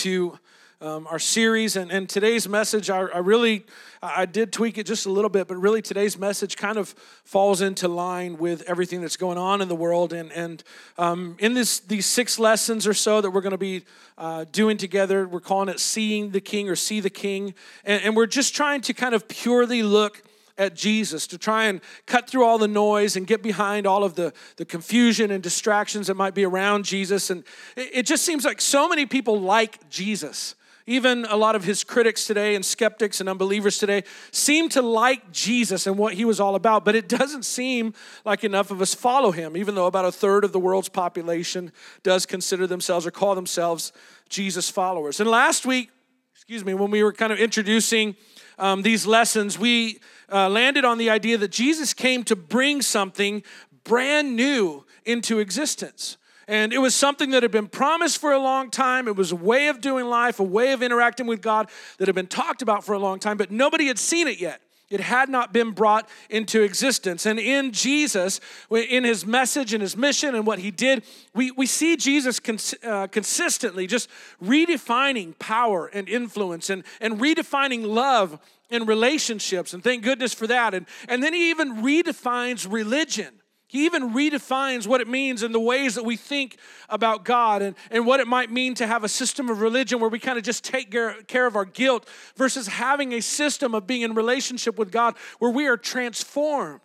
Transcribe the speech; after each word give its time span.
into 0.00 0.38
um, 0.80 1.06
our 1.08 1.18
series. 1.18 1.76
And, 1.76 1.90
and 1.90 2.08
today's 2.08 2.48
message 2.48 2.88
I, 2.88 3.00
I, 3.00 3.18
really 3.18 3.66
i 4.02 4.24
did 4.24 4.50
tweak 4.50 4.78
it 4.78 4.86
just 4.86 5.04
a 5.04 5.10
little 5.10 5.28
bit 5.28 5.46
but 5.46 5.58
really 5.58 5.82
today's 5.82 6.16
message 6.16 6.56
kind 6.56 6.78
of 6.78 6.94
falls 7.22 7.60
into 7.60 7.86
line 7.86 8.38
with 8.38 8.62
everything 8.66 9.02
that's 9.02 9.18
going 9.18 9.36
on 9.36 9.60
in 9.60 9.68
the 9.68 9.74
world. 9.74 10.14
And, 10.14 10.32
and 10.32 10.64
um, 10.96 11.36
in 11.38 11.52
this 11.52 11.80
these 11.80 12.06
six 12.06 12.38
lessons 12.38 12.86
or 12.86 12.94
so 12.94 13.20
that 13.20 13.30
we're 13.30 13.42
going 13.42 13.50
to 13.50 13.58
be 13.58 13.84
uh, 14.16 14.46
doing 14.52 14.78
together 14.78 15.28
we're 15.28 15.40
calling 15.40 15.68
it 15.68 15.80
seeing 15.80 16.30
the 16.30 16.40
king 16.40 16.70
or 16.70 16.76
see 16.76 17.00
the 17.00 17.10
king. 17.10 17.52
And, 17.84 18.02
and 18.02 18.16
we're 18.16 18.24
just 18.24 18.56
trying 18.56 18.80
to 18.82 18.94
kind 18.94 19.14
of 19.14 19.28
purely 19.28 19.82
look 19.82 20.22
at 20.60 20.76
Jesus, 20.76 21.26
to 21.26 21.38
try 21.38 21.64
and 21.64 21.80
cut 22.04 22.28
through 22.28 22.44
all 22.44 22.58
the 22.58 22.68
noise 22.68 23.16
and 23.16 23.26
get 23.26 23.42
behind 23.42 23.86
all 23.86 24.04
of 24.04 24.14
the, 24.14 24.32
the 24.56 24.64
confusion 24.64 25.30
and 25.30 25.42
distractions 25.42 26.06
that 26.08 26.16
might 26.16 26.34
be 26.34 26.44
around 26.44 26.84
Jesus. 26.84 27.30
And 27.30 27.44
it, 27.76 27.90
it 27.92 28.06
just 28.06 28.24
seems 28.24 28.44
like 28.44 28.60
so 28.60 28.86
many 28.86 29.06
people 29.06 29.40
like 29.40 29.88
Jesus. 29.88 30.54
Even 30.86 31.24
a 31.30 31.36
lot 31.36 31.56
of 31.56 31.64
his 31.64 31.82
critics 31.82 32.26
today 32.26 32.54
and 32.54 32.64
skeptics 32.64 33.20
and 33.20 33.28
unbelievers 33.28 33.78
today 33.78 34.02
seem 34.32 34.68
to 34.70 34.82
like 34.82 35.32
Jesus 35.32 35.86
and 35.86 35.96
what 35.96 36.14
he 36.14 36.24
was 36.24 36.40
all 36.40 36.54
about, 36.54 36.84
but 36.84 36.94
it 36.94 37.08
doesn't 37.08 37.44
seem 37.44 37.94
like 38.24 38.44
enough 38.44 38.70
of 38.70 38.82
us 38.82 38.92
follow 38.92 39.30
him, 39.30 39.56
even 39.56 39.74
though 39.74 39.86
about 39.86 40.04
a 40.04 40.12
third 40.12 40.44
of 40.44 40.52
the 40.52 40.58
world's 40.58 40.88
population 40.90 41.72
does 42.02 42.26
consider 42.26 42.66
themselves 42.66 43.06
or 43.06 43.10
call 43.10 43.34
themselves 43.34 43.92
Jesus 44.28 44.68
followers. 44.68 45.20
And 45.20 45.30
last 45.30 45.64
week, 45.64 45.90
excuse 46.34 46.64
me, 46.64 46.74
when 46.74 46.90
we 46.90 47.02
were 47.02 47.12
kind 47.12 47.32
of 47.32 47.38
introducing 47.38 48.16
um, 48.58 48.82
these 48.82 49.06
lessons, 49.06 49.58
we 49.58 50.00
uh, 50.32 50.48
landed 50.48 50.84
on 50.84 50.98
the 50.98 51.10
idea 51.10 51.38
that 51.38 51.50
Jesus 51.50 51.94
came 51.94 52.24
to 52.24 52.36
bring 52.36 52.82
something 52.82 53.42
brand 53.84 54.36
new 54.36 54.84
into 55.04 55.38
existence. 55.38 56.16
And 56.48 56.72
it 56.72 56.78
was 56.78 56.96
something 56.96 57.30
that 57.30 57.44
had 57.44 57.52
been 57.52 57.68
promised 57.68 58.18
for 58.18 58.32
a 58.32 58.38
long 58.38 58.70
time. 58.70 59.06
It 59.06 59.14
was 59.14 59.30
a 59.30 59.36
way 59.36 59.68
of 59.68 59.80
doing 59.80 60.06
life, 60.06 60.40
a 60.40 60.44
way 60.44 60.72
of 60.72 60.82
interacting 60.82 61.26
with 61.26 61.40
God 61.40 61.70
that 61.98 62.08
had 62.08 62.14
been 62.16 62.26
talked 62.26 62.60
about 62.60 62.82
for 62.82 62.92
a 62.92 62.98
long 62.98 63.20
time, 63.20 63.36
but 63.36 63.52
nobody 63.52 63.86
had 63.86 63.98
seen 63.98 64.26
it 64.26 64.40
yet. 64.40 64.60
It 64.90 64.98
had 64.98 65.28
not 65.28 65.52
been 65.52 65.70
brought 65.70 66.08
into 66.28 66.62
existence. 66.62 67.24
And 67.24 67.38
in 67.38 67.70
Jesus, 67.70 68.40
in 68.72 69.04
his 69.04 69.24
message 69.24 69.72
and 69.72 69.80
his 69.80 69.96
mission 69.96 70.34
and 70.34 70.44
what 70.44 70.58
he 70.58 70.72
did, 70.72 71.04
we, 71.32 71.52
we 71.52 71.66
see 71.66 71.96
Jesus 71.96 72.40
cons- 72.40 72.74
uh, 72.82 73.06
consistently 73.06 73.86
just 73.86 74.08
redefining 74.42 75.38
power 75.38 75.86
and 75.86 76.08
influence 76.08 76.68
and, 76.68 76.82
and 77.00 77.20
redefining 77.20 77.86
love 77.86 78.40
and 78.70 78.86
relationships. 78.86 79.74
And 79.74 79.82
thank 79.82 80.02
goodness 80.02 80.34
for 80.34 80.46
that. 80.46 80.74
And, 80.74 80.86
and 81.08 81.22
then 81.22 81.34
he 81.34 81.50
even 81.50 81.82
redefines 81.82 82.70
religion. 82.70 83.40
He 83.70 83.84
even 83.86 84.12
redefines 84.12 84.88
what 84.88 85.00
it 85.00 85.06
means 85.06 85.44
in 85.44 85.52
the 85.52 85.60
ways 85.60 85.94
that 85.94 86.04
we 86.04 86.16
think 86.16 86.56
about 86.88 87.24
God 87.24 87.62
and, 87.62 87.76
and 87.92 88.04
what 88.04 88.18
it 88.18 88.26
might 88.26 88.50
mean 88.50 88.74
to 88.74 88.86
have 88.86 89.04
a 89.04 89.08
system 89.08 89.48
of 89.48 89.60
religion 89.60 90.00
where 90.00 90.10
we 90.10 90.18
kind 90.18 90.36
of 90.36 90.42
just 90.42 90.64
take 90.64 90.90
care 90.90 91.46
of 91.46 91.54
our 91.54 91.64
guilt 91.64 92.08
versus 92.34 92.66
having 92.66 93.12
a 93.12 93.20
system 93.20 93.72
of 93.76 93.86
being 93.86 94.02
in 94.02 94.14
relationship 94.14 94.76
with 94.76 94.90
God 94.90 95.14
where 95.38 95.52
we 95.52 95.68
are 95.68 95.76
transformed, 95.76 96.80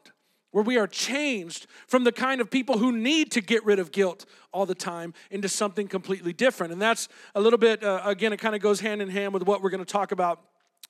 where 0.52 0.64
we 0.64 0.78
are 0.78 0.86
changed 0.86 1.66
from 1.88 2.04
the 2.04 2.12
kind 2.12 2.40
of 2.40 2.52
people 2.52 2.78
who 2.78 2.92
need 2.92 3.32
to 3.32 3.42
get 3.42 3.66
rid 3.66 3.80
of 3.80 3.92
guilt 3.92 4.28
all 4.54 4.68
the 4.68 4.76
time 4.76 5.16
into 5.32 5.50
something 5.50 5.88
completely 5.88 6.34
different. 6.34 6.72
And 6.72 6.80
that's 6.80 7.10
a 7.34 7.42
little 7.42 7.58
bit, 7.58 7.84
uh, 7.84 8.02
again, 8.06 8.32
it 8.32 8.38
kind 8.38 8.54
of 8.54 8.62
goes 8.62 8.80
hand 8.80 9.02
in 9.02 9.10
hand 9.10 9.34
with 9.34 9.42
what 9.42 9.64
we're 9.64 9.72
going 9.72 9.84
to 9.84 9.92
talk 9.92 10.12
about 10.12 10.40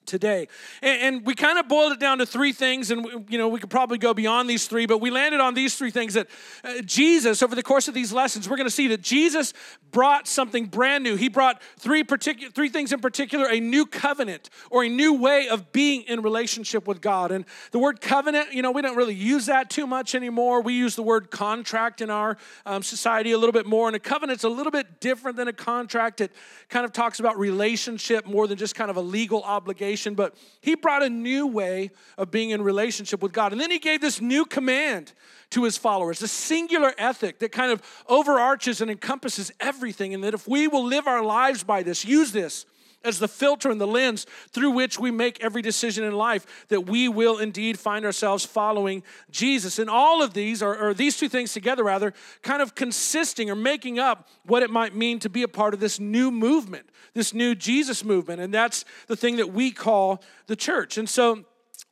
today. 0.05 0.47
And, 0.81 1.01
and, 1.01 1.25
we 1.25 1.33
kind 1.33 1.57
of 1.57 1.67
boiled 1.67 1.93
it 1.93 1.99
down 1.99 2.19
to 2.19 2.25
three 2.25 2.53
things, 2.53 2.91
and 2.91 3.25
you 3.29 3.37
know 3.37 3.47
we 3.47 3.59
could 3.59 3.69
probably 3.69 3.97
go 3.97 4.13
beyond 4.13 4.49
these 4.49 4.67
three, 4.67 4.85
but 4.85 4.99
we 4.99 5.09
landed 5.09 5.39
on 5.39 5.53
these 5.53 5.75
three 5.75 5.91
things 5.91 6.13
that 6.13 6.27
uh, 6.63 6.81
Jesus, 6.81 7.41
over 7.41 7.55
the 7.55 7.63
course 7.63 7.87
of 7.87 7.93
these 7.93 8.13
lessons, 8.13 8.49
we're 8.49 8.57
going 8.57 8.67
to 8.67 8.73
see 8.73 8.87
that 8.89 9.01
Jesus 9.01 9.53
brought 9.91 10.27
something 10.27 10.65
brand 10.65 11.03
new. 11.03 11.15
He 11.15 11.29
brought 11.29 11.61
three 11.77 12.03
particular 12.03 12.51
three 12.51 12.69
things 12.69 12.93
in 12.93 12.99
particular: 12.99 13.47
a 13.49 13.59
new 13.59 13.85
covenant 13.85 14.49
or 14.69 14.83
a 14.83 14.89
new 14.89 15.13
way 15.13 15.47
of 15.47 15.71
being 15.71 16.03
in 16.03 16.21
relationship 16.21 16.87
with 16.87 17.01
God. 17.01 17.31
And 17.31 17.45
the 17.71 17.79
word 17.79 18.01
covenant, 18.01 18.53
you 18.53 18.61
know, 18.61 18.71
we 18.71 18.81
don't 18.81 18.95
really 18.95 19.15
use 19.15 19.47
that 19.47 19.69
too 19.69 19.87
much 19.87 20.15
anymore. 20.15 20.61
We 20.61 20.73
use 20.73 20.95
the 20.95 21.03
word 21.03 21.31
contract 21.31 22.01
in 22.01 22.09
our 22.09 22.37
um, 22.65 22.83
society 22.83 23.31
a 23.31 23.37
little 23.37 23.53
bit 23.53 23.65
more, 23.65 23.87
and 23.87 23.95
a 23.95 23.99
covenant's 23.99 24.43
a 24.43 24.49
little 24.49 24.71
bit 24.71 24.99
different 24.99 25.37
than 25.37 25.47
a 25.47 25.53
contract. 25.53 26.21
It 26.21 26.31
kind 26.69 26.85
of 26.85 26.93
talks 26.93 27.19
about 27.19 27.37
relationship 27.37 28.25
more 28.25 28.47
than 28.47 28.57
just 28.57 28.75
kind 28.75 28.91
of 28.91 28.97
a 28.97 29.01
legal 29.01 29.41
obligation 29.43 29.94
but 30.15 30.35
he 30.61 30.75
brought 30.75 31.03
a 31.03 31.09
new 31.09 31.47
way 31.47 31.91
of 32.17 32.31
being 32.31 32.49
in 32.49 32.61
relationship 32.61 33.21
with 33.21 33.33
God. 33.33 33.51
And 33.51 33.61
then 33.61 33.71
he 33.71 33.79
gave 33.79 34.01
this 34.01 34.21
new 34.21 34.45
command 34.45 35.13
to 35.51 35.63
his 35.63 35.77
followers, 35.77 36.21
a 36.21 36.27
singular 36.27 36.93
ethic 36.97 37.39
that 37.39 37.51
kind 37.51 37.71
of 37.71 37.81
overarches 38.07 38.81
and 38.81 38.91
encompasses 38.91 39.51
everything. 39.59 40.13
And 40.13 40.23
that 40.23 40.33
if 40.33 40.47
we 40.47 40.67
will 40.67 40.85
live 40.85 41.07
our 41.07 41.23
lives 41.23 41.63
by 41.63 41.83
this, 41.83 42.03
use 42.03 42.31
this 42.31 42.65
as 43.05 43.19
the 43.19 43.27
filter 43.27 43.69
and 43.69 43.79
the 43.79 43.87
lens 43.87 44.25
through 44.49 44.71
which 44.71 44.99
we 44.99 45.11
make 45.11 45.41
every 45.43 45.61
decision 45.61 46.03
in 46.03 46.13
life, 46.13 46.67
that 46.69 46.81
we 46.81 47.07
will 47.07 47.37
indeed 47.37 47.79
find 47.79 48.05
ourselves 48.05 48.45
following 48.45 49.03
Jesus. 49.31 49.79
And 49.79 49.89
all 49.89 50.21
of 50.21 50.33
these, 50.33 50.61
or, 50.61 50.75
or, 50.77 50.93
these 50.93 51.17
two 51.17 51.29
things 51.29 51.53
together 51.53 51.83
rather, 51.83 52.13
kind 52.41 52.61
of 52.61 52.75
consisting 52.75 53.49
or 53.49 53.55
making 53.55 53.99
up 53.99 54.27
what 54.45 54.63
it 54.63 54.69
might 54.69 54.95
mean 54.95 55.19
to 55.19 55.29
be 55.29 55.43
a 55.43 55.47
part 55.47 55.73
of 55.73 55.79
this 55.79 55.99
new 55.99 56.31
movement, 56.31 56.89
this 57.13 57.33
new 57.33 57.55
Jesus 57.55 58.03
movement. 58.03 58.41
And 58.41 58.53
that's 58.53 58.85
the 59.07 59.15
thing 59.15 59.37
that 59.37 59.53
we 59.53 59.71
call 59.71 60.23
the 60.47 60.55
church. 60.55 60.97
And 60.97 61.07
so, 61.07 61.45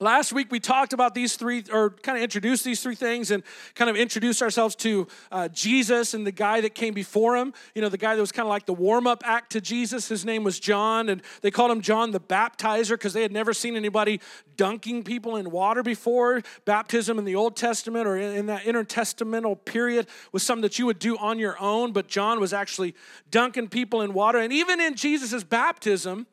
Last 0.03 0.33
week 0.33 0.51
we 0.51 0.59
talked 0.59 0.91
about 0.91 1.15
these 1.15 1.37
three, 1.37 1.63
or 1.71 1.91
kind 1.91 2.17
of 2.17 2.23
introduced 2.23 2.65
these 2.65 2.83
three 2.83 2.93
things 2.93 3.31
and 3.31 3.41
kind 3.73 3.89
of 3.89 3.95
introduced 3.95 4.41
ourselves 4.41 4.75
to 4.75 5.07
uh, 5.31 5.47
Jesus 5.47 6.13
and 6.13 6.27
the 6.27 6.31
guy 6.33 6.59
that 6.59 6.75
came 6.75 6.93
before 6.93 7.37
him. 7.37 7.53
You 7.73 7.81
know, 7.81 7.87
the 7.87 7.97
guy 7.97 8.13
that 8.13 8.19
was 8.19 8.33
kind 8.33 8.45
of 8.45 8.49
like 8.49 8.65
the 8.65 8.73
warm 8.73 9.07
up 9.07 9.23
act 9.25 9.53
to 9.53 9.61
Jesus. 9.61 10.09
His 10.09 10.25
name 10.25 10.43
was 10.43 10.59
John, 10.59 11.07
and 11.07 11.21
they 11.41 11.51
called 11.51 11.71
him 11.71 11.79
John 11.79 12.11
the 12.11 12.19
Baptizer 12.19 12.95
because 12.95 13.13
they 13.13 13.21
had 13.21 13.31
never 13.31 13.53
seen 13.53 13.77
anybody 13.77 14.19
dunking 14.57 15.03
people 15.03 15.37
in 15.37 15.49
water 15.51 15.81
before. 15.81 16.41
Baptism 16.65 17.17
in 17.17 17.23
the 17.23 17.35
Old 17.35 17.55
Testament 17.55 18.05
or 18.05 18.17
in, 18.17 18.35
in 18.35 18.45
that 18.47 18.63
intertestamental 18.63 19.63
period 19.63 20.07
was 20.33 20.43
something 20.43 20.63
that 20.63 20.77
you 20.77 20.85
would 20.85 20.99
do 20.99 21.17
on 21.17 21.39
your 21.39 21.57
own, 21.61 21.93
but 21.93 22.09
John 22.09 22.41
was 22.41 22.51
actually 22.51 22.93
dunking 23.31 23.69
people 23.69 24.01
in 24.01 24.13
water. 24.13 24.39
And 24.39 24.51
even 24.51 24.81
in 24.81 24.95
Jesus' 24.95 25.45
baptism, 25.45 26.27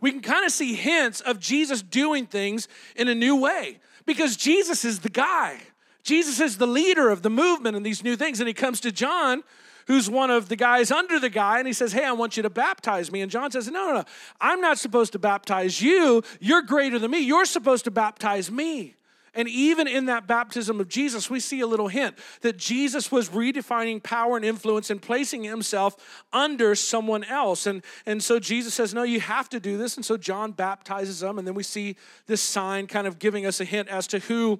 we 0.00 0.10
can 0.10 0.20
kind 0.20 0.44
of 0.44 0.52
see 0.52 0.74
hints 0.74 1.20
of 1.20 1.40
Jesus 1.40 1.82
doing 1.82 2.26
things 2.26 2.68
in 2.96 3.08
a 3.08 3.14
new 3.14 3.36
way 3.36 3.78
because 4.04 4.36
Jesus 4.36 4.84
is 4.84 5.00
the 5.00 5.08
guy. 5.08 5.58
Jesus 6.02 6.40
is 6.40 6.58
the 6.58 6.66
leader 6.66 7.10
of 7.10 7.22
the 7.22 7.30
movement 7.30 7.76
and 7.76 7.84
these 7.84 8.04
new 8.04 8.16
things. 8.16 8.38
And 8.40 8.46
he 8.46 8.54
comes 8.54 8.80
to 8.80 8.92
John, 8.92 9.42
who's 9.86 10.08
one 10.08 10.30
of 10.30 10.48
the 10.48 10.56
guys 10.56 10.90
under 10.90 11.18
the 11.18 11.28
guy, 11.28 11.58
and 11.58 11.66
he 11.66 11.72
says, 11.72 11.92
Hey, 11.92 12.04
I 12.04 12.12
want 12.12 12.36
you 12.36 12.42
to 12.44 12.50
baptize 12.50 13.10
me. 13.10 13.22
And 13.22 13.30
John 13.30 13.50
says, 13.50 13.68
No, 13.68 13.88
no, 13.88 13.94
no. 13.94 14.04
I'm 14.40 14.60
not 14.60 14.78
supposed 14.78 15.12
to 15.12 15.18
baptize 15.18 15.82
you. 15.82 16.22
You're 16.40 16.62
greater 16.62 16.98
than 16.98 17.10
me. 17.10 17.18
You're 17.18 17.44
supposed 17.44 17.84
to 17.84 17.90
baptize 17.90 18.50
me. 18.50 18.94
And 19.36 19.48
even 19.48 19.86
in 19.86 20.06
that 20.06 20.26
baptism 20.26 20.80
of 20.80 20.88
Jesus, 20.88 21.28
we 21.28 21.40
see 21.40 21.60
a 21.60 21.66
little 21.66 21.88
hint 21.88 22.18
that 22.40 22.56
Jesus 22.56 23.12
was 23.12 23.28
redefining 23.28 24.02
power 24.02 24.34
and 24.34 24.44
influence 24.44 24.90
and 24.90 25.00
placing 25.00 25.44
himself 25.44 26.24
under 26.32 26.74
someone 26.74 27.22
else. 27.22 27.66
And, 27.66 27.82
and 28.06 28.22
so 28.22 28.40
Jesus 28.40 28.72
says, 28.72 28.94
No, 28.94 29.02
you 29.02 29.20
have 29.20 29.48
to 29.50 29.60
do 29.60 29.76
this. 29.76 29.96
And 29.96 30.04
so 30.04 30.16
John 30.16 30.52
baptizes 30.52 31.20
them. 31.20 31.38
And 31.38 31.46
then 31.46 31.54
we 31.54 31.62
see 31.62 31.96
this 32.26 32.40
sign 32.40 32.86
kind 32.86 33.06
of 33.06 33.18
giving 33.18 33.44
us 33.44 33.60
a 33.60 33.64
hint 33.64 33.88
as 33.88 34.06
to 34.08 34.20
who 34.20 34.58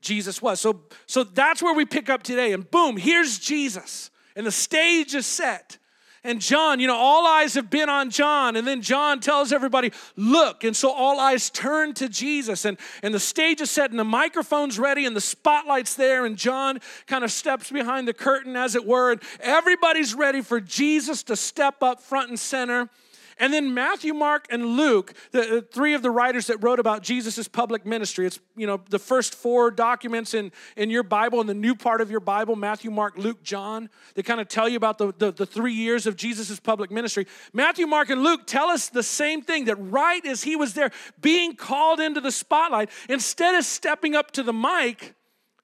Jesus 0.00 0.42
was. 0.42 0.60
So, 0.60 0.82
so 1.06 1.22
that's 1.22 1.62
where 1.62 1.74
we 1.74 1.84
pick 1.84 2.10
up 2.10 2.24
today. 2.24 2.52
And 2.52 2.68
boom, 2.68 2.96
here's 2.96 3.38
Jesus. 3.38 4.10
And 4.34 4.44
the 4.44 4.52
stage 4.52 5.14
is 5.14 5.24
set. 5.24 5.78
And 6.26 6.40
John, 6.40 6.80
you 6.80 6.86
know, 6.86 6.96
all 6.96 7.26
eyes 7.26 7.54
have 7.54 7.70
been 7.70 7.88
on 7.88 8.10
John. 8.10 8.56
And 8.56 8.66
then 8.66 8.82
John 8.82 9.20
tells 9.20 9.52
everybody, 9.52 9.92
look. 10.16 10.64
And 10.64 10.76
so 10.76 10.90
all 10.90 11.20
eyes 11.20 11.50
turn 11.50 11.94
to 11.94 12.08
Jesus. 12.08 12.64
And, 12.64 12.78
and 13.02 13.14
the 13.14 13.20
stage 13.20 13.60
is 13.60 13.70
set 13.70 13.90
and 13.90 13.98
the 13.98 14.04
microphone's 14.04 14.78
ready 14.78 15.06
and 15.06 15.14
the 15.14 15.20
spotlight's 15.20 15.94
there. 15.94 16.26
And 16.26 16.36
John 16.36 16.80
kind 17.06 17.24
of 17.24 17.30
steps 17.30 17.70
behind 17.70 18.08
the 18.08 18.14
curtain, 18.14 18.56
as 18.56 18.74
it 18.74 18.84
were. 18.84 19.12
And 19.12 19.22
everybody's 19.40 20.14
ready 20.14 20.42
for 20.42 20.60
Jesus 20.60 21.22
to 21.24 21.36
step 21.36 21.82
up 21.82 22.00
front 22.00 22.28
and 22.28 22.38
center 22.38 22.90
and 23.38 23.52
then 23.52 23.74
Matthew, 23.74 24.14
Mark, 24.14 24.46
and 24.50 24.64
Luke, 24.64 25.12
the 25.30 25.60
three 25.60 25.94
of 25.94 26.02
the 26.02 26.10
writers 26.10 26.46
that 26.46 26.62
wrote 26.62 26.80
about 26.80 27.02
Jesus' 27.02 27.46
public 27.48 27.84
ministry. 27.84 28.26
It's, 28.26 28.40
you 28.56 28.66
know, 28.66 28.80
the 28.88 28.98
first 28.98 29.34
four 29.34 29.70
documents 29.70 30.32
in, 30.32 30.52
in 30.76 30.88
your 30.88 31.02
Bible, 31.02 31.40
in 31.40 31.46
the 31.46 31.54
new 31.54 31.74
part 31.74 32.00
of 32.00 32.10
your 32.10 32.20
Bible, 32.20 32.56
Matthew, 32.56 32.90
Mark, 32.90 33.18
Luke, 33.18 33.42
John. 33.42 33.90
They 34.14 34.22
kind 34.22 34.40
of 34.40 34.48
tell 34.48 34.68
you 34.68 34.76
about 34.76 34.96
the, 34.96 35.12
the, 35.18 35.32
the 35.32 35.46
three 35.46 35.74
years 35.74 36.06
of 36.06 36.16
Jesus' 36.16 36.58
public 36.58 36.90
ministry. 36.90 37.26
Matthew, 37.52 37.86
Mark, 37.86 38.08
and 38.08 38.22
Luke 38.22 38.46
tell 38.46 38.68
us 38.68 38.88
the 38.88 39.02
same 39.02 39.42
thing, 39.42 39.66
that 39.66 39.76
right 39.76 40.24
as 40.24 40.42
he 40.42 40.56
was 40.56 40.72
there 40.74 40.90
being 41.20 41.56
called 41.56 42.00
into 42.00 42.20
the 42.20 42.32
spotlight, 42.32 42.90
instead 43.08 43.54
of 43.54 43.64
stepping 43.64 44.14
up 44.14 44.30
to 44.32 44.42
the 44.42 44.52
mic, 44.52 45.14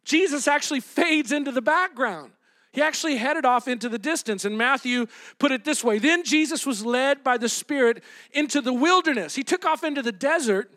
Jesus 0.05 0.47
actually 0.47 0.81
fades 0.81 1.33
into 1.33 1.53
the 1.53 1.63
background. 1.63 2.33
He 2.73 2.81
actually 2.81 3.17
headed 3.17 3.45
off 3.45 3.69
into 3.69 3.89
the 3.89 3.99
distance. 3.99 4.45
And 4.45 4.57
Matthew 4.57 5.07
put 5.39 5.53
it 5.53 5.65
this 5.65 5.85
way 5.85 5.99
Then 5.99 6.25
Jesus 6.25 6.67
was 6.67 6.85
led 6.85 7.23
by 7.23 7.39
the 7.39 7.49
Spirit 7.49 8.03
into 8.33 8.61
the 8.61 8.73
wilderness. 8.73 9.35
He 9.35 9.45
took 9.45 9.65
off 9.65 9.85
into 9.85 10.03
the 10.03 10.13
desert 10.13 10.73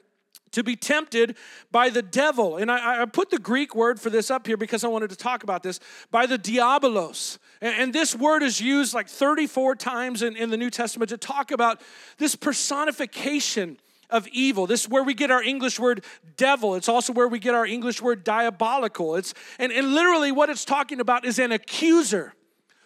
to 0.51 0.63
be 0.63 0.75
tempted 0.75 1.35
by 1.71 1.89
the 1.89 2.01
devil. 2.01 2.57
And 2.57 2.71
I, 2.71 3.01
I, 3.01 3.05
put 3.05 3.29
the 3.29 3.37
Greek 3.37 3.75
word 3.75 3.99
for 3.99 4.09
this 4.09 4.31
up 4.31 4.47
here 4.47 4.55
because 4.55 4.83
I 4.83 4.87
wanted 4.87 5.09
to 5.09 5.15
talk 5.15 5.43
about 5.43 5.63
this 5.63 5.79
by 6.11 6.25
the 6.25 6.39
diabolos. 6.39 7.37
And, 7.61 7.75
and 7.75 7.93
this 7.93 8.15
word 8.15 8.41
is 8.41 8.61
used 8.61 8.93
like 8.93 9.09
34 9.09 9.75
times 9.75 10.21
in, 10.21 10.37
in 10.37 10.49
the 10.49 10.57
New 10.57 10.69
Testament 10.69 11.09
to 11.09 11.17
talk 11.17 11.51
about 11.51 11.81
this 12.17 12.35
personification 12.35 13.77
of 14.09 14.27
evil. 14.29 14.67
This 14.67 14.81
is 14.81 14.89
where 14.89 15.03
we 15.03 15.13
get 15.13 15.31
our 15.31 15.41
English 15.41 15.79
word 15.79 16.03
devil. 16.37 16.75
It's 16.75 16.89
also 16.89 17.13
where 17.13 17.27
we 17.27 17.39
get 17.39 17.55
our 17.55 17.65
English 17.65 18.01
word 18.01 18.23
diabolical. 18.23 19.15
It's 19.15 19.33
and, 19.59 19.71
and 19.71 19.93
literally 19.93 20.31
what 20.31 20.49
it's 20.49 20.65
talking 20.65 20.99
about 20.99 21.25
is 21.25 21.39
an 21.39 21.51
accuser. 21.51 22.33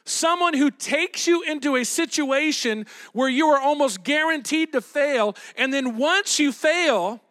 Someone 0.05 0.55
who 0.55 0.71
takes 0.71 1.27
you 1.27 1.43
into 1.43 1.75
a 1.75 1.83
situation 1.83 2.85
where 3.13 3.29
you 3.29 3.47
are 3.47 3.59
almost 3.59 4.03
guaranteed 4.03 4.71
to 4.71 4.81
fail, 4.81 5.35
and 5.55 5.73
then 5.73 5.97
once 5.97 6.39
you 6.39 6.51
fail, 6.51 7.21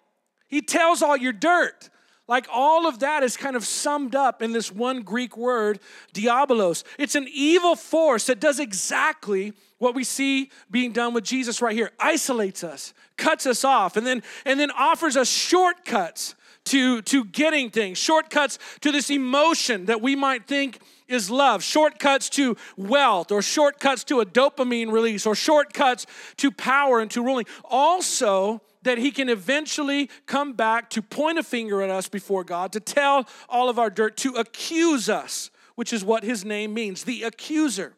he 0.46 0.60
tells 0.60 1.02
all 1.02 1.16
your 1.16 1.32
dirt. 1.32 1.90
Like 2.28 2.46
all 2.52 2.86
of 2.86 2.98
that 2.98 3.22
is 3.22 3.38
kind 3.38 3.56
of 3.56 3.64
summed 3.64 4.14
up 4.14 4.42
in 4.42 4.52
this 4.52 4.70
one 4.70 5.00
Greek 5.00 5.36
word, 5.36 5.80
diabolos. 6.12 6.84
It's 6.98 7.14
an 7.14 7.26
evil 7.32 7.74
force 7.74 8.26
that 8.26 8.38
does 8.38 8.60
exactly 8.60 9.54
what 9.78 9.94
we 9.94 10.04
see 10.04 10.50
being 10.70 10.92
done 10.92 11.14
with 11.14 11.24
Jesus 11.24 11.62
right 11.62 11.74
here 11.74 11.90
isolates 11.98 12.62
us, 12.62 12.92
cuts 13.16 13.46
us 13.46 13.64
off, 13.64 13.96
and 13.96 14.06
then, 14.06 14.22
and 14.44 14.60
then 14.60 14.70
offers 14.72 15.16
us 15.16 15.28
shortcuts 15.28 16.34
to, 16.64 17.00
to 17.02 17.24
getting 17.24 17.70
things, 17.70 17.96
shortcuts 17.96 18.58
to 18.82 18.92
this 18.92 19.08
emotion 19.08 19.86
that 19.86 20.02
we 20.02 20.14
might 20.14 20.46
think 20.46 20.80
is 21.06 21.30
love, 21.30 21.62
shortcuts 21.62 22.28
to 22.28 22.56
wealth, 22.76 23.32
or 23.32 23.40
shortcuts 23.40 24.04
to 24.04 24.20
a 24.20 24.26
dopamine 24.26 24.92
release, 24.92 25.24
or 25.24 25.34
shortcuts 25.34 26.04
to 26.36 26.50
power 26.50 27.00
and 27.00 27.10
to 27.10 27.22
ruling. 27.22 27.46
Also, 27.64 28.60
that 28.82 28.98
he 28.98 29.10
can 29.10 29.28
eventually 29.28 30.10
come 30.26 30.52
back 30.52 30.90
to 30.90 31.02
point 31.02 31.38
a 31.38 31.42
finger 31.42 31.82
at 31.82 31.90
us 31.90 32.08
before 32.08 32.44
God, 32.44 32.72
to 32.72 32.80
tell 32.80 33.28
all 33.48 33.68
of 33.68 33.78
our 33.78 33.90
dirt, 33.90 34.16
to 34.18 34.34
accuse 34.34 35.08
us, 35.08 35.50
which 35.74 35.92
is 35.92 36.04
what 36.04 36.24
his 36.24 36.44
name 36.44 36.74
means 36.74 37.04
the 37.04 37.22
accuser. 37.22 37.94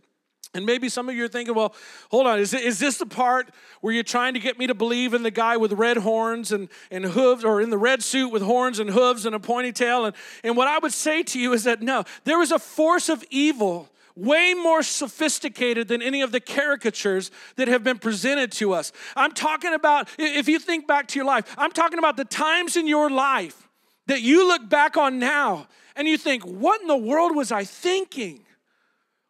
And 0.53 0.67
maybe 0.67 0.89
some 0.89 1.09
of 1.09 1.15
you 1.15 1.25
are 1.25 1.29
thinking, 1.29 1.55
well, 1.55 1.75
hold 2.11 2.27
on, 2.27 2.41
is, 2.41 2.53
is 2.53 2.81
this 2.81 2.99
the 2.99 3.07
part 3.07 3.51
where 3.83 3.95
you're 3.95 4.03
trying 4.03 4.35
to 4.35 4.41
get 4.41 4.59
me 4.59 4.67
to 4.67 4.75
believe 4.75 5.15
in 5.15 5.23
the 5.23 5.31
guy 5.31 5.57
with 5.57 5.73
red 5.73 5.99
horns 5.99 6.51
and, 6.51 6.69
and 6.91 7.05
hooves, 7.05 7.45
or 7.45 7.61
in 7.61 7.71
the 7.71 7.79
red 7.79 8.03
suit 8.03 8.31
with 8.31 8.43
horns 8.43 8.81
and 8.81 8.91
hooves 8.91 9.27
and 9.27 9.35
a 9.35 9.39
pointy 9.39 9.71
tail? 9.71 10.07
And, 10.07 10.17
and 10.43 10.57
what 10.57 10.67
I 10.67 10.79
would 10.79 10.93
say 10.93 11.23
to 11.23 11.39
you 11.39 11.53
is 11.53 11.65
that 11.65 11.83
no, 11.83 12.03
there 12.25 12.43
is 12.43 12.51
a 12.51 12.59
force 12.59 13.09
of 13.09 13.25
evil 13.31 13.89
way 14.17 14.55
more 14.55 14.83
sophisticated 14.83 15.89
than 15.89 16.03
any 16.03 16.23
of 16.23 16.33
the 16.33 16.41
caricatures 16.41 17.31
that 17.57 17.69
have 17.69 17.85
been 17.85 17.99
presented 17.99 18.53
to 18.53 18.73
us. 18.73 18.93
I'm 19.17 19.33
talking 19.33 19.75
about, 19.75 20.09
if 20.19 20.49
you 20.49 20.59
think 20.59 20.87
back 20.87 21.09
to 21.09 21.19
your 21.19 21.27
life, 21.27 21.55
I'm 21.57 21.73
talking 21.73 21.99
about 21.99 22.17
the 22.17 22.25
times 22.25 22.77
in 22.77 22.87
your 22.87 23.11
life 23.11 23.69
that 24.07 24.23
you 24.23 24.47
look 24.47 24.69
back 24.69 24.97
on 24.97 25.19
now 25.19 25.69
and 25.97 26.09
you 26.09 26.19
think, 26.19 26.45
what 26.45 26.81
in 26.81 26.87
the 26.87 26.97
world 26.97 27.35
was 27.35 27.53
I 27.53 27.65
thinking? 27.65 28.45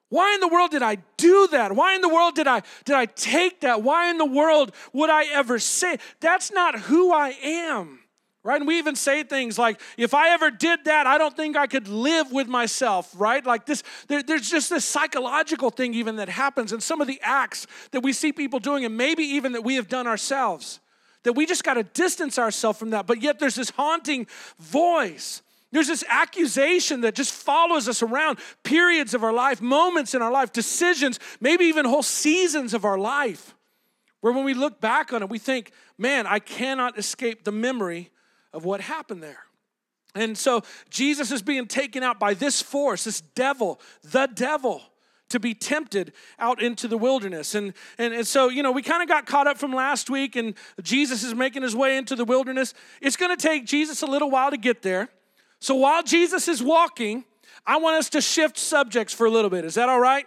Why 0.09 0.35
in 0.35 0.41
the 0.41 0.49
world 0.49 0.73
did 0.73 0.83
I 0.83 0.97
do 1.17 1.49
that? 1.53 1.75
Why 1.75 1.95
in 1.95 2.01
the 2.01 2.09
world 2.09 2.35
did 2.35 2.49
I 2.49 2.63
did 2.85 2.97
I 2.97 3.07
take 3.07 3.61
that? 3.61 3.83
Why 3.83 4.11
in 4.11 4.19
the 4.19 4.27
world 4.27 4.73
would 4.93 5.09
I 5.09 5.27
ever 5.27 5.61
say? 5.61 5.99
That's 6.19 6.51
not 6.53 6.81
who 6.81 7.13
I 7.13 7.29
am. 7.43 8.00
Right? 8.43 8.57
And 8.57 8.67
we 8.67 8.79
even 8.79 8.97
say 8.97 9.23
things 9.23 9.59
like, 9.59 9.79
if 9.99 10.15
I 10.15 10.31
ever 10.31 10.51
did 10.51 10.87
that, 10.87 11.07
I 11.07 11.19
don't 11.19 11.37
think 11.37 11.59
I 11.59 11.67
could 11.67 11.89
live 11.89 12.33
with 12.33 12.49
myself, 12.49 13.13
right? 13.15 13.45
Like 13.45 13.67
this, 13.67 13.83
there, 14.09 14.23
there's 14.23 14.49
just 14.49 14.71
this 14.71 14.87
psychological 14.87 15.69
thing 15.69 15.93
even 15.93 16.17
that 16.17 16.31
happens 16.31 16.73
in 16.73 16.81
some 16.81 17.03
of 17.03 17.07
the 17.07 17.21
acts 17.23 17.67
that 17.91 18.01
we 18.01 18.15
see 18.15 18.33
people 18.33 18.59
doing, 18.59 18.87
and 18.87 18.97
maybe 18.97 19.25
even 19.25 19.53
that 19.53 19.63
we 19.63 19.75
have 19.75 19.89
done 19.89 20.07
ourselves, 20.07 20.81
that 21.25 21.35
we 21.35 21.45
just 21.45 21.65
got 21.65 21.75
to 21.75 21.83
distance 21.83 22.39
ourselves 22.39 22.79
from 22.79 22.91
that. 22.91 23.07
But 23.07 23.21
yet 23.21 23.39
there's 23.41 23.57
this 23.57 23.69
haunting 23.69 24.27
voice. 24.59 25.43
There's 25.71 25.89
this 25.89 26.03
accusation 26.09 27.03
that 27.03 27.15
just 27.15 27.35
follows 27.35 27.89
us 27.89 28.03
around 28.03 28.39
periods 28.65 29.13
of 29.13 29.23
our 29.23 29.35
life, 29.35 29.61
moments 29.61 30.15
in 30.15 30.23
our 30.23 30.33
life, 30.33 30.51
decisions, 30.51 31.21
maybe 31.41 31.67
even 31.67 31.85
whole 31.85 32.03
seasons 32.03 32.73
of 32.73 32.87
our 32.87 32.99
life, 32.99 33.55
where 34.23 34.33
when 34.33 34.45
we 34.45 34.55
look 34.55 34.81
back 34.81 35.13
on 35.13 35.23
it, 35.23 35.29
we 35.29 35.39
think, 35.39 35.73
man, 35.99 36.27
I 36.27 36.39
cannot 36.39 36.99
escape 36.99 37.45
the 37.45 37.53
memory 37.53 38.11
of 38.53 38.65
what 38.65 38.81
happened 38.81 39.23
there. 39.23 39.45
And 40.15 40.37
so 40.37 40.63
Jesus 40.89 41.31
is 41.31 41.43
being 41.43 41.67
taken 41.67 42.03
out 42.03 42.19
by 42.19 42.35
this 42.35 42.61
force, 42.61 43.05
this 43.05 43.21
devil, 43.21 43.81
the 44.03 44.27
devil, 44.27 44.83
to 45.29 45.39
be 45.39 45.55
tempted 45.55 46.13
out 46.39 46.61
into 46.61 46.89
the 46.89 46.99
wilderness. 46.99 47.55
And, 47.55 47.73
and, 47.99 48.13
and 48.13 48.27
so, 48.27 48.49
you 48.49 48.63
know, 48.63 48.73
we 48.73 48.83
kind 48.83 49.03
of 49.03 49.09
got 49.09 49.27
caught 49.27 49.47
up 49.47 49.59
from 49.59 49.73
last 49.73 50.11
week, 50.11 50.35
and 50.35 50.55
Jesus 50.83 51.23
is 51.23 51.35
making 51.35 51.63
his 51.63 51.77
way 51.77 51.97
into 51.97 52.17
the 52.17 52.25
wilderness. 52.25 52.75
It's 53.01 53.17
going 53.17 53.35
to 53.35 53.41
take 53.41 53.65
Jesus 53.65 54.03
a 54.03 54.07
little 54.07 54.31
while 54.31 54.51
to 54.51 54.57
get 54.57 54.83
there. 54.83 55.09
So 55.61 55.77
while 55.77 56.03
Jesus 56.03 56.49
is 56.49 56.63
walking, 56.63 57.25
I 57.65 57.77
want 57.77 57.97
us 57.97 58.11
to 58.11 58.21
shift 58.21 58.59
subjects 58.59 59.15
for 59.15 59.27
a 59.27 59.31
little 59.31 59.51
bit. 59.51 59.65
Is 59.65 59.75
that 59.75 59.89
all 59.89 60.01
right? 60.01 60.27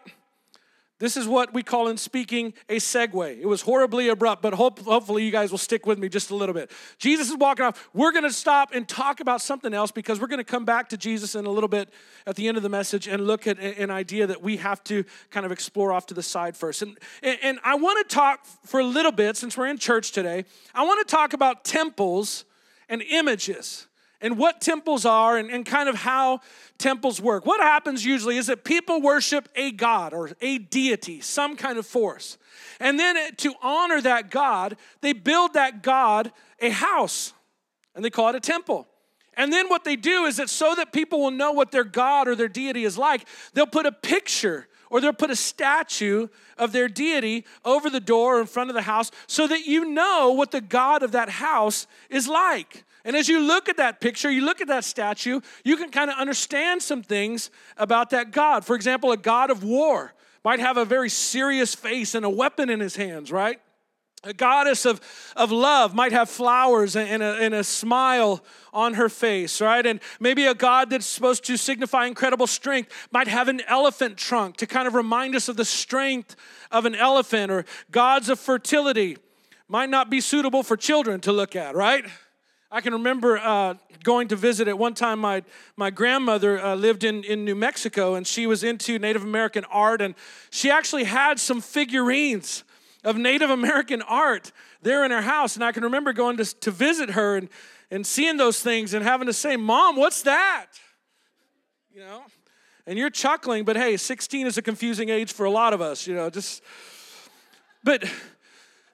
This 1.04 1.18
is 1.18 1.28
what 1.28 1.54
we 1.54 1.64
call 1.64 1.90
in 1.90 1.98
speaking 1.98 2.54
a 2.70 2.78
segue. 2.78 3.38
It 3.38 3.46
was 3.46 3.62
horribly 3.62 4.08
abrupt, 4.08 4.42
but 4.42 4.54
hope, 4.54 4.80
hopefully 4.80 5.26
you 5.26 5.32
guys 5.32 5.52
will 5.52 5.58
stick 5.58 5.86
with 5.86 6.00
me 6.00 6.08
just 6.08 6.32
a 6.32 6.36
little 6.36 6.56
bit. 6.56 6.72
Jesus 6.98 7.30
is 7.30 7.36
walking 7.36 7.66
off. 7.66 7.90
We're 7.94 8.14
going 8.14 8.24
to 8.24 8.32
stop 8.32 8.74
and 8.74 8.88
talk 8.88 9.20
about 9.20 9.42
something 9.42 9.74
else 9.74 9.92
because 9.92 10.22
we're 10.22 10.28
going 10.28 10.38
to 10.38 10.46
come 10.46 10.64
back 10.64 10.88
to 10.88 10.98
Jesus 10.98 11.36
in 11.36 11.46
a 11.46 11.50
little 11.50 11.68
bit 11.68 11.90
at 12.26 12.38
the 12.38 12.48
end 12.48 12.56
of 12.56 12.64
the 12.64 12.70
message 12.70 13.10
and 13.10 13.28
look 13.28 13.48
at 13.48 13.60
an 13.60 13.92
idea 13.92 14.28
that 14.28 14.42
we 14.42 14.56
have 14.56 14.82
to 14.86 15.04
kind 15.30 15.46
of 15.46 15.52
explore 15.52 15.92
off 15.92 16.06
to 16.06 16.14
the 16.14 16.24
side 16.24 16.56
first. 16.56 16.82
And, 16.82 16.98
and 17.22 17.60
I 17.66 17.76
want 17.76 18.08
to 18.08 18.16
talk 18.16 18.46
for 18.66 18.80
a 18.80 18.86
little 18.86 19.12
bit, 19.12 19.36
since 19.36 19.58
we're 19.58 19.68
in 19.68 19.80
church 19.80 20.14
today, 20.14 20.46
I 20.74 20.86
want 20.86 21.06
to 21.06 21.12
talk 21.14 21.34
about 21.34 21.66
temples 21.66 22.46
and 22.88 23.02
images 23.02 23.88
and 24.24 24.38
what 24.38 24.62
temples 24.62 25.06
are 25.06 25.38
and, 25.38 25.52
and 25.52 25.66
kind 25.66 25.88
of 25.88 25.96
how 25.96 26.40
temples 26.80 27.22
work. 27.22 27.46
What 27.46 27.62
happens 27.62 28.04
usually 28.04 28.38
is 28.38 28.48
that 28.48 28.64
people 28.64 29.02
worship 29.02 29.50
a 29.56 29.72
god 29.72 30.14
or 30.14 30.32
a 30.42 30.58
deity, 30.58 31.22
some 31.22 31.56
kind 31.56 31.78
of 31.78 31.86
force. 31.86 32.40
And 32.80 32.98
then 32.98 33.36
to 33.36 33.54
honor 33.62 34.02
that 34.02 34.32
god, 34.32 34.78
they 35.02 35.14
build 35.14 35.54
that 35.54 35.84
god 35.84 36.32
a 36.60 36.70
house 36.70 37.34
and 37.94 38.04
they 38.04 38.10
call 38.10 38.30
it 38.30 38.36
a 38.36 38.40
temple. 38.40 38.88
And 39.36 39.52
then 39.52 39.68
what 39.68 39.84
they 39.84 39.96
do 39.96 40.26
is 40.26 40.38
that 40.38 40.50
so 40.50 40.74
that 40.76 40.94
people 40.94 41.20
will 41.20 41.32
know 41.32 41.52
what 41.52 41.72
their 41.72 41.84
god 41.84 42.28
or 42.28 42.36
their 42.36 42.48
deity 42.48 42.86
is 42.86 42.98
like, 42.98 43.28
they'll 43.54 43.68
put 43.68 43.86
a 43.86 43.92
picture 43.92 44.68
or 44.90 45.02
they'll 45.02 45.12
put 45.12 45.32
a 45.32 45.36
statue 45.36 46.28
of 46.58 46.72
their 46.72 46.88
deity 46.88 47.46
over 47.66 47.90
the 47.90 48.00
door 48.00 48.40
in 48.40 48.46
front 48.46 48.70
of 48.70 48.76
the 48.76 48.84
house 48.84 49.12
so 49.28 49.48
that 49.48 49.66
you 49.66 49.86
know 49.86 50.32
what 50.32 50.52
the 50.52 50.62
God 50.62 51.02
of 51.02 51.12
that 51.14 51.30
house 51.30 51.88
is 52.12 52.28
like. 52.28 52.86
And 53.06 53.16
as 53.16 53.28
you 53.28 53.40
look 53.40 53.68
at 53.68 53.78
that 53.78 54.00
picture, 54.00 54.32
you 54.32 54.46
look 54.46 54.62
at 54.62 54.68
that 54.68 54.86
statue, 54.86 55.42
you 55.64 55.76
can 55.76 55.90
kind 55.90 56.10
of 56.10 56.18
understand 56.18 56.82
some 56.82 57.04
things 57.04 57.52
about 57.78 58.12
that 58.12 58.32
God. 58.32 58.66
For 58.66 58.76
example, 58.76 59.12
a 59.12 59.18
God 59.18 59.52
of 59.52 59.64
war 59.64 60.14
might 60.44 60.60
have 60.60 60.78
a 60.78 60.86
very 60.86 61.10
serious 61.10 61.76
face 61.76 62.16
and 62.16 62.26
a 62.26 62.30
weapon 62.30 62.70
in 62.70 62.80
his 62.80 62.96
hands, 62.96 63.32
right? 63.32 63.60
A 64.26 64.34
goddess 64.34 64.86
of, 64.86 65.02
of 65.36 65.52
love 65.52 65.94
might 65.94 66.14
have 66.14 66.30
flowers 66.30 66.96
and 66.96 67.22
a, 67.22 67.36
and 67.42 67.54
a 67.54 67.64
smile 67.64 68.42
on 68.72 68.94
her 68.94 69.10
face, 69.10 69.60
right? 69.60 69.86
And 69.86 70.00
maybe 70.22 70.46
a 70.46 70.54
God 70.54 70.90
that's 70.90 71.06
supposed 71.06 71.44
to 71.46 71.58
signify 71.58 72.06
incredible 72.06 72.48
strength 72.48 72.90
might 73.12 73.28
have 73.28 73.50
an 73.50 73.60
elephant 73.68 74.16
trunk 74.16 74.56
to 74.58 74.66
kind 74.66 74.88
of 74.88 74.94
remind 74.94 75.36
us 75.36 75.50
of 75.50 75.58
the 75.58 75.66
strength 75.66 76.38
of 76.72 76.86
an 76.86 76.96
elephant, 76.96 77.52
or 77.52 77.66
gods 77.92 78.30
of 78.30 78.40
fertility 78.40 79.18
might 79.68 79.90
not 79.90 80.10
be 80.10 80.22
suitable 80.22 80.64
for 80.64 80.78
children 80.78 81.20
to 81.20 81.34
look 81.34 81.54
at, 81.54 81.76
right? 81.76 82.06
I 82.76 82.82
can 82.82 82.94
remember 82.94 83.38
uh, 83.38 83.76
going 84.02 84.30
to 84.30 84.36
visit 84.36 84.68
at 84.68 84.80
one 84.80 84.96
time. 84.96 85.20
My, 85.20 85.44
my 85.78 85.92
grandmother 85.92 86.60
uh, 86.60 86.74
lived 86.74 87.04
in, 87.04 87.24
in 87.24 87.46
New 87.46 87.54
Mexico 87.54 88.16
and 88.16 88.26
she 88.26 88.48
was 88.48 88.64
into 88.64 88.98
Native 88.98 89.22
American 89.22 89.64
art, 89.66 90.02
and 90.02 90.16
she 90.50 90.72
actually 90.72 91.04
had 91.04 91.40
some 91.40 91.62
figurines 91.62 92.64
of 93.04 93.16
Native 93.16 93.52
American 93.52 94.02
art 94.02 94.52
there 94.82 95.06
in 95.06 95.12
her 95.12 95.22
house. 95.22 95.54
And 95.54 95.64
I 95.64 95.72
can 95.72 95.84
remember 95.84 96.14
going 96.14 96.38
to, 96.38 96.46
to 96.62 96.72
visit 96.72 97.12
her 97.12 97.38
and, 97.38 97.48
and 97.92 98.08
seeing 98.08 98.38
those 98.38 98.60
things 98.60 98.96
and 98.96 99.04
having 99.04 99.28
to 99.28 99.34
say, 99.34 99.56
Mom, 99.56 99.96
what's 99.96 100.24
that? 100.24 100.66
You 101.94 102.00
know? 102.00 102.24
And 102.88 102.98
you're 102.98 103.12
chuckling, 103.12 103.66
but 103.66 103.78
hey, 103.78 103.98
16 103.98 104.48
is 104.48 104.58
a 104.58 104.64
confusing 104.64 105.10
age 105.10 105.32
for 105.32 105.46
a 105.46 105.52
lot 105.52 105.74
of 105.74 105.82
us, 105.82 106.08
you 106.08 106.16
know, 106.16 106.32
just. 106.32 106.64
But, 107.84 108.04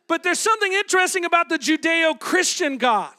but 0.09 0.21
there's 0.21 0.39
something 0.39 0.73
interesting 0.73 1.23
about 1.23 1.47
the 1.47 1.57
Judeo 1.57 2.19
Christian 2.19 2.77
God. 2.77 3.13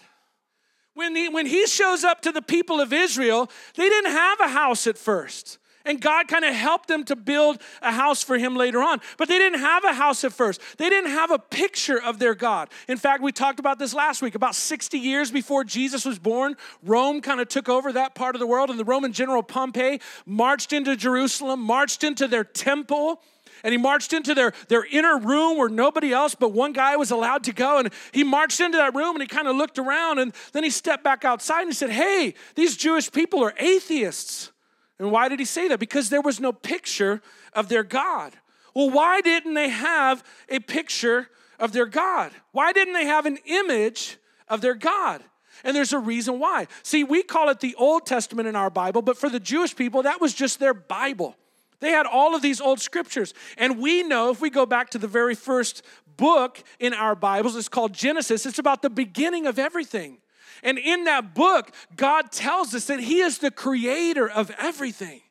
When 1.01 1.17
he, 1.17 1.31
when 1.31 1.47
he 1.47 1.67
shows 1.67 2.05
up 2.05 2.21
to 2.21 2.31
the 2.31 2.43
people 2.43 2.79
of 2.79 2.93
Israel, 2.93 3.51
they 3.75 3.89
didn't 3.89 4.11
have 4.11 4.39
a 4.39 4.49
house 4.49 4.87
at 4.87 4.99
first. 4.99 5.57
And 5.87 5.99
God 5.99 6.29
kind 6.29 6.45
of 6.45 6.55
helped 6.55 6.89
them 6.89 7.05
to 7.05 7.17
build 7.17 7.63
a 7.81 7.91
house 7.91 8.23
for 8.23 8.37
him 8.37 8.55
later 8.55 8.83
on. 8.83 9.01
But 9.17 9.29
they 9.29 9.39
didn't 9.39 9.61
have 9.61 9.83
a 9.85 9.95
house 9.95 10.25
at 10.25 10.35
first. 10.35 10.61
They 10.77 10.91
didn't 10.91 11.13
have 11.13 11.31
a 11.31 11.39
picture 11.39 11.99
of 11.99 12.19
their 12.19 12.35
God. 12.35 12.69
In 12.87 12.99
fact, 12.99 13.23
we 13.23 13.33
talked 13.33 13.59
about 13.59 13.79
this 13.79 13.95
last 13.95 14.21
week. 14.21 14.35
About 14.35 14.55
60 14.55 14.99
years 14.99 15.31
before 15.31 15.65
Jesus 15.65 16.05
was 16.05 16.19
born, 16.19 16.55
Rome 16.83 17.23
kind 17.23 17.41
of 17.41 17.49
took 17.49 17.71
over 17.71 17.95
that 17.95 18.15
part 18.15 18.35
of 18.35 18.39
the 18.39 18.47
world, 18.47 18.69
and 18.69 18.79
the 18.79 18.85
Roman 18.85 19.15
general 19.15 19.43
Pompey 19.43 20.03
marched 20.27 20.75
into 20.75 20.97
Jerusalem, 20.97 21.61
marched 21.61 22.05
into 22.05 22.29
their 22.29 22.45
temple, 22.45 23.23
and 23.63 23.73
he 23.73 23.79
marched 23.79 24.13
into 24.13 24.35
their, 24.35 24.53
their 24.69 24.85
inner 24.85 25.19
room 25.19 25.59
where 25.59 25.69
nobody 25.69 26.13
else 26.13 26.35
but 26.35 26.53
one 26.53 26.73
guy 26.73 26.97
was 26.97 27.11
allowed 27.11 27.45
to 27.45 27.53
go. 27.53 27.79
And 27.79 27.93
he 28.13 28.25
marched 28.25 28.61
into 28.61 28.79
that 28.79 28.95
room 28.95 29.17
and 29.17 29.23
he 29.23 29.29
kind 29.29 29.49
of 29.49 29.57
looked 29.57 29.79
around 29.79 30.19
and 30.19 30.33
then 30.53 30.65
he 30.65 30.71
stepped 30.71 31.05
back 31.05 31.25
outside 31.25 31.63
and 31.63 31.69
he 31.69 31.75
said, 31.75 31.91
Hey, 31.91 32.35
these 32.55 32.77
Jewish 32.77 33.11
people 33.11 33.43
are 33.43 33.55
atheists. 33.59 34.53
And 34.99 35.11
why 35.11 35.29
did 35.29 35.39
he 35.39 35.47
say 35.47 35.69
that? 35.69 35.81
Because 35.81 36.11
there 36.11 36.21
was 36.21 36.41
no 36.41 36.53
picture 36.53 37.23
of 37.55 37.69
their 37.69 37.83
God. 37.83 38.35
Well, 38.75 38.91
why 38.91 39.21
didn't 39.21 39.55
they 39.55 39.71
have 39.71 40.23
a 40.49 40.61
picture 40.61 41.29
of 41.59 41.73
their 41.73 41.87
God? 41.87 42.33
Why 42.53 42.73
didn't 42.73 42.95
they 42.95 43.07
have 43.07 43.27
an 43.27 43.39
image 43.47 44.19
of 44.49 44.61
their 44.61 44.75
God? 44.75 45.23
And 45.65 45.77
there's 45.77 45.93
a 45.93 45.99
reason 45.99 46.39
why. 46.39 46.67
See, 46.83 47.05
we 47.05 47.23
call 47.23 47.49
it 47.51 47.61
the 47.61 47.75
Old 47.77 48.07
Testament 48.07 48.49
in 48.49 48.57
our 48.57 48.71
Bible, 48.71 49.03
but 49.03 49.19
for 49.19 49.29
the 49.29 49.41
Jewish 49.41 49.77
people, 49.77 50.03
that 50.03 50.21
was 50.21 50.35
just 50.35 50.59
their 50.59 50.75
Bible. 50.75 51.37
They 51.81 51.91
had 51.91 52.07
all 52.07 52.35
of 52.35 52.43
these 52.43 52.61
old 52.61 52.81
scriptures. 52.81 53.35
And 53.57 53.79
we 53.79 54.03
know, 54.03 54.31
if 54.31 54.41
we 54.41 54.51
go 54.51 54.67
back 54.67 54.91
to 54.91 54.99
the 54.99 55.09
very 55.09 55.35
first 55.35 55.83
book 56.17 56.63
in 56.79 56.93
our 56.93 57.15
Bibles, 57.15 57.57
it's 57.57 57.69
called 57.69 57.95
Genesis, 57.95 58.47
it's 58.47 58.59
about 58.59 58.83
the 58.83 58.91
beginning 58.91 59.47
of 59.47 59.59
everything. 59.59 60.19
And 60.63 60.79
in 60.79 61.05
that 61.05 61.35
book, 61.35 61.73
God 61.97 62.31
tells 62.31 62.75
us 62.75 62.87
that 62.87 63.01
He 63.01 63.21
is 63.21 63.39
the 63.39 63.51
creator 63.51 64.29
of 64.29 64.51
everything. 64.59 65.23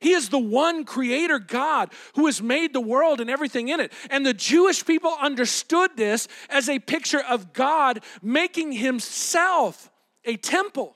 He 0.00 0.12
is 0.12 0.28
the 0.28 0.38
one 0.38 0.84
creator 0.84 1.38
God 1.38 1.90
who 2.14 2.26
has 2.26 2.42
made 2.42 2.74
the 2.74 2.80
world 2.80 3.22
and 3.22 3.30
everything 3.30 3.68
in 3.68 3.80
it. 3.80 3.90
And 4.10 4.26
the 4.26 4.34
Jewish 4.34 4.84
people 4.84 5.16
understood 5.18 5.92
this 5.96 6.28
as 6.50 6.68
a 6.68 6.78
picture 6.78 7.22
of 7.22 7.54
God 7.54 8.04
making 8.20 8.72
himself 8.72 9.90
a 10.26 10.36
temple. 10.36 10.94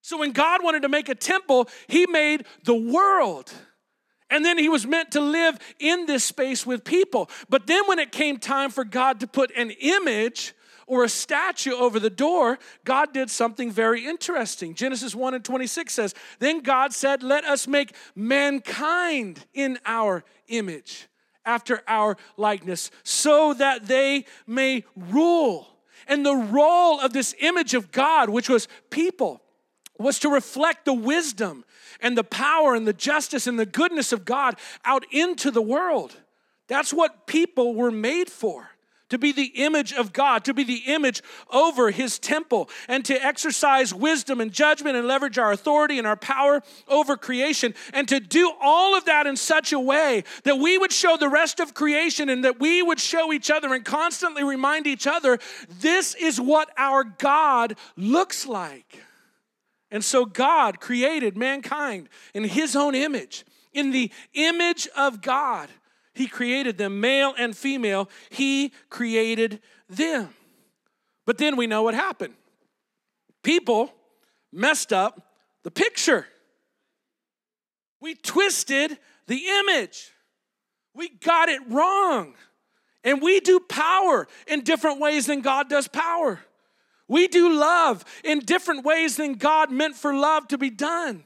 So 0.00 0.18
when 0.18 0.32
God 0.32 0.64
wanted 0.64 0.82
to 0.82 0.88
make 0.88 1.08
a 1.08 1.14
temple, 1.14 1.68
he 1.86 2.06
made 2.06 2.46
the 2.64 2.74
world. 2.74 3.52
And 4.30 4.44
then 4.44 4.58
he 4.58 4.68
was 4.68 4.86
meant 4.86 5.12
to 5.12 5.20
live 5.20 5.58
in 5.78 6.06
this 6.06 6.24
space 6.24 6.66
with 6.66 6.84
people. 6.84 7.30
But 7.48 7.66
then 7.66 7.86
when 7.86 7.98
it 7.98 8.10
came 8.10 8.38
time 8.38 8.70
for 8.70 8.84
God 8.84 9.20
to 9.20 9.26
put 9.26 9.54
an 9.56 9.70
image 9.70 10.54
or 10.86 11.04
a 11.04 11.08
statue 11.08 11.72
over 11.72 11.98
the 11.98 12.10
door, 12.10 12.58
God 12.84 13.12
did 13.12 13.30
something 13.30 13.70
very 13.70 14.06
interesting. 14.06 14.74
Genesis 14.74 15.14
1 15.14 15.34
and 15.34 15.44
26 15.44 15.92
says, 15.92 16.14
Then 16.38 16.60
God 16.60 16.92
said, 16.92 17.22
Let 17.22 17.44
us 17.44 17.66
make 17.66 17.94
mankind 18.14 19.44
in 19.54 19.78
our 19.86 20.24
image, 20.48 21.08
after 21.44 21.82
our 21.86 22.16
likeness, 22.36 22.90
so 23.02 23.54
that 23.54 23.86
they 23.86 24.24
may 24.46 24.84
rule. 24.96 25.68
And 26.06 26.24
the 26.24 26.36
role 26.36 27.00
of 27.00 27.12
this 27.12 27.34
image 27.40 27.72
of 27.74 27.90
God, 27.90 28.28
which 28.28 28.48
was 28.48 28.68
people, 28.90 29.43
was 29.98 30.18
to 30.20 30.28
reflect 30.28 30.84
the 30.84 30.92
wisdom 30.92 31.64
and 32.00 32.18
the 32.18 32.24
power 32.24 32.74
and 32.74 32.86
the 32.86 32.92
justice 32.92 33.46
and 33.46 33.58
the 33.58 33.66
goodness 33.66 34.12
of 34.12 34.24
God 34.24 34.56
out 34.84 35.04
into 35.10 35.50
the 35.50 35.62
world. 35.62 36.16
That's 36.66 36.92
what 36.92 37.26
people 37.26 37.74
were 37.74 37.90
made 37.90 38.30
for 38.30 38.70
to 39.10 39.18
be 39.18 39.32
the 39.32 39.52
image 39.62 39.92
of 39.92 40.12
God, 40.12 40.44
to 40.44 40.54
be 40.54 40.64
the 40.64 40.82
image 40.86 41.22
over 41.52 41.90
his 41.90 42.18
temple, 42.18 42.68
and 42.88 43.04
to 43.04 43.14
exercise 43.24 43.94
wisdom 43.94 44.40
and 44.40 44.52
judgment 44.52 44.96
and 44.96 45.06
leverage 45.06 45.38
our 45.38 45.52
authority 45.52 45.98
and 45.98 46.06
our 46.06 46.16
power 46.16 46.62
over 46.88 47.16
creation, 47.16 47.74
and 47.92 48.08
to 48.08 48.18
do 48.18 48.52
all 48.60 48.96
of 48.96 49.04
that 49.04 49.26
in 49.26 49.36
such 49.36 49.72
a 49.72 49.78
way 49.78 50.24
that 50.42 50.58
we 50.58 50.78
would 50.78 50.92
show 50.92 51.16
the 51.16 51.28
rest 51.28 51.60
of 51.60 51.74
creation 51.74 52.28
and 52.28 52.44
that 52.44 52.58
we 52.58 52.82
would 52.82 52.98
show 52.98 53.32
each 53.32 53.50
other 53.50 53.72
and 53.72 53.84
constantly 53.84 54.42
remind 54.42 54.86
each 54.86 55.06
other 55.06 55.38
this 55.80 56.14
is 56.14 56.40
what 56.40 56.70
our 56.76 57.04
God 57.04 57.76
looks 57.96 58.46
like. 58.46 59.00
And 59.90 60.04
so 60.04 60.24
God 60.24 60.80
created 60.80 61.36
mankind 61.36 62.08
in 62.32 62.44
his 62.44 62.74
own 62.74 62.94
image, 62.94 63.44
in 63.72 63.90
the 63.90 64.10
image 64.34 64.88
of 64.96 65.20
God. 65.22 65.68
He 66.14 66.26
created 66.26 66.78
them, 66.78 67.00
male 67.00 67.34
and 67.36 67.56
female. 67.56 68.08
He 68.30 68.72
created 68.88 69.60
them. 69.88 70.30
But 71.26 71.38
then 71.38 71.56
we 71.56 71.66
know 71.66 71.82
what 71.82 71.94
happened. 71.94 72.34
People 73.42 73.92
messed 74.52 74.92
up 74.92 75.34
the 75.62 75.70
picture. 75.70 76.26
We 78.00 78.14
twisted 78.14 78.98
the 79.26 79.42
image. 79.60 80.12
We 80.94 81.08
got 81.08 81.48
it 81.48 81.60
wrong. 81.68 82.34
And 83.02 83.20
we 83.20 83.40
do 83.40 83.60
power 83.60 84.28
in 84.46 84.62
different 84.62 85.00
ways 85.00 85.26
than 85.26 85.40
God 85.40 85.68
does 85.68 85.88
power. 85.88 86.40
We 87.14 87.28
do 87.28 87.48
love 87.48 88.04
in 88.24 88.40
different 88.40 88.84
ways 88.84 89.18
than 89.18 89.34
God 89.34 89.70
meant 89.70 89.94
for 89.94 90.12
love 90.12 90.48
to 90.48 90.58
be 90.58 90.68
done 90.68 91.22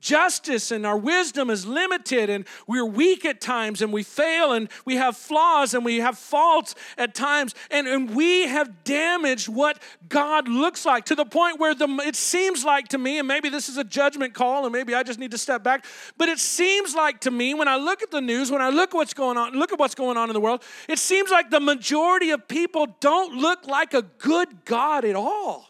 justice 0.00 0.70
and 0.70 0.86
our 0.86 0.96
wisdom 0.96 1.50
is 1.50 1.66
limited 1.66 2.30
and 2.30 2.46
we're 2.66 2.84
weak 2.84 3.24
at 3.24 3.40
times 3.40 3.82
and 3.82 3.92
we 3.92 4.02
fail 4.02 4.52
and 4.52 4.68
we 4.84 4.96
have 4.96 5.16
flaws 5.16 5.74
and 5.74 5.84
we 5.84 5.98
have 5.98 6.18
faults 6.18 6.74
at 6.96 7.14
times 7.14 7.54
and, 7.70 7.86
and 7.86 8.14
we 8.14 8.46
have 8.46 8.84
damaged 8.84 9.48
what 9.48 9.80
god 10.08 10.48
looks 10.48 10.84
like 10.84 11.04
to 11.04 11.14
the 11.14 11.24
point 11.24 11.58
where 11.58 11.74
the, 11.74 11.86
it 12.04 12.16
seems 12.16 12.64
like 12.64 12.88
to 12.88 12.98
me 12.98 13.18
and 13.18 13.28
maybe 13.28 13.48
this 13.48 13.68
is 13.68 13.76
a 13.76 13.84
judgment 13.84 14.34
call 14.34 14.64
and 14.64 14.72
maybe 14.72 14.94
i 14.94 15.02
just 15.02 15.18
need 15.18 15.30
to 15.30 15.38
step 15.38 15.62
back 15.62 15.84
but 16.16 16.28
it 16.28 16.38
seems 16.38 16.94
like 16.94 17.20
to 17.20 17.30
me 17.30 17.54
when 17.54 17.68
i 17.68 17.76
look 17.76 18.02
at 18.02 18.10
the 18.10 18.20
news 18.20 18.50
when 18.50 18.62
i 18.62 18.68
look 18.68 18.90
at 18.90 18.94
what's 18.94 19.14
going 19.14 19.36
on 19.36 19.52
look 19.52 19.72
at 19.72 19.78
what's 19.78 19.94
going 19.94 20.16
on 20.16 20.28
in 20.28 20.34
the 20.34 20.40
world 20.40 20.62
it 20.88 20.98
seems 20.98 21.30
like 21.30 21.50
the 21.50 21.60
majority 21.60 22.30
of 22.30 22.46
people 22.48 22.86
don't 23.00 23.36
look 23.36 23.66
like 23.66 23.94
a 23.94 24.02
good 24.02 24.64
god 24.64 25.04
at 25.04 25.16
all. 25.16 25.66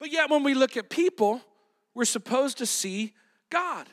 But 0.00 0.12
yet 0.12 0.30
when 0.30 0.42
we 0.42 0.54
look 0.54 0.76
at 0.76 0.88
people 0.90 1.40
we're 1.94 2.04
supposed 2.04 2.58
to 2.58 2.66
see 2.66 3.14
God. 3.50 3.88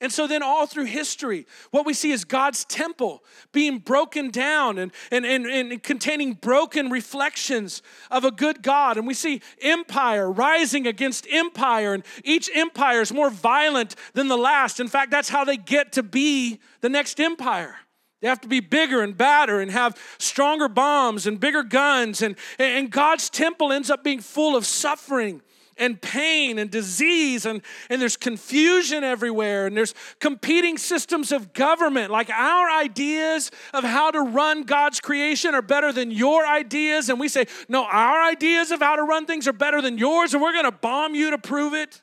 And 0.00 0.12
so 0.12 0.28
then, 0.28 0.44
all 0.44 0.66
through 0.66 0.84
history, 0.84 1.44
what 1.72 1.84
we 1.84 1.92
see 1.92 2.12
is 2.12 2.24
God's 2.24 2.64
temple 2.64 3.24
being 3.50 3.78
broken 3.78 4.30
down 4.30 4.78
and, 4.78 4.92
and, 5.10 5.26
and, 5.26 5.44
and, 5.46 5.82
containing 5.82 6.34
broken 6.34 6.88
reflections 6.88 7.82
of 8.08 8.24
a 8.24 8.30
good 8.30 8.62
God. 8.62 8.96
And 8.96 9.08
we 9.08 9.14
see 9.14 9.42
empire 9.60 10.30
rising 10.30 10.86
against 10.86 11.26
empire, 11.28 11.94
and 11.94 12.04
each 12.22 12.48
empire 12.54 13.00
is 13.00 13.12
more 13.12 13.28
violent 13.28 13.96
than 14.12 14.28
the 14.28 14.38
last. 14.38 14.78
In 14.78 14.86
fact, 14.86 15.10
that's 15.10 15.30
how 15.30 15.44
they 15.44 15.56
get 15.56 15.90
to 15.92 16.04
be 16.04 16.60
the 16.80 16.88
next 16.88 17.18
empire. 17.18 17.74
They 18.20 18.28
have 18.28 18.40
to 18.42 18.48
be 18.48 18.60
bigger 18.60 19.02
and 19.02 19.16
badder 19.16 19.60
and 19.60 19.70
have 19.70 19.96
stronger 20.18 20.68
bombs 20.68 21.26
and 21.26 21.40
bigger 21.40 21.64
guns. 21.64 22.22
And, 22.22 22.36
and 22.60 22.90
God's 22.90 23.30
temple 23.30 23.72
ends 23.72 23.90
up 23.90 24.04
being 24.04 24.20
full 24.20 24.54
of 24.54 24.64
suffering 24.64 25.42
and 25.78 26.00
pain 26.00 26.58
and 26.58 26.70
disease 26.70 27.46
and, 27.46 27.62
and 27.88 28.00
there's 28.00 28.16
confusion 28.16 29.04
everywhere 29.04 29.66
and 29.66 29.76
there's 29.76 29.94
competing 30.20 30.78
systems 30.78 31.32
of 31.32 31.52
government. 31.52 32.10
Like 32.10 32.30
our 32.30 32.70
ideas 32.70 33.50
of 33.72 33.84
how 33.84 34.10
to 34.10 34.20
run 34.20 34.64
god's 34.64 35.00
creation 35.00 35.54
are 35.54 35.62
better 35.62 35.92
than 35.92 36.10
your 36.10 36.46
ideas 36.46 37.08
and 37.08 37.18
we 37.18 37.28
say 37.28 37.46
no 37.68 37.84
our 37.84 38.22
ideas 38.22 38.70
of 38.70 38.80
how 38.80 38.96
to 38.96 39.02
run 39.02 39.26
things 39.26 39.48
are 39.48 39.52
better 39.52 39.80
than 39.80 39.98
yours 39.98 40.34
and 40.34 40.42
we're 40.42 40.52
to 40.64 40.72
bomb 40.72 41.14
you 41.14 41.30
to 41.30 41.38
prove 41.38 41.74
it 41.74 42.00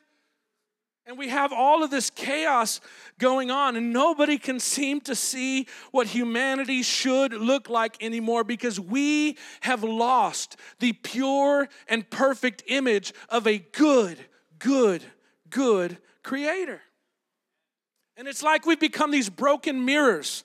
and 1.06 1.16
we 1.16 1.28
have 1.28 1.52
all 1.52 1.84
of 1.84 1.90
this 1.90 2.10
chaos 2.10 2.80
going 3.18 3.50
on, 3.50 3.76
and 3.76 3.92
nobody 3.92 4.38
can 4.38 4.58
seem 4.58 5.00
to 5.02 5.14
see 5.14 5.66
what 5.92 6.08
humanity 6.08 6.82
should 6.82 7.32
look 7.32 7.68
like 7.68 8.02
anymore 8.02 8.42
because 8.42 8.80
we 8.80 9.38
have 9.60 9.84
lost 9.84 10.56
the 10.80 10.92
pure 10.92 11.68
and 11.88 12.10
perfect 12.10 12.64
image 12.66 13.14
of 13.28 13.46
a 13.46 13.58
good, 13.58 14.18
good, 14.58 15.04
good 15.48 15.96
creator. 16.24 16.80
And 18.16 18.26
it's 18.26 18.42
like 18.42 18.66
we've 18.66 18.80
become 18.80 19.10
these 19.12 19.30
broken 19.30 19.84
mirrors 19.84 20.42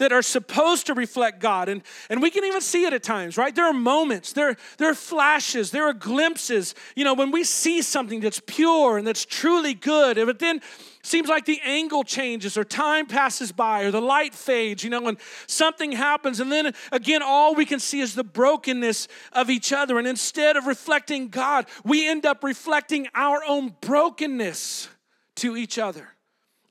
that 0.00 0.12
are 0.12 0.22
supposed 0.22 0.86
to 0.86 0.94
reflect 0.94 1.40
God. 1.40 1.68
And, 1.68 1.82
and 2.08 2.22
we 2.22 2.30
can 2.30 2.44
even 2.44 2.62
see 2.62 2.84
it 2.86 2.92
at 2.92 3.02
times, 3.02 3.36
right? 3.36 3.54
There 3.54 3.66
are 3.66 3.74
moments, 3.74 4.32
there, 4.32 4.56
there 4.78 4.90
are 4.90 4.94
flashes, 4.94 5.70
there 5.70 5.84
are 5.84 5.92
glimpses. 5.92 6.74
You 6.96 7.04
know, 7.04 7.14
when 7.14 7.30
we 7.30 7.44
see 7.44 7.82
something 7.82 8.20
that's 8.20 8.40
pure 8.46 8.96
and 8.96 9.06
that's 9.06 9.26
truly 9.26 9.74
good, 9.74 10.16
but 10.16 10.38
then 10.38 10.62
seems 11.02 11.28
like 11.28 11.44
the 11.44 11.60
angle 11.62 12.02
changes 12.02 12.56
or 12.56 12.64
time 12.64 13.06
passes 13.06 13.52
by 13.52 13.82
or 13.82 13.90
the 13.90 14.00
light 14.00 14.34
fades, 14.34 14.82
you 14.82 14.90
know, 14.90 15.06
and 15.06 15.18
something 15.46 15.92
happens. 15.92 16.40
And 16.40 16.50
then 16.50 16.72
again, 16.92 17.22
all 17.22 17.54
we 17.54 17.66
can 17.66 17.78
see 17.78 18.00
is 18.00 18.14
the 18.14 18.24
brokenness 18.24 19.06
of 19.32 19.50
each 19.50 19.72
other. 19.72 19.98
And 19.98 20.08
instead 20.08 20.56
of 20.56 20.66
reflecting 20.66 21.28
God, 21.28 21.66
we 21.84 22.08
end 22.08 22.24
up 22.24 22.42
reflecting 22.42 23.06
our 23.14 23.42
own 23.46 23.74
brokenness 23.82 24.88
to 25.36 25.56
each 25.56 25.78
other. 25.78 26.08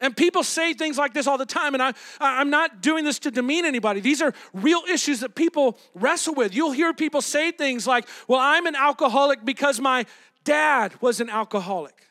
And 0.01 0.15
people 0.15 0.43
say 0.43 0.73
things 0.73 0.97
like 0.97 1.13
this 1.13 1.27
all 1.27 1.37
the 1.37 1.45
time, 1.45 1.73
and 1.73 1.83
I, 1.83 1.93
I'm 2.21 2.49
not 2.49 2.81
doing 2.81 3.03
this 3.03 3.19
to 3.19 3.31
demean 3.31 3.65
anybody. 3.65 3.99
These 3.99 4.21
are 4.21 4.33
real 4.53 4.81
issues 4.89 5.19
that 5.19 5.35
people 5.35 5.77
wrestle 5.93 6.35
with. 6.35 6.55
You'll 6.55 6.71
hear 6.71 6.93
people 6.93 7.21
say 7.21 7.51
things 7.51 7.85
like, 7.85 8.07
Well, 8.27 8.39
I'm 8.39 8.65
an 8.65 8.75
alcoholic 8.75 9.43
because 9.43 9.79
my 9.79 10.05
dad 10.45 10.93
was 11.01 11.19
an 11.19 11.29
alcoholic, 11.29 12.07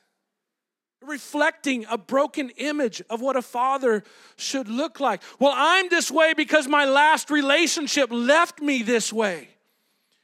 reflecting 1.03 1.87
a 1.91 1.97
broken 1.97 2.51
image 2.59 3.03
of 3.09 3.23
what 3.23 3.37
a 3.37 3.43
father 3.43 4.05
should 4.37 4.69
look 4.69 5.01
like. 5.01 5.23
Well, 5.39 5.55
I'm 5.57 5.89
this 5.89 6.11
way 6.11 6.35
because 6.35 6.69
my 6.69 6.85
last 6.85 7.31
relationship 7.31 8.11
left 8.13 8.61
me 8.61 8.83
this 8.83 9.13
way. 9.13 9.49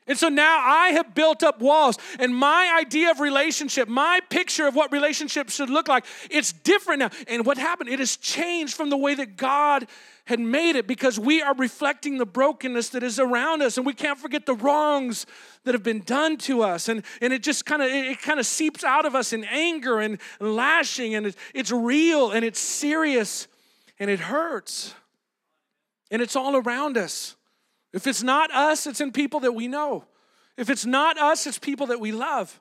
And 0.07 0.19
so 0.19 0.29
now 0.29 0.61
I 0.63 0.89
have 0.89 1.15
built 1.15 1.43
up 1.43 1.61
walls, 1.61 1.97
and 2.19 2.35
my 2.35 2.77
idea 2.79 3.11
of 3.11 3.21
relationship, 3.21 3.89
my 3.89 4.21
picture 4.29 4.67
of 4.67 4.75
what 4.75 4.93
relationship 4.93 5.49
should 5.49 5.71
look 5.71 5.89
like, 5.89 6.05
it's 6.31 6.53
different 6.53 7.01
now. 7.01 7.11
And 7.27 7.47
what 7.47 7.57
happened? 7.57 7.89
It 7.89 8.01
has 8.01 8.17
changed 8.19 8.75
from 8.75 8.91
the 8.91 8.99
way 8.99 9.15
that 9.15 9.37
God 9.37 9.87
had 10.27 10.41
made 10.41 10.77
it 10.77 10.87
because 10.87 11.19
we 11.19 11.43
are 11.43 11.55
reflecting 11.55 12.19
the 12.19 12.27
brokenness 12.27 12.91
that 12.91 13.03
is 13.03 13.19
around 13.19 13.63
us, 13.63 13.79
and 13.79 13.87
we 13.87 13.95
can't 13.95 14.19
forget 14.19 14.45
the 14.45 14.55
wrongs 14.55 15.25
that 15.65 15.75
have 15.75 15.83
been 15.83 16.01
done 16.01 16.37
to 16.39 16.63
us. 16.63 16.89
And, 16.89 17.03
and 17.23 17.33
it 17.33 17.43
just 17.43 17.65
kind 17.65 17.81
of 17.81 17.89
it 17.89 18.21
kind 18.21 18.39
of 18.39 18.45
seeps 18.45 18.85
out 18.85 19.07
of 19.07 19.15
us 19.15 19.33
in 19.33 19.45
anger 19.45 20.01
and 20.01 20.19
lashing, 20.39 21.15
and 21.15 21.27
it, 21.27 21.37
it's 21.55 21.71
real 21.71 22.31
and 22.31 22.45
it's 22.45 22.61
serious 22.61 23.49
and 23.99 24.11
it 24.11 24.21
hurts. 24.21 24.95
And 26.11 26.21
it's 26.21 26.37
all 26.37 26.57
around 26.57 26.99
us. 26.99 27.37
If 27.95 28.09
it's 28.09 28.25
not 28.25 28.53
us, 28.53 28.89
it's 28.89 29.01
in 29.01 29.13
people 29.13 29.41
that 29.41 29.53
we 29.53 29.69
know. 29.69 30.05
If 30.57 30.69
it's 30.69 30.85
not 30.85 31.17
us, 31.17 31.47
it's 31.47 31.61
people 31.61 31.87
that 31.87 32.01
we 32.01 32.11
love. 32.11 32.61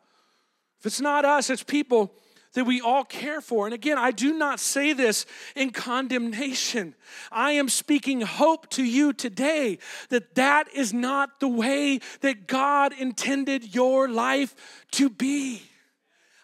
If 0.79 0.85
it's 0.85 1.01
not 1.01 1.25
us, 1.25 1.49
it's 1.49 1.63
people 1.63 2.13
that 2.53 2.65
we 2.65 2.81
all 2.81 3.03
care 3.03 3.41
for. 3.41 3.65
And 3.65 3.73
again, 3.73 3.97
I 3.97 4.11
do 4.11 4.37
not 4.37 4.59
say 4.59 4.93
this 4.93 5.25
in 5.55 5.71
condemnation. 5.71 6.93
I 7.31 7.53
am 7.53 7.67
speaking 7.67 8.21
hope 8.21 8.69
to 8.71 8.83
you 8.83 9.11
today 9.11 9.79
that 10.09 10.35
that 10.35 10.67
is 10.71 10.93
not 10.93 11.39
the 11.39 11.47
way 11.47 11.99
that 12.21 12.45
God 12.45 12.93
intended 12.93 13.73
your 13.73 14.07
life 14.07 14.55
to 14.91 15.09
be. 15.09 15.63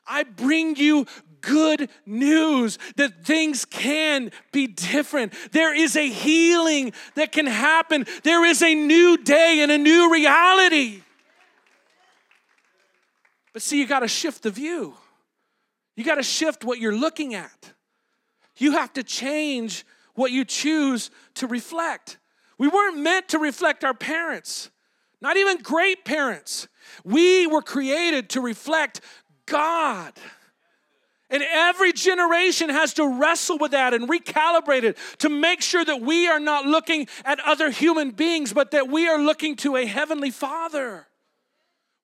I 0.08 0.24
bring 0.24 0.76
you 0.78 1.06
good 1.42 1.90
news 2.06 2.78
that 2.96 3.26
things 3.26 3.66
can 3.66 4.32
be 4.52 4.68
different. 4.68 5.34
There 5.52 5.76
is 5.76 5.96
a 5.96 6.08
healing 6.08 6.94
that 7.16 7.32
can 7.32 7.46
happen, 7.46 8.06
there 8.24 8.46
is 8.46 8.62
a 8.62 8.74
new 8.74 9.18
day 9.18 9.60
and 9.62 9.72
a 9.72 9.78
new 9.78 10.12
reality. 10.12 11.02
But 13.54 13.62
see, 13.62 13.80
you 13.80 13.88
got 13.88 14.02
to 14.02 14.08
shift 14.08 14.44
the 14.44 14.52
view. 14.52 14.94
You 15.96 16.04
got 16.04 16.16
to 16.16 16.24
shift 16.24 16.64
what 16.64 16.80
you're 16.80 16.96
looking 16.96 17.34
at. 17.34 17.74
You 18.58 18.74
have 18.74 18.94
to 18.94 19.04
change 19.04 19.86
what 20.16 20.32
you 20.32 20.46
choose 20.46 21.10
to 21.36 21.48
reflect. 21.48 22.18
We 22.58 22.68
weren't 22.68 22.98
meant 22.98 23.30
to 23.30 23.40
reflect 23.40 23.84
our 23.84 23.94
parents, 23.94 24.70
not 25.22 25.38
even 25.38 25.58
great 25.58 26.06
parents. 26.06 26.68
We 27.04 27.48
were 27.48 27.62
created 27.62 28.30
to 28.32 28.42
reflect 28.42 29.02
God. 29.46 30.14
And 31.30 31.44
every 31.44 31.94
generation 31.94 32.70
has 32.70 32.94
to 32.96 33.08
wrestle 33.08 33.60
with 33.60 33.72
that 33.72 33.94
and 33.94 34.10
recalibrate 34.10 34.84
it 34.84 34.98
to 35.20 35.30
make 35.30 35.62
sure 35.62 35.86
that 35.86 36.02
we 36.02 36.28
are 36.28 36.40
not 36.40 36.66
looking 36.66 37.08
at 37.24 37.40
other 37.42 37.70
human 37.70 38.12
beings, 38.12 38.52
but 38.52 38.72
that 38.72 38.88
we 38.88 39.08
are 39.08 39.20
looking 39.20 39.56
to 39.58 39.76
a 39.76 39.86
heavenly 39.86 40.32
Father. 40.32 41.06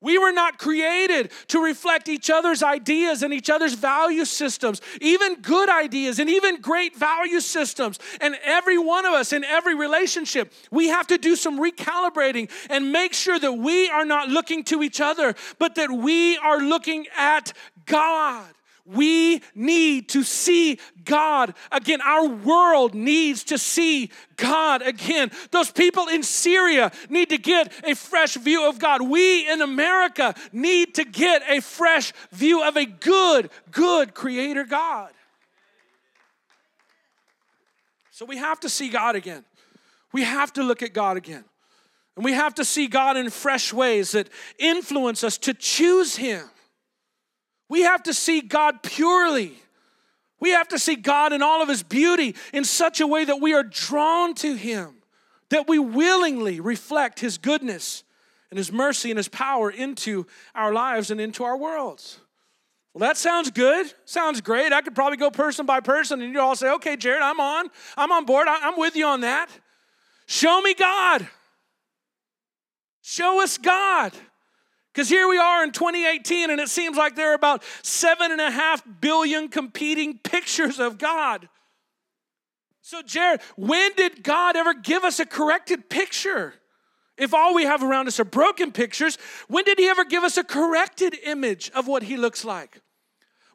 We 0.01 0.19
were 0.19 0.31
not 0.31 0.59
created 0.59 1.31
to 1.47 1.63
reflect 1.63 2.09
each 2.09 2.29
other's 2.29 2.61
ideas 2.61 3.23
and 3.23 3.33
each 3.33 3.49
other's 3.49 3.73
value 3.73 4.25
systems, 4.25 4.79
even 5.01 5.41
good 5.41 5.67
ideas 5.67 6.19
and 6.19 6.29
even 6.29 6.61
great 6.61 6.95
value 6.95 7.39
systems. 7.39 7.97
And 8.21 8.37
every 8.43 8.77
one 8.77 9.07
of 9.07 9.13
us 9.13 9.33
in 9.33 9.43
every 9.43 9.73
relationship, 9.73 10.53
we 10.69 10.89
have 10.89 11.07
to 11.07 11.17
do 11.17 11.35
some 11.35 11.59
recalibrating 11.59 12.51
and 12.69 12.91
make 12.91 13.13
sure 13.13 13.39
that 13.39 13.53
we 13.53 13.89
are 13.89 14.05
not 14.05 14.29
looking 14.29 14.63
to 14.65 14.83
each 14.83 15.01
other, 15.01 15.33
but 15.57 15.73
that 15.73 15.89
we 15.89 16.37
are 16.37 16.59
looking 16.59 17.07
at 17.17 17.53
God. 17.87 18.45
We 18.85 19.41
need 19.55 20.09
to 20.09 20.21
see 20.21 20.79
God 21.03 21.55
again. 21.71 22.01
Our 22.01 22.27
world 22.27 22.93
needs 22.93 23.43
to 23.45 23.57
see 23.57 24.11
God 24.37 24.83
again. 24.83 25.31
Those 25.49 25.71
people 25.71 26.07
in 26.07 26.21
Syria 26.21 26.91
need 27.09 27.29
to 27.29 27.39
get 27.39 27.73
a 27.83 27.95
fresh 27.95 28.35
view 28.35 28.69
of 28.69 28.77
God. 28.77 29.01
We 29.01 29.49
in 29.49 29.61
America 29.61 30.35
need 30.51 30.95
to 30.95 31.03
get 31.03 31.41
a 31.49 31.61
fresh 31.61 32.13
view 32.31 32.63
of 32.63 32.77
a 32.77 32.85
good, 32.85 33.49
good 33.71 34.13
creator 34.13 34.65
God. 34.65 35.11
So 38.11 38.25
we 38.25 38.37
have 38.37 38.59
to 38.61 38.69
see 38.69 38.89
God 38.89 39.15
again. 39.15 39.43
We 40.13 40.23
have 40.23 40.53
to 40.53 40.63
look 40.63 40.83
at 40.83 40.93
God 40.93 41.17
again. 41.17 41.43
And 42.15 42.23
we 42.23 42.33
have 42.33 42.55
to 42.55 42.63
see 42.63 42.87
God 42.87 43.17
in 43.17 43.29
fresh 43.29 43.73
ways 43.73 44.11
that 44.11 44.29
influence 44.57 45.23
us 45.23 45.37
to 45.39 45.53
choose 45.53 46.15
Him. 46.15 46.45
We 47.69 47.81
have 47.81 48.03
to 48.03 48.13
see 48.13 48.41
God 48.41 48.83
purely. 48.83 49.53
We 50.39 50.51
have 50.51 50.67
to 50.69 50.79
see 50.79 50.95
God 50.95 51.33
in 51.33 51.41
all 51.41 51.61
of 51.61 51.69
His 51.69 51.83
beauty 51.83 52.35
in 52.53 52.63
such 52.63 53.01
a 53.01 53.07
way 53.07 53.25
that 53.25 53.41
we 53.41 53.53
are 53.53 53.63
drawn 53.63 54.35
to 54.35 54.55
Him, 54.55 54.95
that 55.49 55.67
we 55.67 55.79
willingly 55.79 56.59
reflect 56.59 57.19
His 57.19 57.37
goodness 57.37 58.03
and 58.51 58.57
His 58.57 58.71
mercy 58.71 59.11
and 59.11 59.17
His 59.17 59.27
power 59.27 59.69
into 59.71 60.27
our 60.53 60.73
lives 60.73 61.09
and 61.09 61.19
into 61.19 61.43
our 61.43 61.57
worlds. 61.57 62.19
Well, 62.93 63.01
that 63.07 63.17
sounds 63.17 63.51
good. 63.51 63.91
Sounds 64.05 64.39
great. 64.39 64.71
I 64.71 64.81
could 64.81 64.95
probably 64.95 65.17
go 65.17 65.29
person 65.29 65.65
by 65.65 65.81
person 65.81 66.21
and 66.21 66.33
you 66.33 66.39
all 66.39 66.55
say, 66.55 66.69
okay, 66.75 66.95
Jared, 66.95 67.21
I'm 67.21 67.41
on. 67.41 67.67
I'm 67.97 68.11
on 68.11 68.25
board. 68.25 68.47
I'm 68.47 68.79
with 68.79 68.95
you 68.95 69.05
on 69.05 69.21
that. 69.21 69.49
Show 70.27 70.61
me 70.61 70.73
God. 70.73 71.27
Show 73.01 73.43
us 73.43 73.57
God. 73.57 74.13
Because 74.95 75.09
here 75.09 75.27
we 75.27 75.37
are 75.37 75.61
in 75.61 75.73
2018, 75.73 76.49
and 76.49 76.61
it 76.61 76.69
seems 76.69 76.95
like 76.95 77.17
there 77.17 77.31
are 77.31 77.35
about 77.35 77.65
seven 77.81 78.31
and 78.31 78.39
a 78.39 78.49
half 78.49 78.81
billion 79.01 79.49
competing 79.49 80.17
pictures 80.23 80.79
of 80.79 80.97
God. 80.97 81.49
So, 82.81 83.01
Jared, 83.01 83.41
when 83.57 83.91
did 83.97 84.23
God 84.23 84.55
ever 84.55 84.73
give 84.73 85.03
us 85.03 85.19
a 85.19 85.25
corrected 85.25 85.89
picture? 85.89 86.53
If 87.17 87.33
all 87.33 87.53
we 87.53 87.63
have 87.63 87.83
around 87.83 88.07
us 88.07 88.21
are 88.21 88.25
broken 88.25 88.71
pictures, 88.71 89.17
when 89.49 89.65
did 89.65 89.79
He 89.79 89.87
ever 89.89 90.05
give 90.05 90.23
us 90.23 90.37
a 90.37 90.45
corrected 90.45 91.17
image 91.25 91.71
of 91.71 91.87
what 91.87 92.03
He 92.03 92.15
looks 92.15 92.45
like? 92.45 92.79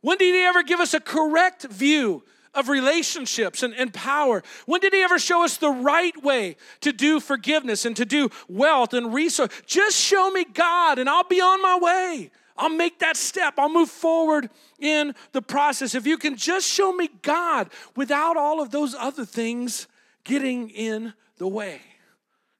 When 0.02 0.18
did 0.18 0.34
He 0.34 0.42
ever 0.42 0.62
give 0.62 0.80
us 0.80 0.92
a 0.92 1.00
correct 1.00 1.62
view 1.62 2.22
of 2.54 2.68
relationships 2.68 3.62
and, 3.62 3.74
and 3.74 3.92
power? 3.92 4.42
When 4.66 4.80
did 4.80 4.92
he 4.92 5.02
ever 5.02 5.18
show 5.18 5.44
us 5.44 5.56
the 5.56 5.70
right 5.70 6.20
way 6.22 6.56
to 6.80 6.92
do 6.92 7.20
forgiveness 7.20 7.84
and 7.84 7.96
to 7.96 8.04
do 8.04 8.30
wealth 8.48 8.92
and 8.92 9.14
resource? 9.14 9.50
Just 9.66 9.96
show 9.96 10.30
me 10.30 10.44
God 10.44 10.98
and 10.98 11.08
I'll 11.08 11.24
be 11.24 11.40
on 11.40 11.62
my 11.62 11.78
way. 11.80 12.30
I'll 12.56 12.68
make 12.68 12.98
that 12.98 13.16
step. 13.16 13.54
I'll 13.56 13.72
move 13.72 13.88
forward 13.88 14.50
in 14.78 15.14
the 15.32 15.40
process. 15.40 15.94
If 15.94 16.06
you 16.06 16.18
can 16.18 16.36
just 16.36 16.68
show 16.68 16.92
me 16.92 17.08
God 17.22 17.70
without 17.96 18.36
all 18.36 18.60
of 18.60 18.70
those 18.70 18.94
other 18.94 19.24
things 19.24 19.88
getting 20.24 20.68
in 20.68 21.14
the 21.38 21.48
way. 21.48 21.80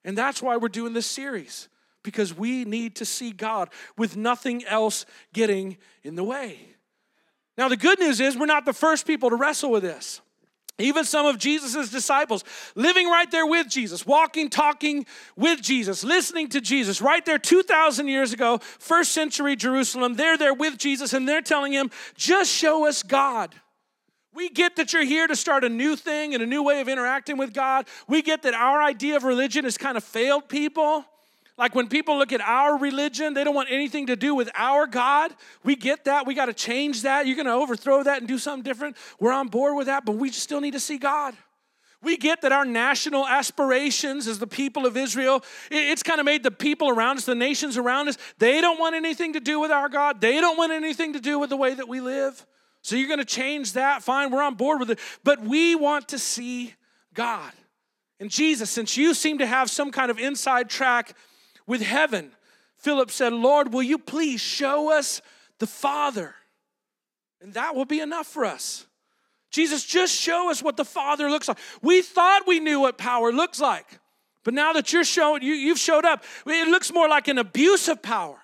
And 0.04 0.16
that's 0.16 0.40
why 0.40 0.56
we're 0.56 0.68
doing 0.68 0.94
this 0.94 1.06
series, 1.06 1.68
because 2.02 2.34
we 2.34 2.64
need 2.64 2.96
to 2.96 3.04
see 3.04 3.32
God 3.32 3.68
with 3.98 4.16
nothing 4.16 4.64
else 4.64 5.04
getting 5.34 5.76
in 6.02 6.14
the 6.14 6.24
way. 6.24 6.69
Now, 7.60 7.68
the 7.68 7.76
good 7.76 8.00
news 8.00 8.20
is 8.20 8.38
we're 8.38 8.46
not 8.46 8.64
the 8.64 8.72
first 8.72 9.06
people 9.06 9.28
to 9.28 9.36
wrestle 9.36 9.70
with 9.70 9.82
this. 9.82 10.22
Even 10.78 11.04
some 11.04 11.26
of 11.26 11.36
Jesus' 11.36 11.90
disciples 11.90 12.42
living 12.74 13.06
right 13.06 13.30
there 13.30 13.46
with 13.46 13.68
Jesus, 13.68 14.06
walking, 14.06 14.48
talking 14.48 15.04
with 15.36 15.60
Jesus, 15.60 16.02
listening 16.02 16.48
to 16.48 16.62
Jesus, 16.62 17.02
right 17.02 17.22
there 17.22 17.38
2,000 17.38 18.08
years 18.08 18.32
ago, 18.32 18.60
first 18.78 19.12
century 19.12 19.56
Jerusalem, 19.56 20.14
they're 20.14 20.38
there 20.38 20.54
with 20.54 20.78
Jesus 20.78 21.12
and 21.12 21.28
they're 21.28 21.42
telling 21.42 21.74
him, 21.74 21.90
just 22.14 22.50
show 22.50 22.88
us 22.88 23.02
God. 23.02 23.54
We 24.32 24.48
get 24.48 24.76
that 24.76 24.94
you're 24.94 25.04
here 25.04 25.26
to 25.26 25.36
start 25.36 25.62
a 25.62 25.68
new 25.68 25.96
thing 25.96 26.32
and 26.32 26.42
a 26.42 26.46
new 26.46 26.62
way 26.62 26.80
of 26.80 26.88
interacting 26.88 27.36
with 27.36 27.52
God. 27.52 27.86
We 28.08 28.22
get 28.22 28.40
that 28.44 28.54
our 28.54 28.82
idea 28.82 29.16
of 29.16 29.24
religion 29.24 29.64
has 29.64 29.76
kind 29.76 29.98
of 29.98 30.04
failed 30.04 30.48
people. 30.48 31.04
Like 31.60 31.74
when 31.74 31.88
people 31.88 32.16
look 32.16 32.32
at 32.32 32.40
our 32.40 32.78
religion, 32.78 33.34
they 33.34 33.44
don't 33.44 33.54
want 33.54 33.68
anything 33.70 34.06
to 34.06 34.16
do 34.16 34.34
with 34.34 34.48
our 34.54 34.86
God. 34.86 35.30
We 35.62 35.76
get 35.76 36.06
that. 36.06 36.26
We 36.26 36.32
got 36.32 36.46
to 36.46 36.54
change 36.54 37.02
that. 37.02 37.26
You're 37.26 37.36
going 37.36 37.44
to 37.44 37.52
overthrow 37.52 38.02
that 38.02 38.20
and 38.20 38.26
do 38.26 38.38
something 38.38 38.62
different. 38.62 38.96
We're 39.20 39.34
on 39.34 39.48
board 39.48 39.76
with 39.76 39.86
that, 39.86 40.06
but 40.06 40.12
we 40.12 40.30
still 40.30 40.62
need 40.62 40.70
to 40.70 40.80
see 40.80 40.96
God. 40.96 41.36
We 42.02 42.16
get 42.16 42.40
that 42.40 42.52
our 42.52 42.64
national 42.64 43.28
aspirations 43.28 44.26
as 44.26 44.38
the 44.38 44.46
people 44.46 44.86
of 44.86 44.96
Israel, 44.96 45.44
it's 45.70 46.02
kind 46.02 46.18
of 46.18 46.24
made 46.24 46.44
the 46.44 46.50
people 46.50 46.88
around 46.88 47.18
us, 47.18 47.26
the 47.26 47.34
nations 47.34 47.76
around 47.76 48.08
us, 48.08 48.16
they 48.38 48.62
don't 48.62 48.80
want 48.80 48.94
anything 48.94 49.34
to 49.34 49.40
do 49.40 49.60
with 49.60 49.70
our 49.70 49.90
God. 49.90 50.18
They 50.22 50.40
don't 50.40 50.56
want 50.56 50.72
anything 50.72 51.12
to 51.12 51.20
do 51.20 51.38
with 51.38 51.50
the 51.50 51.58
way 51.58 51.74
that 51.74 51.86
we 51.86 52.00
live. 52.00 52.46
So 52.80 52.96
you're 52.96 53.06
going 53.06 53.18
to 53.18 53.24
change 53.26 53.74
that. 53.74 54.02
Fine, 54.02 54.30
we're 54.30 54.42
on 54.42 54.54
board 54.54 54.80
with 54.80 54.92
it. 54.92 54.98
But 55.24 55.42
we 55.42 55.74
want 55.74 56.08
to 56.08 56.18
see 56.18 56.72
God. 57.12 57.52
And 58.18 58.30
Jesus, 58.30 58.70
since 58.70 58.96
you 58.96 59.12
seem 59.12 59.36
to 59.38 59.46
have 59.46 59.68
some 59.70 59.90
kind 59.90 60.10
of 60.10 60.18
inside 60.18 60.70
track 60.70 61.14
with 61.70 61.82
heaven. 61.82 62.32
Philip 62.78 63.12
said, 63.12 63.32
Lord, 63.32 63.72
will 63.72 63.84
you 63.84 63.96
please 63.96 64.40
show 64.40 64.90
us 64.90 65.22
the 65.60 65.68
Father? 65.68 66.34
And 67.40 67.54
that 67.54 67.76
will 67.76 67.84
be 67.84 68.00
enough 68.00 68.26
for 68.26 68.44
us. 68.44 68.86
Jesus, 69.52 69.84
just 69.84 70.12
show 70.12 70.50
us 70.50 70.64
what 70.64 70.76
the 70.76 70.84
Father 70.84 71.30
looks 71.30 71.46
like. 71.46 71.58
We 71.80 72.02
thought 72.02 72.42
we 72.44 72.58
knew 72.58 72.80
what 72.80 72.98
power 72.98 73.30
looks 73.30 73.60
like, 73.60 74.00
but 74.42 74.52
now 74.52 74.72
that 74.72 74.92
you're 74.92 75.04
showing, 75.04 75.44
you, 75.44 75.54
you've 75.54 75.78
showed 75.78 76.04
up, 76.04 76.24
it 76.44 76.68
looks 76.68 76.92
more 76.92 77.08
like 77.08 77.28
an 77.28 77.38
abuse 77.38 77.86
of 77.86 78.02
power. 78.02 78.39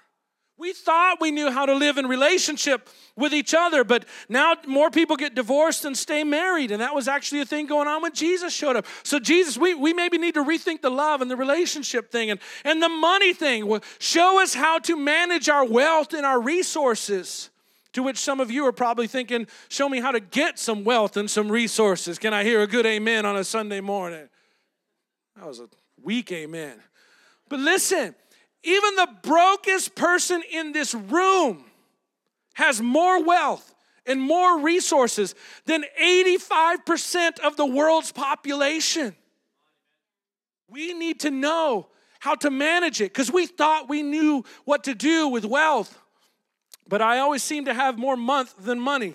We 0.58 0.72
thought 0.72 1.20
we 1.20 1.32
knew 1.32 1.50
how 1.50 1.66
to 1.66 1.74
live 1.74 1.98
in 1.98 2.06
relationship 2.06 2.88
with 3.14 3.34
each 3.34 3.52
other, 3.52 3.84
but 3.84 4.06
now 4.28 4.54
more 4.66 4.90
people 4.90 5.16
get 5.16 5.34
divorced 5.34 5.82
than 5.82 5.94
stay 5.94 6.24
married. 6.24 6.70
And 6.70 6.80
that 6.80 6.94
was 6.94 7.08
actually 7.08 7.42
a 7.42 7.44
thing 7.44 7.66
going 7.66 7.86
on 7.86 8.00
when 8.00 8.14
Jesus 8.14 8.54
showed 8.54 8.74
up. 8.74 8.86
So, 9.02 9.18
Jesus, 9.18 9.58
we, 9.58 9.74
we 9.74 9.92
maybe 9.92 10.16
need 10.16 10.34
to 10.34 10.44
rethink 10.44 10.80
the 10.80 10.90
love 10.90 11.20
and 11.20 11.30
the 11.30 11.36
relationship 11.36 12.10
thing 12.10 12.30
and, 12.30 12.40
and 12.64 12.82
the 12.82 12.88
money 12.88 13.34
thing. 13.34 13.80
Show 13.98 14.42
us 14.42 14.54
how 14.54 14.78
to 14.80 14.96
manage 14.96 15.50
our 15.50 15.64
wealth 15.64 16.14
and 16.14 16.24
our 16.24 16.40
resources. 16.40 17.50
To 17.92 18.02
which 18.02 18.18
some 18.18 18.40
of 18.40 18.50
you 18.50 18.66
are 18.66 18.72
probably 18.72 19.06
thinking, 19.06 19.46
show 19.68 19.88
me 19.88 20.00
how 20.00 20.12
to 20.12 20.20
get 20.20 20.58
some 20.58 20.84
wealth 20.84 21.16
and 21.16 21.30
some 21.30 21.50
resources. 21.50 22.18
Can 22.18 22.34
I 22.34 22.44
hear 22.44 22.60
a 22.60 22.66
good 22.66 22.84
amen 22.84 23.24
on 23.24 23.36
a 23.36 23.44
Sunday 23.44 23.80
morning? 23.80 24.28
That 25.36 25.46
was 25.46 25.60
a 25.60 25.68
weak 26.02 26.30
amen. 26.32 26.82
But 27.48 27.60
listen, 27.60 28.14
even 28.66 28.96
the 28.96 29.08
brokest 29.22 29.94
person 29.94 30.42
in 30.52 30.72
this 30.72 30.92
room 30.92 31.64
has 32.54 32.82
more 32.82 33.22
wealth 33.22 33.74
and 34.06 34.20
more 34.20 34.60
resources 34.60 35.34
than 35.66 35.84
85% 36.02 37.38
of 37.40 37.56
the 37.56 37.64
world's 37.64 38.10
population. 38.10 39.14
We 40.68 40.94
need 40.94 41.20
to 41.20 41.30
know 41.30 41.86
how 42.18 42.34
to 42.34 42.50
manage 42.50 43.00
it 43.00 43.12
because 43.12 43.30
we 43.30 43.46
thought 43.46 43.88
we 43.88 44.02
knew 44.02 44.44
what 44.64 44.84
to 44.84 44.94
do 44.94 45.28
with 45.28 45.44
wealth. 45.44 45.96
But 46.88 47.00
I 47.02 47.18
always 47.18 47.44
seem 47.44 47.66
to 47.66 47.74
have 47.74 47.98
more 47.98 48.16
month 48.16 48.54
than 48.58 48.80
money. 48.80 49.14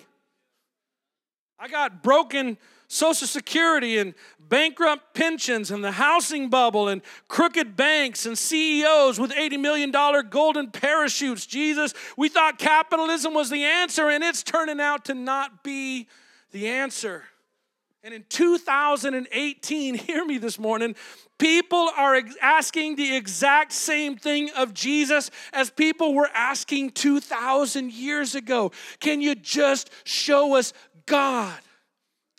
I 1.58 1.68
got 1.68 2.02
broken 2.02 2.56
Social 2.92 3.26
Security 3.26 3.96
and 3.96 4.12
bankrupt 4.50 5.14
pensions 5.14 5.70
and 5.70 5.82
the 5.82 5.92
housing 5.92 6.50
bubble 6.50 6.88
and 6.88 7.00
crooked 7.26 7.74
banks 7.74 8.26
and 8.26 8.36
CEOs 8.36 9.18
with 9.18 9.30
$80 9.30 9.58
million 9.58 9.90
golden 10.28 10.70
parachutes. 10.70 11.46
Jesus, 11.46 11.94
we 12.18 12.28
thought 12.28 12.58
capitalism 12.58 13.32
was 13.32 13.48
the 13.48 13.64
answer, 13.64 14.10
and 14.10 14.22
it's 14.22 14.42
turning 14.42 14.78
out 14.78 15.06
to 15.06 15.14
not 15.14 15.64
be 15.64 16.06
the 16.50 16.68
answer. 16.68 17.24
And 18.04 18.12
in 18.12 18.26
2018, 18.28 19.94
hear 19.94 20.22
me 20.26 20.36
this 20.36 20.58
morning, 20.58 20.94
people 21.38 21.88
are 21.96 22.20
asking 22.42 22.96
the 22.96 23.16
exact 23.16 23.72
same 23.72 24.16
thing 24.16 24.50
of 24.54 24.74
Jesus 24.74 25.30
as 25.54 25.70
people 25.70 26.12
were 26.12 26.28
asking 26.34 26.90
2,000 26.90 27.90
years 27.90 28.34
ago. 28.34 28.70
Can 29.00 29.22
you 29.22 29.34
just 29.34 29.90
show 30.04 30.56
us 30.56 30.74
God? 31.06 31.58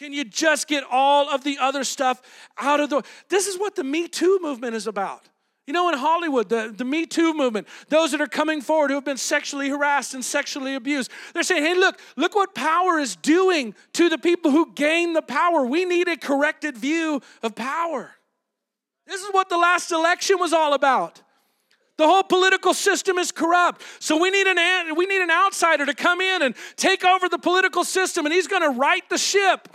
Can 0.03 0.11
you 0.11 0.25
just 0.25 0.67
get 0.67 0.83
all 0.91 1.29
of 1.29 1.45
the 1.45 1.59
other 1.59 1.85
stuff 1.85 2.21
out 2.59 2.81
of 2.81 2.89
the 2.89 2.97
way? 2.97 3.01
This 3.29 3.47
is 3.47 3.57
what 3.57 3.73
the 3.77 3.85
Me 3.85 4.09
Too 4.09 4.37
movement 4.41 4.75
is 4.75 4.85
about. 4.85 5.29
You 5.65 5.71
know, 5.71 5.87
in 5.87 5.97
Hollywood, 5.97 6.49
the, 6.49 6.73
the 6.75 6.83
Me 6.83 7.05
Too 7.05 7.33
movement, 7.33 7.69
those 7.87 8.11
that 8.11 8.19
are 8.19 8.27
coming 8.27 8.59
forward 8.59 8.89
who 8.89 8.95
have 8.95 9.05
been 9.05 9.15
sexually 9.15 9.69
harassed 9.69 10.13
and 10.13 10.23
sexually 10.23 10.75
abused, 10.75 11.09
they're 11.33 11.41
saying, 11.41 11.63
hey, 11.63 11.73
look, 11.73 12.01
look 12.17 12.35
what 12.35 12.53
power 12.53 12.99
is 12.99 13.15
doing 13.15 13.73
to 13.93 14.09
the 14.09 14.17
people 14.17 14.51
who 14.51 14.73
gain 14.73 15.13
the 15.13 15.21
power. 15.21 15.65
We 15.65 15.85
need 15.85 16.09
a 16.09 16.17
corrected 16.17 16.77
view 16.77 17.21
of 17.41 17.55
power. 17.55 18.11
This 19.07 19.21
is 19.21 19.29
what 19.31 19.47
the 19.47 19.57
last 19.57 19.89
election 19.93 20.37
was 20.37 20.51
all 20.51 20.73
about. 20.73 21.21
The 21.97 22.07
whole 22.07 22.23
political 22.23 22.73
system 22.73 23.17
is 23.17 23.31
corrupt. 23.31 23.81
So 23.99 24.21
we 24.21 24.31
need 24.31 24.47
an 24.47 24.97
we 24.97 25.05
need 25.05 25.21
an 25.21 25.31
outsider 25.31 25.85
to 25.85 25.93
come 25.93 26.19
in 26.19 26.41
and 26.41 26.55
take 26.75 27.05
over 27.05 27.29
the 27.29 27.39
political 27.39 27.85
system 27.85 28.25
and 28.25 28.33
he's 28.33 28.47
going 28.47 28.63
to 28.63 28.77
right 28.77 29.07
the 29.09 29.17
ship. 29.17 29.69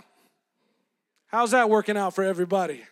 How's 1.29 1.51
that 1.51 1.69
working 1.69 1.95
out 1.95 2.13
for 2.13 2.23
everybody? 2.23 2.83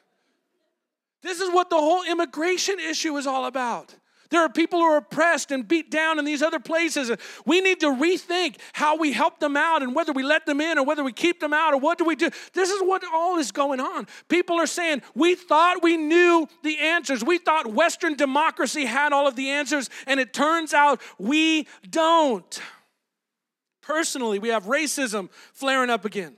This 1.22 1.42
is 1.42 1.52
what 1.52 1.70
the 1.70 1.76
whole 1.76 2.04
immigration 2.04 2.80
issue 2.80 3.18
is 3.18 3.28
all 3.28 3.46
about. 3.46 3.94
There 4.30 4.42
are 4.42 4.50
people 4.50 4.80
who 4.80 4.86
are 4.86 4.98
oppressed 4.98 5.52
and 5.52 5.68
beat 5.68 5.90
down 5.90 6.20
in 6.20 6.26
these 6.26 6.42
other 6.42 6.60
places. 6.60 7.12
We 7.46 7.62
need 7.62 7.80
to 7.80 7.88
rethink 7.88 8.58
how 8.74 8.98
we 8.98 9.14
help 9.14 9.40
them 9.40 9.56
out 9.56 9.82
and 9.82 9.96
whether 9.96 10.12
we 10.12 10.22
let 10.22 10.46
them 10.46 10.60
in 10.60 10.78
or 10.78 10.86
whether 10.86 11.04
we 11.04 11.14
keep 11.14 11.40
them 11.40 11.54
out 11.54 11.74
or 11.74 11.78
what 11.78 11.98
do 11.98 12.06
we 12.06 12.16
do. 12.16 12.30
This 12.54 12.70
is 12.70 12.82
what 12.82 13.04
all 13.14 13.38
is 13.38 13.52
going 13.52 13.80
on. 13.80 14.06
People 14.28 14.58
are 14.58 14.68
saying, 14.68 15.02
We 15.16 15.36
thought 15.36 15.82
we 15.82 15.98
knew 15.98 16.48
the 16.64 16.78
answers. 16.78 17.24
We 17.24 17.38
thought 17.38 17.68
Western 17.68 18.16
democracy 18.16 18.86
had 18.86 19.14
all 19.14 19.28
of 19.28 19.36
the 19.36 19.50
answers, 19.50 19.90
and 20.06 20.20
it 20.20 20.34
turns 20.34 20.74
out 20.74 21.02
we 21.18 21.68
don't. 21.90 22.60
Personally, 23.82 24.40
we 24.40 24.50
have 24.50 24.66
racism 24.66 25.30
flaring 25.54 25.90
up 25.90 26.04
again. 26.04 26.36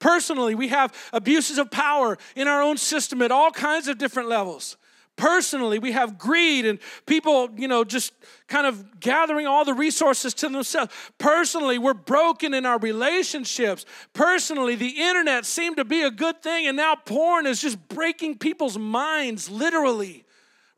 Personally, 0.00 0.54
we 0.54 0.68
have 0.68 0.92
abuses 1.12 1.58
of 1.58 1.70
power 1.70 2.18
in 2.34 2.48
our 2.48 2.60
own 2.60 2.76
system 2.76 3.22
at 3.22 3.30
all 3.30 3.52
kinds 3.52 3.86
of 3.86 3.98
different 3.98 4.28
levels. 4.28 4.76
Personally, 5.16 5.78
we 5.78 5.92
have 5.92 6.16
greed 6.16 6.64
and 6.64 6.78
people, 7.04 7.50
you 7.54 7.68
know, 7.68 7.84
just 7.84 8.14
kind 8.48 8.66
of 8.66 9.00
gathering 9.00 9.46
all 9.46 9.66
the 9.66 9.74
resources 9.74 10.32
to 10.32 10.48
themselves. 10.48 10.90
Personally, 11.18 11.76
we're 11.76 11.92
broken 11.92 12.54
in 12.54 12.64
our 12.64 12.78
relationships. 12.78 13.84
Personally, 14.14 14.76
the 14.76 14.88
internet 14.88 15.44
seemed 15.44 15.76
to 15.76 15.84
be 15.84 16.00
a 16.00 16.10
good 16.10 16.42
thing, 16.42 16.66
and 16.66 16.76
now 16.76 16.94
porn 16.94 17.46
is 17.46 17.60
just 17.60 17.86
breaking 17.88 18.38
people's 18.38 18.78
minds, 18.78 19.50
literally, 19.50 20.24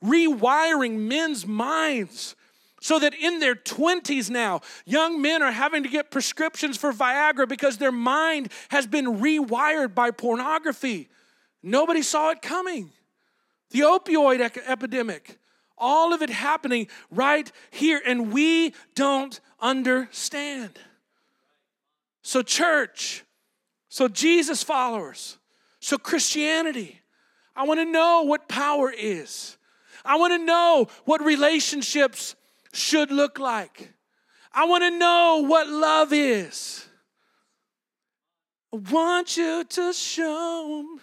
rewiring 0.05 0.99
men's 0.99 1.47
minds. 1.47 2.35
So 2.83 2.99
that 2.99 3.15
in 3.15 3.39
their 3.39 3.55
20s 3.55 4.29
now, 4.29 4.61
young 4.85 5.23
men 5.23 5.41
are 5.41 5.53
having 5.53 5.85
to 5.85 5.89
get 5.89 6.11
prescriptions 6.11 6.77
for 6.77 6.93
Viagra 6.93 7.49
because 7.49 7.79
their 7.79 7.93
mind 7.93 8.51
has 8.71 8.89
been 8.89 9.21
rewired 9.21 9.95
by 9.95 10.11
pornography. 10.11 11.09
Nobody 11.63 12.03
saw 12.03 12.31
it 12.31 12.43
coming. 12.43 12.91
The 13.71 13.83
opioid 13.83 14.41
epidemic, 14.67 15.39
all 15.79 16.13
of 16.13 16.23
it 16.23 16.31
happening 16.31 16.89
right 17.13 17.51
here, 17.71 18.03
and 18.05 18.33
we 18.33 18.75
don't 18.97 19.39
understand. 19.61 20.77
So, 22.23 22.43
church, 22.43 23.23
so 23.89 24.09
Jesus 24.09 24.65
followers, 24.65 25.39
so 25.79 25.99
Christianity, 25.99 27.01
I 27.55 27.63
want 27.63 27.79
to 27.79 27.87
know 27.87 28.23
what 28.23 28.49
power 28.49 28.91
is. 28.91 29.57
I 30.05 30.17
want 30.17 30.33
to 30.33 30.45
know 30.45 30.89
what 31.05 31.25
relationships 31.25 32.35
should 32.73 33.11
look 33.11 33.39
like. 33.39 33.93
I 34.53 34.67
want 34.67 34.83
to 34.83 34.91
know 34.91 35.45
what 35.47 35.69
love 35.69 36.13
is. 36.13 36.87
I 38.73 38.77
want 38.77 39.37
you 39.37 39.65
to 39.65 39.93
show 39.93 40.83
me. 40.83 41.01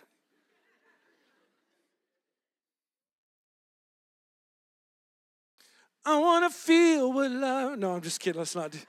I 6.06 6.18
want 6.18 6.52
to 6.52 6.58
feel 6.58 7.14
what 7.14 7.30
love. 7.30 7.78
No, 7.78 7.94
I'm 7.94 8.02
just 8.02 8.20
kidding. 8.20 8.40
Let's 8.40 8.56
not 8.56 8.72
do. 8.72 8.80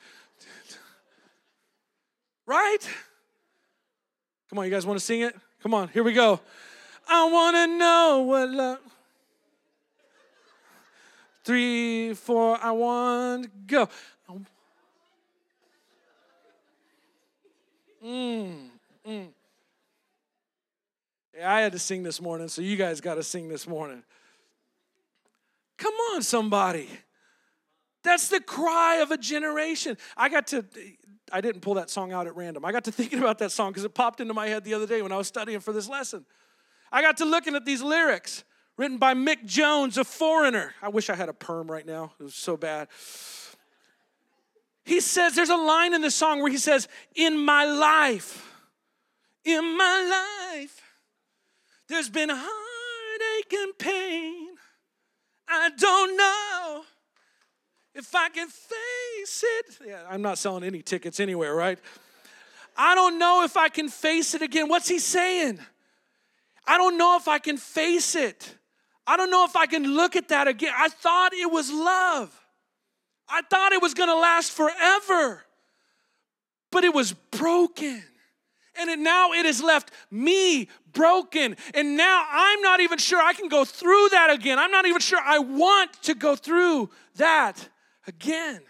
Right? 2.46 2.78
Come 4.48 4.58
on, 4.58 4.64
you 4.64 4.70
guys 4.70 4.86
want 4.86 4.98
to 4.98 5.04
sing 5.04 5.20
it? 5.20 5.36
Come 5.62 5.74
on, 5.74 5.88
here 5.88 6.02
we 6.02 6.12
go. 6.12 6.40
I 7.08 7.30
want 7.30 7.56
to 7.56 7.66
know 7.66 8.24
what 8.26 8.48
love 8.48 8.78
three, 11.44 12.14
four, 12.14 12.58
I 12.62 12.70
want, 12.72 13.66
go. 13.66 13.88
Mm, 18.04 18.68
mm. 19.06 19.28
Yeah, 21.36 21.54
I 21.54 21.60
had 21.60 21.72
to 21.72 21.78
sing 21.78 22.02
this 22.02 22.20
morning, 22.20 22.48
so 22.48 22.62
you 22.62 22.76
guys 22.76 23.00
got 23.00 23.14
to 23.14 23.22
sing 23.22 23.48
this 23.48 23.66
morning. 23.66 24.02
Come 25.76 25.94
on, 26.12 26.22
somebody. 26.22 26.88
That's 28.02 28.28
the 28.28 28.40
cry 28.40 28.96
of 28.96 29.10
a 29.10 29.18
generation. 29.18 29.96
I 30.16 30.28
got 30.28 30.46
to, 30.48 30.64
I 31.32 31.40
didn't 31.40 31.60
pull 31.60 31.74
that 31.74 31.90
song 31.90 32.12
out 32.12 32.26
at 32.26 32.36
random. 32.36 32.64
I 32.64 32.72
got 32.72 32.84
to 32.84 32.92
thinking 33.00 33.18
about 33.18 33.38
that 33.38 33.52
song 33.52 33.70
because 33.70 33.84
it 33.84 33.94
popped 33.94 34.20
into 34.20 34.34
my 34.34 34.48
head 34.48 34.64
the 34.64 34.74
other 34.74 34.86
day 34.86 35.02
when 35.02 35.12
I 35.12 35.16
was 35.16 35.28
studying 35.28 35.60
for 35.60 35.72
this 35.72 35.88
lesson. 35.88 36.24
I 36.92 37.02
got 37.02 37.18
to 37.18 37.24
looking 37.24 37.54
at 37.54 37.64
these 37.64 37.82
lyrics 37.82 38.44
written 38.80 38.96
by 38.96 39.12
Mick 39.12 39.44
Jones, 39.44 39.98
a 39.98 40.04
foreigner. 40.04 40.72
I 40.80 40.88
wish 40.88 41.10
I 41.10 41.14
had 41.14 41.28
a 41.28 41.34
perm 41.34 41.70
right 41.70 41.84
now, 41.84 42.12
it 42.18 42.22
was 42.22 42.34
so 42.34 42.56
bad. 42.56 42.88
He 44.86 45.00
says, 45.00 45.34
there's 45.34 45.50
a 45.50 45.56
line 45.56 45.92
in 45.92 46.00
the 46.00 46.10
song 46.10 46.40
where 46.40 46.50
he 46.50 46.56
says, 46.56 46.88
In 47.14 47.38
my 47.38 47.66
life, 47.66 48.50
in 49.44 49.76
my 49.76 50.50
life, 50.54 50.80
there's 51.88 52.08
been 52.08 52.30
heartache 52.32 53.52
and 53.52 53.78
pain. 53.78 54.48
I 55.46 55.70
don't 55.76 56.16
know 56.16 56.82
if 57.94 58.14
I 58.14 58.30
can 58.30 58.48
face 58.48 59.44
it. 59.46 59.78
Yeah, 59.86 60.04
I'm 60.08 60.22
not 60.22 60.38
selling 60.38 60.64
any 60.64 60.80
tickets 60.80 61.20
anywhere, 61.20 61.54
right? 61.54 61.78
I 62.78 62.94
don't 62.94 63.18
know 63.18 63.44
if 63.44 63.58
I 63.58 63.68
can 63.68 63.90
face 63.90 64.34
it 64.34 64.40
again. 64.40 64.68
What's 64.68 64.88
he 64.88 65.00
saying? 65.00 65.58
I 66.66 66.78
don't 66.78 66.96
know 66.96 67.18
if 67.18 67.28
I 67.28 67.38
can 67.38 67.58
face 67.58 68.14
it. 68.14 68.54
I 69.06 69.16
don't 69.16 69.30
know 69.30 69.44
if 69.44 69.56
I 69.56 69.66
can 69.66 69.94
look 69.94 70.16
at 70.16 70.28
that 70.28 70.48
again. 70.48 70.72
I 70.76 70.88
thought 70.88 71.32
it 71.32 71.50
was 71.50 71.70
love. 71.70 72.36
I 73.28 73.42
thought 73.42 73.72
it 73.72 73.82
was 73.82 73.94
going 73.94 74.08
to 74.08 74.16
last 74.16 74.52
forever. 74.52 75.44
But 76.70 76.84
it 76.84 76.94
was 76.94 77.12
broken. 77.12 78.02
And 78.78 78.88
it, 78.88 78.98
now 78.98 79.32
it 79.32 79.46
has 79.46 79.62
left 79.62 79.90
me 80.10 80.68
broken. 80.92 81.56
And 81.74 81.96
now 81.96 82.24
I'm 82.30 82.62
not 82.62 82.80
even 82.80 82.98
sure 82.98 83.20
I 83.20 83.32
can 83.32 83.48
go 83.48 83.64
through 83.64 84.08
that 84.10 84.30
again. 84.30 84.58
I'm 84.58 84.70
not 84.70 84.86
even 84.86 85.00
sure 85.00 85.20
I 85.24 85.38
want 85.38 85.92
to 86.04 86.14
go 86.14 86.36
through 86.36 86.90
that 87.16 87.68
again. 88.06 88.60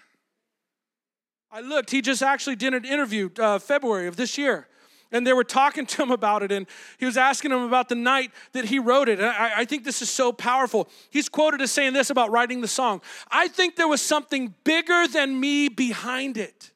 I 1.52 1.60
looked, 1.60 1.90
he 1.90 2.00
just 2.00 2.22
actually 2.22 2.56
did 2.56 2.74
an 2.74 2.84
interview 2.84 3.28
uh, 3.38 3.58
February 3.58 4.06
of 4.06 4.16
this 4.16 4.38
year. 4.38 4.68
And 5.12 5.26
they 5.26 5.32
were 5.32 5.44
talking 5.44 5.86
to 5.86 6.02
him 6.02 6.10
about 6.10 6.42
it, 6.42 6.52
and 6.52 6.66
he 6.98 7.04
was 7.04 7.16
asking 7.16 7.50
him 7.50 7.62
about 7.62 7.88
the 7.88 7.96
night 7.96 8.30
that 8.52 8.66
he 8.66 8.78
wrote 8.78 9.08
it. 9.08 9.18
And 9.18 9.28
I, 9.28 9.60
I 9.60 9.64
think 9.64 9.84
this 9.84 10.02
is 10.02 10.10
so 10.10 10.32
powerful. 10.32 10.88
He's 11.10 11.28
quoted 11.28 11.60
as 11.60 11.72
saying 11.72 11.94
this 11.94 12.10
about 12.10 12.30
writing 12.30 12.60
the 12.60 12.68
song 12.68 13.00
I 13.30 13.48
think 13.48 13.76
there 13.76 13.88
was 13.88 14.02
something 14.02 14.54
bigger 14.64 15.08
than 15.08 15.38
me 15.38 15.68
behind 15.68 16.36
it. 16.36 16.70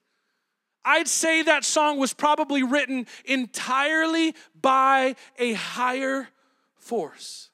I'd 0.84 1.08
say 1.08 1.42
that 1.42 1.64
song 1.64 1.98
was 1.98 2.12
probably 2.12 2.62
written 2.62 3.06
entirely 3.24 4.34
by 4.60 5.16
a 5.38 5.54
higher 5.54 6.28
force. 6.76 7.50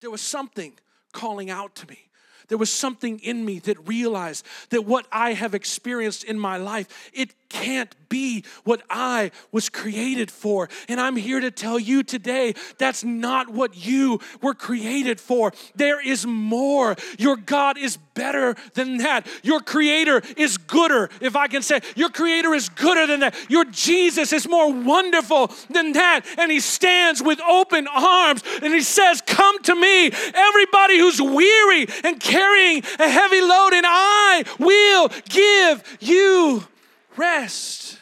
There 0.00 0.10
was 0.10 0.20
something 0.20 0.72
calling 1.12 1.48
out 1.48 1.74
to 1.76 1.86
me. 1.86 2.06
There 2.48 2.58
was 2.58 2.70
something 2.70 3.18
in 3.20 3.44
me 3.44 3.58
that 3.60 3.88
realized 3.88 4.46
that 4.70 4.84
what 4.84 5.06
I 5.10 5.32
have 5.32 5.54
experienced 5.54 6.24
in 6.24 6.38
my 6.38 6.58
life, 6.58 7.10
it 7.12 7.45
can't 7.48 7.94
be 8.08 8.44
what 8.64 8.82
I 8.88 9.30
was 9.52 9.68
created 9.68 10.30
for. 10.30 10.68
And 10.88 11.00
I'm 11.00 11.16
here 11.16 11.40
to 11.40 11.50
tell 11.50 11.78
you 11.78 12.02
today 12.02 12.54
that's 12.78 13.04
not 13.04 13.50
what 13.50 13.86
you 13.86 14.20
were 14.42 14.54
created 14.54 15.20
for. 15.20 15.52
There 15.74 16.04
is 16.06 16.26
more. 16.26 16.96
Your 17.18 17.36
God 17.36 17.78
is 17.78 17.96
better 18.14 18.56
than 18.74 18.98
that. 18.98 19.26
Your 19.42 19.60
creator 19.60 20.22
is 20.36 20.56
gooder, 20.56 21.10
if 21.20 21.36
I 21.36 21.48
can 21.48 21.62
say. 21.62 21.80
Your 21.94 22.08
creator 22.08 22.54
is 22.54 22.68
gooder 22.68 23.06
than 23.06 23.20
that. 23.20 23.34
Your 23.48 23.64
Jesus 23.64 24.32
is 24.32 24.48
more 24.48 24.72
wonderful 24.72 25.52
than 25.70 25.92
that. 25.92 26.22
And 26.38 26.50
he 26.50 26.60
stands 26.60 27.22
with 27.22 27.40
open 27.40 27.86
arms 27.88 28.42
and 28.62 28.72
he 28.72 28.80
says, 28.80 29.22
Come 29.26 29.62
to 29.64 29.74
me, 29.74 30.10
everybody 30.34 30.98
who's 30.98 31.20
weary 31.20 31.86
and 32.04 32.18
carrying 32.20 32.82
a 32.98 33.08
heavy 33.08 33.40
load, 33.40 33.72
and 33.74 33.86
I 33.86 34.44
will 34.58 35.08
give 35.28 35.98
you 36.00 36.64
rest. 37.18 37.98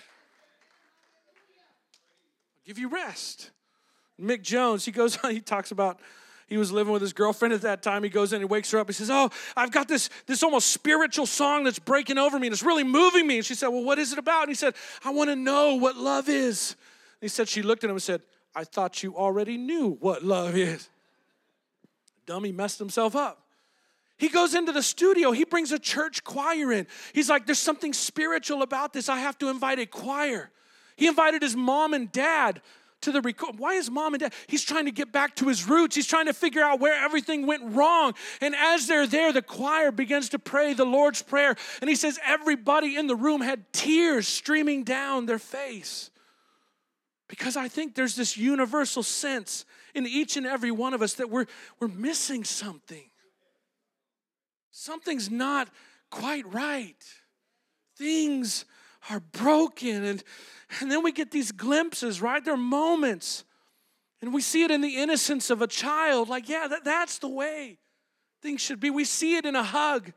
I'll 2.57 2.67
give 2.67 2.79
you 2.79 2.89
rest. 2.89 3.51
Mick 4.21 4.43
Jones, 4.43 4.85
he 4.85 4.93
goes 4.93 5.19
on, 5.25 5.31
he 5.33 5.41
talks 5.41 5.71
about 5.71 5.99
he 6.47 6.59
was 6.59 6.71
living 6.71 6.93
with 6.93 7.03
his 7.03 7.13
girlfriend 7.13 7.55
at 7.55 7.63
that 7.63 7.83
time. 7.83 8.03
He 8.03 8.11
goes 8.11 8.33
in 8.33 8.43
and 8.43 8.51
wakes 8.51 8.71
her 8.71 8.79
up. 8.79 8.87
He 8.87 8.93
says, 8.93 9.11
Oh, 9.11 9.31
I've 9.57 9.71
got 9.71 9.89
this, 9.89 10.11
this 10.27 10.43
almost 10.43 10.69
spiritual 10.69 11.27
song 11.27 11.65
that's 11.65 11.79
breaking 11.79 12.19
over 12.19 12.39
me 12.39 12.49
and 12.49 12.53
it's 12.53 12.63
really 12.63 12.85
moving 12.85 13.27
me. 13.27 13.37
And 13.37 13.47
she 13.47 13.55
said, 13.55 13.69
Well, 13.69 13.83
what 13.83 13.99
is 13.99 14.13
it 14.13 14.19
about? 14.19 14.43
And 14.43 14.51
he 14.51 14.55
said, 14.55 14.75
I 15.05 15.11
want 15.11 15.31
to 15.31 15.37
know 15.37 15.77
what 15.77 15.97
love 15.97 16.29
is. 16.29 16.77
And 17.21 17.23
he 17.23 17.29
said, 17.29 17.49
She 17.49 17.63
looked 17.63 17.83
at 17.83 17.91
him 17.91 17.97
and 17.97 18.03
said, 18.03 18.23
I 18.55 18.65
thought 18.65 19.03
you 19.03 19.17
already 19.17 19.57
knew 19.57 19.97
what 20.01 20.23
love 20.23 20.55
is. 20.55 20.89
Dummy 22.27 22.53
messed 22.53 22.79
himself 22.79 23.17
up. 23.17 23.44
He 24.17 24.29
goes 24.29 24.55
into 24.55 24.73
the 24.73 24.83
studio, 24.83 25.33
he 25.33 25.45
brings 25.45 25.73
a 25.73 25.79
church 25.79 26.23
choir 26.23 26.73
in. 26.73 26.87
He's 27.13 27.29
like, 27.29 27.47
There's 27.47 27.59
something 27.59 27.93
spiritual 27.93 28.63
about 28.63 28.93
this. 28.93 29.09
I 29.09 29.19
have 29.19 29.39
to 29.39 29.49
invite 29.49 29.79
a 29.79 29.87
choir. 29.87 30.51
He 30.97 31.09
invited 31.09 31.43
his 31.43 31.57
mom 31.57 31.93
and 31.95 32.11
dad 32.13 32.63
to 33.01 33.13
the 33.13 33.21
record. 33.21 33.59
Why 33.59 33.75
is 33.75 33.91
mom 33.91 34.15
and 34.15 34.21
dad? 34.21 34.33
He's 34.47 34.63
trying 34.63 34.85
to 34.85 34.93
get 34.93 35.13
back 35.13 35.35
to 35.37 35.49
his 35.49 35.69
roots. 35.69 35.97
He's 35.97 36.07
trying 36.07 36.27
to 36.27 36.33
figure 36.33 36.63
out 36.63 36.79
where 36.79 36.95
everything 36.95 37.47
went 37.47 37.63
wrong. 37.75 38.15
And 38.41 38.55
as 38.55 38.87
they're 38.87 39.07
there, 39.07 39.33
the 39.33 39.43
choir 39.43 39.91
begins 39.91 40.29
to 40.31 40.39
pray 40.39 40.75
the 40.75 40.85
Lord's 40.85 41.21
Prayer. 41.21 41.57
And 41.81 41.91
he 41.91 41.97
says, 41.97 42.19
Everybody 42.25 42.97
in 42.97 43.09
the 43.09 43.17
room 43.17 43.41
had 43.41 43.73
tears 43.73 44.29
streaming 44.29 44.85
down 44.85 45.27
their 45.27 45.41
face. 45.41 46.11
Because 47.27 47.57
I 47.57 47.69
think 47.69 47.95
there's 47.95 48.15
this 48.15 48.37
universal 48.37 49.03
sense 49.03 49.65
in 49.95 50.07
each 50.07 50.37
and 50.37 50.47
every 50.47 50.71
one 50.71 50.95
of 50.95 51.03
us 51.03 51.15
that 51.15 51.31
we're, 51.31 51.47
we're 51.81 51.89
missing 51.89 52.45
something 52.45 53.05
something's 54.75 55.31
not 55.31 55.69
quite 56.11 56.53
right. 56.53 57.03
Things 57.97 58.65
are 59.09 59.21
broken. 59.21 60.05
And, 60.05 60.25
and 60.81 60.91
then 60.91 61.03
we 61.03 61.13
get 61.13 61.31
these 61.31 61.53
glimpses, 61.53 62.21
right? 62.21 62.45
They're 62.45 62.57
moments. 62.57 63.45
And 64.21 64.35
we 64.35 64.41
see 64.41 64.65
it 64.65 64.71
in 64.71 64.81
the 64.81 64.97
innocence 64.97 65.51
of 65.51 65.63
a 65.63 65.67
child. 65.67 66.29
Like, 66.29 66.49
yeah, 66.49 66.67
that, 66.69 66.85
that's 66.85 67.19
the 67.19 67.29
way 67.29 67.79
things 68.43 68.61
should 68.61 68.81
be. 68.81 68.91
We 68.91 69.05
see 69.05 69.37
it 69.37 69.47
in 69.47 69.55
a 69.55 69.63
hug. 69.63 70.13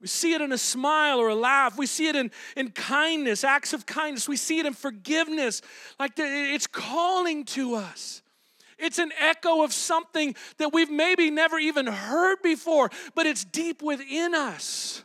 We 0.00 0.06
see 0.06 0.32
it 0.32 0.40
in 0.40 0.52
a 0.52 0.58
smile 0.58 1.18
or 1.18 1.28
a 1.28 1.34
laugh. 1.34 1.76
We 1.76 1.86
see 1.86 2.06
it 2.06 2.14
in, 2.14 2.30
in 2.56 2.70
kindness, 2.70 3.42
acts 3.42 3.72
of 3.72 3.84
kindness. 3.84 4.28
We 4.28 4.36
see 4.36 4.60
it 4.60 4.66
in 4.66 4.74
forgiveness. 4.74 5.60
Like 5.98 6.14
the, 6.14 6.24
it's 6.24 6.66
calling 6.66 7.44
to 7.46 7.74
us. 7.74 8.22
It's 8.78 8.98
an 8.98 9.12
echo 9.18 9.62
of 9.62 9.72
something 9.72 10.34
that 10.58 10.72
we've 10.72 10.90
maybe 10.90 11.30
never 11.30 11.58
even 11.58 11.86
heard 11.86 12.38
before, 12.42 12.90
but 13.14 13.26
it's 13.26 13.44
deep 13.44 13.82
within 13.82 14.34
us. 14.34 15.02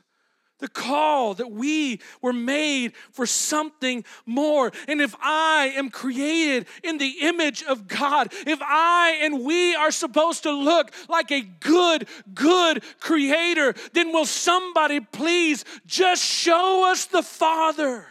The 0.59 0.67
call 0.69 1.33
that 1.33 1.51
we 1.51 1.99
were 2.21 2.31
made 2.31 2.93
for 3.11 3.25
something 3.25 4.05
more. 4.25 4.71
And 4.87 5.01
if 5.01 5.13
I 5.19 5.73
am 5.75 5.89
created 5.89 6.67
in 6.83 6.99
the 6.99 7.15
image 7.21 7.63
of 7.63 7.87
God, 7.87 8.31
if 8.47 8.59
I 8.61 9.19
and 9.23 9.43
we 9.43 9.75
are 9.75 9.91
supposed 9.91 10.43
to 10.43 10.51
look 10.51 10.91
like 11.09 11.31
a 11.31 11.41
good, 11.41 12.07
good 12.33 12.81
creator, 13.01 13.73
then 13.91 14.13
will 14.13 14.25
somebody 14.25 15.01
please 15.01 15.65
just 15.85 16.23
show 16.23 16.89
us 16.89 17.05
the 17.05 17.23
Father? 17.23 18.05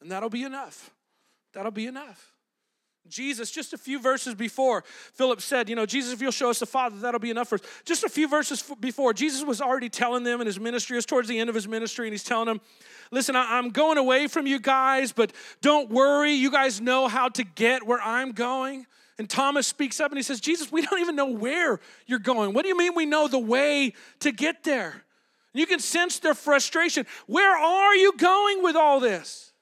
And 0.00 0.10
that'll 0.10 0.30
be 0.30 0.44
enough. 0.44 0.90
That'll 1.52 1.70
be 1.70 1.86
enough. 1.86 2.32
Jesus, 3.08 3.50
just 3.50 3.72
a 3.72 3.78
few 3.78 4.00
verses 4.00 4.34
before, 4.34 4.84
Philip 5.14 5.40
said, 5.40 5.68
You 5.68 5.76
know, 5.76 5.86
Jesus, 5.86 6.12
if 6.12 6.20
you'll 6.20 6.30
show 6.30 6.50
us 6.50 6.58
the 6.58 6.66
Father, 6.66 6.96
that'll 6.98 7.20
be 7.20 7.30
enough 7.30 7.48
for 7.48 7.56
us. 7.56 7.62
Just 7.84 8.04
a 8.04 8.08
few 8.08 8.28
verses 8.28 8.62
before, 8.80 9.12
Jesus 9.12 9.44
was 9.44 9.60
already 9.60 9.88
telling 9.88 10.24
them 10.24 10.40
in 10.40 10.46
his 10.46 10.60
ministry, 10.60 10.96
it 10.96 10.98
was 10.98 11.06
towards 11.06 11.28
the 11.28 11.38
end 11.38 11.48
of 11.48 11.54
his 11.54 11.68
ministry, 11.68 12.06
and 12.06 12.12
he's 12.12 12.24
telling 12.24 12.46
them, 12.46 12.60
Listen, 13.10 13.36
I'm 13.36 13.70
going 13.70 13.98
away 13.98 14.26
from 14.26 14.46
you 14.46 14.58
guys, 14.60 15.12
but 15.12 15.32
don't 15.62 15.90
worry. 15.90 16.32
You 16.32 16.50
guys 16.50 16.80
know 16.80 17.08
how 17.08 17.28
to 17.30 17.44
get 17.44 17.86
where 17.86 18.00
I'm 18.00 18.32
going. 18.32 18.86
And 19.18 19.28
Thomas 19.28 19.66
speaks 19.66 19.98
up 19.98 20.12
and 20.12 20.18
he 20.18 20.22
says, 20.22 20.40
Jesus, 20.40 20.70
we 20.70 20.82
don't 20.82 21.00
even 21.00 21.16
know 21.16 21.26
where 21.26 21.80
you're 22.06 22.18
going. 22.18 22.54
What 22.54 22.62
do 22.62 22.68
you 22.68 22.76
mean 22.76 22.94
we 22.94 23.06
know 23.06 23.26
the 23.26 23.38
way 23.38 23.94
to 24.20 24.30
get 24.30 24.62
there? 24.62 25.02
You 25.52 25.66
can 25.66 25.80
sense 25.80 26.20
their 26.20 26.34
frustration. 26.34 27.06
Where 27.26 27.56
are 27.56 27.96
you 27.96 28.12
going 28.16 28.62
with 28.62 28.76
all 28.76 29.00
this? 29.00 29.52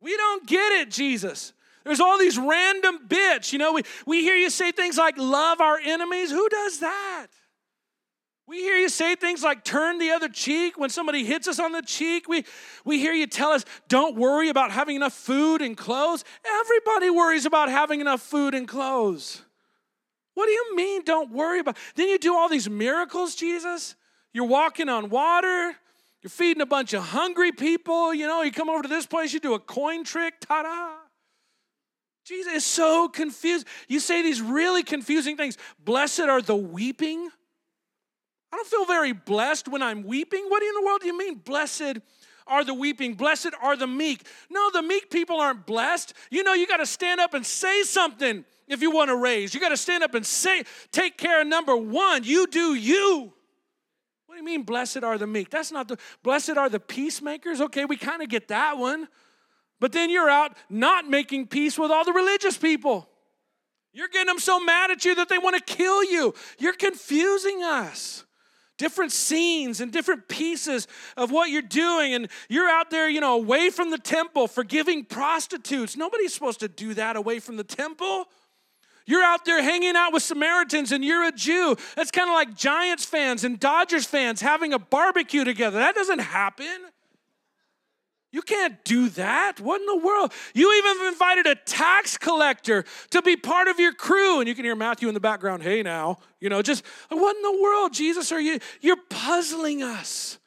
We 0.00 0.16
don't 0.16 0.46
get 0.46 0.72
it, 0.72 0.90
Jesus. 0.90 1.52
There's 1.84 2.00
all 2.00 2.18
these 2.18 2.38
random 2.38 3.00
bits. 3.08 3.52
You 3.52 3.58
know, 3.58 3.72
we, 3.72 3.82
we 4.06 4.22
hear 4.22 4.36
you 4.36 4.50
say 4.50 4.72
things 4.72 4.98
like 4.98 5.16
love 5.18 5.60
our 5.60 5.78
enemies. 5.78 6.30
Who 6.30 6.48
does 6.48 6.80
that? 6.80 7.28
We 8.46 8.58
hear 8.58 8.76
you 8.76 8.88
say 8.88 9.14
things 9.14 9.42
like 9.42 9.64
turn 9.64 9.98
the 9.98 10.10
other 10.10 10.28
cheek 10.28 10.76
when 10.76 10.90
somebody 10.90 11.24
hits 11.24 11.46
us 11.46 11.58
on 11.58 11.72
the 11.72 11.80
cheek. 11.80 12.28
We, 12.28 12.44
we 12.84 12.98
hear 12.98 13.12
you 13.12 13.26
tell 13.26 13.50
us 13.50 13.64
don't 13.88 14.16
worry 14.16 14.48
about 14.48 14.72
having 14.72 14.96
enough 14.96 15.14
food 15.14 15.62
and 15.62 15.76
clothes. 15.76 16.24
Everybody 16.44 17.08
worries 17.08 17.46
about 17.46 17.70
having 17.70 18.00
enough 18.00 18.20
food 18.20 18.54
and 18.54 18.66
clothes. 18.66 19.42
What 20.34 20.46
do 20.46 20.52
you 20.52 20.76
mean 20.76 21.04
don't 21.04 21.30
worry 21.30 21.60
about? 21.60 21.76
Then 21.94 22.08
you 22.08 22.18
do 22.18 22.36
all 22.36 22.48
these 22.48 22.68
miracles, 22.68 23.34
Jesus. 23.34 23.94
You're 24.32 24.46
walking 24.46 24.88
on 24.88 25.08
water. 25.08 25.76
You're 26.22 26.30
feeding 26.30 26.62
a 26.62 26.66
bunch 26.66 26.94
of 26.94 27.02
hungry 27.02 27.52
people. 27.52 28.12
You 28.12 28.26
know, 28.26 28.42
you 28.42 28.52
come 28.52 28.68
over 28.68 28.82
to 28.82 28.88
this 28.88 29.06
place, 29.06 29.32
you 29.32 29.40
do 29.40 29.54
a 29.54 29.58
coin 29.58 30.04
trick, 30.04 30.40
ta 30.40 30.62
da. 30.62 31.01
Jesus 32.24 32.52
is 32.52 32.64
so 32.64 33.08
confused. 33.08 33.66
You 33.88 34.00
say 34.00 34.22
these 34.22 34.40
really 34.40 34.82
confusing 34.82 35.36
things. 35.36 35.58
Blessed 35.84 36.20
are 36.20 36.40
the 36.40 36.56
weeping. 36.56 37.28
I 38.52 38.56
don't 38.56 38.68
feel 38.68 38.84
very 38.84 39.12
blessed 39.12 39.68
when 39.68 39.82
I'm 39.82 40.04
weeping. 40.04 40.44
What 40.48 40.62
in 40.62 40.72
the 40.74 40.82
world 40.84 41.00
do 41.00 41.06
you 41.06 41.18
mean, 41.18 41.36
blessed 41.36 41.98
are 42.46 42.64
the 42.64 42.74
weeping? 42.74 43.14
Blessed 43.14 43.52
are 43.62 43.76
the 43.76 43.86
meek. 43.86 44.26
No, 44.50 44.70
the 44.70 44.82
meek 44.82 45.10
people 45.10 45.40
aren't 45.40 45.66
blessed. 45.66 46.12
You 46.30 46.42
know, 46.42 46.52
you 46.52 46.66
got 46.66 46.76
to 46.76 46.86
stand 46.86 47.20
up 47.20 47.34
and 47.34 47.44
say 47.46 47.82
something 47.82 48.44
if 48.68 48.82
you 48.82 48.90
want 48.90 49.08
to 49.08 49.16
raise. 49.16 49.54
You 49.54 49.60
got 49.60 49.70
to 49.70 49.76
stand 49.76 50.04
up 50.04 50.14
and 50.14 50.24
say, 50.24 50.64
take 50.92 51.16
care 51.16 51.40
of 51.40 51.46
number 51.46 51.76
one. 51.76 52.24
You 52.24 52.46
do 52.46 52.74
you. 52.74 53.32
What 54.26 54.34
do 54.34 54.38
you 54.38 54.44
mean, 54.44 54.62
blessed 54.62 55.02
are 55.02 55.18
the 55.18 55.26
meek? 55.26 55.50
That's 55.50 55.72
not 55.72 55.88
the, 55.88 55.98
blessed 56.22 56.56
are 56.56 56.68
the 56.68 56.80
peacemakers. 56.80 57.60
Okay, 57.60 57.84
we 57.84 57.96
kind 57.96 58.22
of 58.22 58.28
get 58.28 58.48
that 58.48 58.78
one. 58.78 59.08
But 59.82 59.90
then 59.90 60.10
you're 60.10 60.30
out 60.30 60.56
not 60.70 61.10
making 61.10 61.48
peace 61.48 61.76
with 61.76 61.90
all 61.90 62.04
the 62.04 62.12
religious 62.12 62.56
people. 62.56 63.08
You're 63.92 64.06
getting 64.06 64.28
them 64.28 64.38
so 64.38 64.60
mad 64.60 64.92
at 64.92 65.04
you 65.04 65.16
that 65.16 65.28
they 65.28 65.38
want 65.38 65.56
to 65.56 65.74
kill 65.74 66.04
you. 66.04 66.34
You're 66.60 66.72
confusing 66.72 67.64
us. 67.64 68.24
Different 68.78 69.10
scenes 69.10 69.80
and 69.80 69.90
different 69.90 70.28
pieces 70.28 70.86
of 71.16 71.32
what 71.32 71.50
you're 71.50 71.62
doing. 71.62 72.14
And 72.14 72.28
you're 72.48 72.68
out 72.68 72.90
there, 72.90 73.08
you 73.08 73.20
know, 73.20 73.34
away 73.34 73.70
from 73.70 73.90
the 73.90 73.98
temple, 73.98 74.46
forgiving 74.46 75.04
prostitutes. 75.04 75.96
Nobody's 75.96 76.32
supposed 76.32 76.60
to 76.60 76.68
do 76.68 76.94
that 76.94 77.16
away 77.16 77.40
from 77.40 77.56
the 77.56 77.64
temple. 77.64 78.26
You're 79.04 79.24
out 79.24 79.44
there 79.44 79.60
hanging 79.64 79.96
out 79.96 80.12
with 80.12 80.22
Samaritans 80.22 80.92
and 80.92 81.04
you're 81.04 81.26
a 81.26 81.32
Jew. 81.32 81.74
That's 81.96 82.12
kind 82.12 82.30
of 82.30 82.34
like 82.34 82.56
Giants 82.56 83.04
fans 83.04 83.42
and 83.42 83.58
Dodgers 83.58 84.06
fans 84.06 84.40
having 84.40 84.72
a 84.74 84.78
barbecue 84.78 85.42
together. 85.42 85.80
That 85.80 85.96
doesn't 85.96 86.20
happen. 86.20 86.78
You 88.32 88.40
can't 88.40 88.82
do 88.82 89.10
that. 89.10 89.60
What 89.60 89.80
in 89.82 89.86
the 89.86 89.98
world? 89.98 90.32
You 90.54 90.72
even 90.78 91.06
invited 91.06 91.46
a 91.46 91.54
tax 91.54 92.16
collector 92.16 92.84
to 93.10 93.20
be 93.20 93.36
part 93.36 93.68
of 93.68 93.78
your 93.78 93.92
crew. 93.92 94.40
And 94.40 94.48
you 94.48 94.54
can 94.54 94.64
hear 94.64 94.74
Matthew 94.74 95.06
in 95.08 95.14
the 95.14 95.20
background, 95.20 95.62
hey 95.62 95.82
now, 95.82 96.18
you 96.40 96.48
know, 96.48 96.62
just 96.62 96.82
what 97.10 97.36
in 97.36 97.42
the 97.42 97.62
world, 97.62 97.92
Jesus, 97.92 98.32
are 98.32 98.40
you? 98.40 98.58
You're 98.80 98.96
puzzling 99.10 99.82
us. 99.82 100.38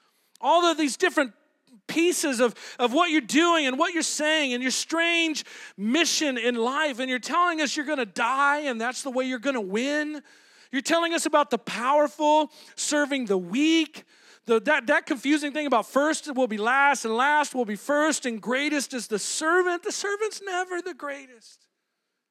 All 0.42 0.66
of 0.66 0.80
these 0.80 0.98
different 0.98 1.34
pieces 1.88 2.40
of, 2.40 2.56
of 2.80 2.92
what 2.92 3.12
you're 3.12 3.22
doing 3.22 3.68
and 3.68 3.78
what 3.78 3.94
you're 3.94 4.02
saying 4.02 4.54
and 4.54 4.64
your 4.64 4.72
strange 4.72 5.46
mission 5.78 6.40
in 6.40 6.56
life. 6.56 6.98
And 7.00 7.08
you're 7.08 7.20
telling 7.20 7.62
us 7.62 7.78
you're 7.78 7.86
gonna 7.86 8.06
die 8.08 8.62
and 8.62 8.82
that's 8.82 9.04
the 9.04 9.12
way 9.12 9.26
you're 9.26 9.38
gonna 9.38 9.62
win. 9.62 10.24
You're 10.72 10.82
telling 10.82 11.14
us 11.14 11.28
about 11.28 11.52
the 11.52 11.60
powerful 11.60 12.52
serving 12.76 13.28
the 13.28 13.38
weak. 13.38 14.06
The, 14.46 14.60
that, 14.62 14.88
that 14.88 15.06
confusing 15.08 15.54
thing 15.54 15.66
about 15.66 15.88
first 15.88 16.34
will 16.36 16.48
be 16.48 16.58
last 16.58 17.04
and 17.04 17.16
last 17.16 17.56
will 17.56 17.66
be 17.66 17.76
first 17.76 18.26
and 18.26 18.40
greatest 18.40 18.94
is 18.94 19.08
the 19.08 19.18
servant. 19.18 19.84
The 19.84 19.92
servant's 19.92 20.42
never 20.44 20.82
the 20.82 20.94
greatest. 20.94 21.66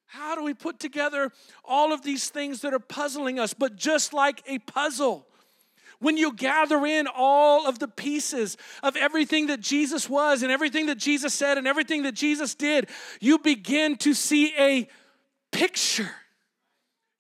How 0.07 0.37
do 0.37 0.44
we 0.44 0.55
put 0.55 0.79
together 0.79 1.33
all 1.64 1.92
of 1.92 2.03
these 2.03 2.31
things 2.31 2.61
that 2.61 2.72
are 2.72 2.79
puzzling 2.79 3.40
us? 3.40 3.53
But 3.53 3.74
just 3.74 4.12
like 4.12 4.42
a 4.46 4.61
puzzle, 4.61 5.27
when 5.98 6.16
you 6.16 6.33
gather 6.33 6.87
in 6.87 7.09
all 7.12 7.66
of 7.66 7.81
the 7.81 7.88
pieces 7.88 8.57
of 8.85 8.94
everything 8.94 9.48
that 9.48 9.61
Jesus 9.61 10.09
was 10.09 10.42
and 10.42 10.53
everything 10.53 10.87
that 10.87 10.98
Jesus 10.98 11.35
said 11.35 11.59
and 11.59 11.66
everything 11.66 12.03
that 12.03 12.14
Jesus 12.14 12.55
did, 12.55 12.88
you 13.20 13.38
begin 13.38 13.96
to 13.96 14.14
see 14.14 14.55
a 14.57 14.88
picture 15.50 16.11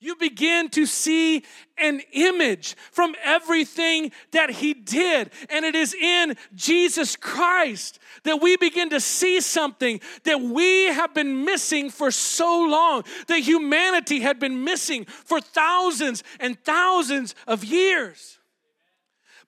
you 0.04 0.16
begin 0.16 0.68
to 0.68 0.84
see 0.84 1.42
an 1.78 2.02
image 2.12 2.76
from 2.92 3.14
everything 3.24 4.12
that 4.32 4.50
he 4.50 4.74
did. 4.74 5.30
And 5.48 5.64
it 5.64 5.74
is 5.74 5.94
in 5.94 6.36
Jesus 6.54 7.16
Christ 7.16 7.98
that 8.24 8.42
we 8.42 8.56
begin 8.56 8.90
to 8.90 9.00
see 9.00 9.40
something 9.40 10.00
that 10.24 10.40
we 10.40 10.84
have 10.86 11.14
been 11.14 11.44
missing 11.44 11.88
for 11.88 12.10
so 12.10 12.66
long, 12.68 13.04
that 13.28 13.40
humanity 13.40 14.20
had 14.20 14.38
been 14.38 14.62
missing 14.62 15.06
for 15.06 15.40
thousands 15.40 16.22
and 16.38 16.62
thousands 16.64 17.34
of 17.46 17.64
years. 17.64 18.38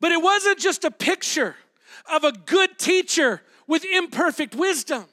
But 0.00 0.12
it 0.12 0.22
wasn't 0.22 0.58
just 0.58 0.84
a 0.84 0.90
picture 0.90 1.54
of 2.10 2.24
a 2.24 2.32
good 2.32 2.78
teacher 2.78 3.42
with 3.66 3.84
imperfect 3.84 4.54
wisdom. 4.54 5.04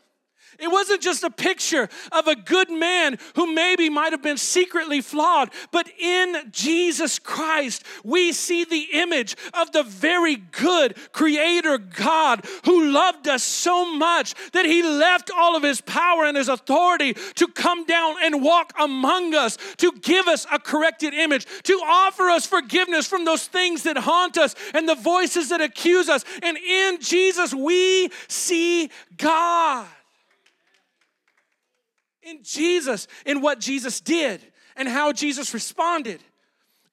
It 0.59 0.67
wasn't 0.69 1.01
just 1.01 1.23
a 1.23 1.29
picture 1.29 1.89
of 2.11 2.27
a 2.27 2.35
good 2.35 2.69
man 2.69 3.17
who 3.35 3.53
maybe 3.53 3.89
might 3.89 4.11
have 4.11 4.21
been 4.21 4.37
secretly 4.37 5.01
flawed, 5.01 5.49
but 5.71 5.89
in 5.99 6.51
Jesus 6.51 7.19
Christ, 7.19 7.83
we 8.03 8.31
see 8.31 8.63
the 8.63 8.87
image 8.93 9.35
of 9.53 9.71
the 9.71 9.83
very 9.83 10.35
good 10.35 10.95
Creator 11.11 11.77
God 11.77 12.45
who 12.65 12.91
loved 12.91 13.27
us 13.27 13.43
so 13.43 13.93
much 13.95 14.33
that 14.51 14.65
He 14.65 14.83
left 14.83 15.31
all 15.35 15.55
of 15.55 15.63
His 15.63 15.81
power 15.81 16.25
and 16.25 16.37
His 16.37 16.49
authority 16.49 17.13
to 17.35 17.47
come 17.47 17.85
down 17.85 18.15
and 18.21 18.43
walk 18.43 18.73
among 18.79 19.33
us, 19.33 19.57
to 19.77 19.91
give 20.01 20.27
us 20.27 20.45
a 20.51 20.59
corrected 20.59 21.13
image, 21.13 21.45
to 21.63 21.73
offer 21.73 22.29
us 22.29 22.45
forgiveness 22.45 23.07
from 23.07 23.25
those 23.25 23.47
things 23.47 23.83
that 23.83 23.97
haunt 23.97 24.37
us 24.37 24.55
and 24.73 24.87
the 24.87 24.95
voices 24.95 25.49
that 25.49 25.61
accuse 25.61 26.09
us. 26.09 26.23
And 26.41 26.57
in 26.57 26.99
Jesus, 26.99 27.53
we 27.53 28.09
see 28.27 28.89
God 29.17 29.87
in 32.25 32.43
Jesus, 32.43 33.07
in 33.25 33.41
what 33.41 33.59
Jesus 33.59 34.01
did 34.01 34.41
and 34.75 34.87
how 34.87 35.11
Jesus 35.11 35.53
responded, 35.53 36.21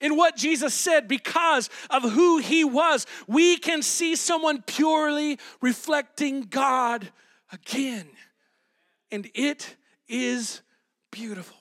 in 0.00 0.16
what 0.16 0.36
Jesus 0.36 0.74
said 0.74 1.08
because 1.08 1.68
of 1.90 2.02
who 2.02 2.38
he 2.38 2.64
was, 2.64 3.06
we 3.26 3.56
can 3.56 3.82
see 3.82 4.16
someone 4.16 4.62
purely 4.62 5.38
reflecting 5.60 6.42
God 6.42 7.10
again. 7.52 8.08
And 9.12 9.30
it 9.34 9.76
is 10.08 10.62
beautiful. 11.10 11.56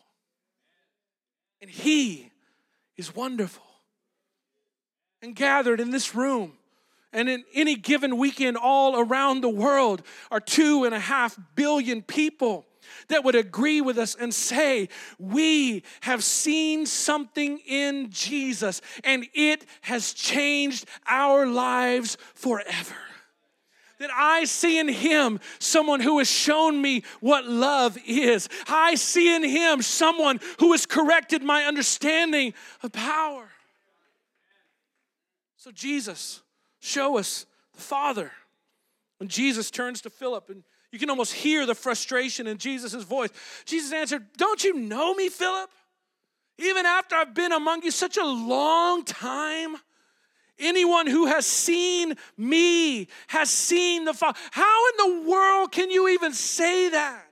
And 1.61 1.69
he 1.69 2.31
is 2.95 3.13
wonderful. 3.13 3.65
And 5.21 5.35
gathered 5.35 5.81
in 5.81 5.91
this 5.91 6.15
room 6.15 6.53
and 7.11 7.27
in 7.27 7.43
any 7.53 7.75
given 7.75 8.17
weekend 8.17 8.55
all 8.55 8.97
around 8.97 9.41
the 9.41 9.49
world 9.49 10.01
are 10.31 10.39
two 10.39 10.85
and 10.85 10.95
a 10.95 10.99
half 10.99 11.37
billion 11.55 12.01
people 12.01 12.65
that 13.07 13.23
would 13.23 13.35
agree 13.35 13.81
with 13.81 13.97
us 13.97 14.15
and 14.15 14.33
say, 14.33 14.89
We 15.17 15.83
have 16.01 16.23
seen 16.23 16.85
something 16.85 17.59
in 17.65 18.09
Jesus 18.09 18.81
and 19.03 19.27
it 19.33 19.65
has 19.81 20.13
changed 20.13 20.85
our 21.07 21.45
lives 21.45 22.17
forever 22.33 22.95
that 23.99 24.09
I 24.13 24.45
see 24.45 24.79
in 24.79 24.87
him 24.87 25.39
someone 25.59 25.99
who 25.99 26.17
has 26.17 26.29
shown 26.29 26.81
me 26.81 27.03
what 27.19 27.45
love 27.45 27.97
is. 28.07 28.49
I 28.67 28.95
see 28.95 29.33
in 29.33 29.43
him 29.43 29.81
someone 29.81 30.39
who 30.59 30.71
has 30.71 30.85
corrected 30.85 31.43
my 31.43 31.65
understanding 31.65 32.53
of 32.81 32.91
power. 32.93 33.49
So, 35.57 35.71
Jesus, 35.71 36.41
show 36.79 37.17
us 37.17 37.45
the 37.75 37.81
Father. 37.81 38.31
When 39.17 39.27
Jesus 39.27 39.69
turns 39.69 40.01
to 40.01 40.09
Philip 40.09 40.49
and 40.49 40.63
you 40.91 40.99
can 40.99 41.09
almost 41.09 41.33
hear 41.33 41.65
the 41.65 41.75
frustration 41.75 42.47
in 42.47 42.57
Jesus' 42.57 43.03
voice. 43.03 43.29
Jesus 43.65 43.93
answered, 43.93 44.25
Don't 44.37 44.63
you 44.63 44.73
know 44.73 45.13
me, 45.13 45.29
Philip? 45.29 45.69
Even 46.57 46.85
after 46.85 47.15
I've 47.15 47.33
been 47.33 47.51
among 47.51 47.83
you 47.83 47.91
such 47.91 48.17
a 48.17 48.25
long 48.25 49.03
time? 49.05 49.77
Anyone 50.57 51.07
who 51.07 51.27
has 51.27 51.45
seen 51.45 52.15
me 52.37 53.07
has 53.27 53.49
seen 53.49 54.03
the 54.03 54.13
Father. 54.13 54.37
How 54.51 54.89
in 54.89 55.23
the 55.23 55.29
world 55.29 55.71
can 55.71 55.89
you 55.89 56.09
even 56.09 56.33
say 56.33 56.89
that? 56.89 57.25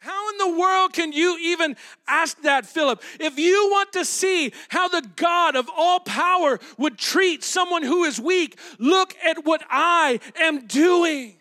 How 0.00 0.30
in 0.30 0.38
the 0.38 0.58
world 0.58 0.92
can 0.92 1.12
you 1.12 1.38
even 1.40 1.76
ask 2.06 2.42
that, 2.42 2.66
Philip? 2.66 3.02
If 3.20 3.38
you 3.38 3.68
want 3.70 3.92
to 3.92 4.04
see 4.04 4.52
how 4.68 4.88
the 4.88 5.08
God 5.16 5.56
of 5.56 5.70
all 5.74 6.00
power 6.00 6.60
would 6.76 6.98
treat 6.98 7.42
someone 7.42 7.82
who 7.82 8.04
is 8.04 8.20
weak, 8.20 8.58
look 8.78 9.14
at 9.24 9.46
what 9.46 9.62
I 9.70 10.20
am 10.38 10.66
doing. 10.66 11.36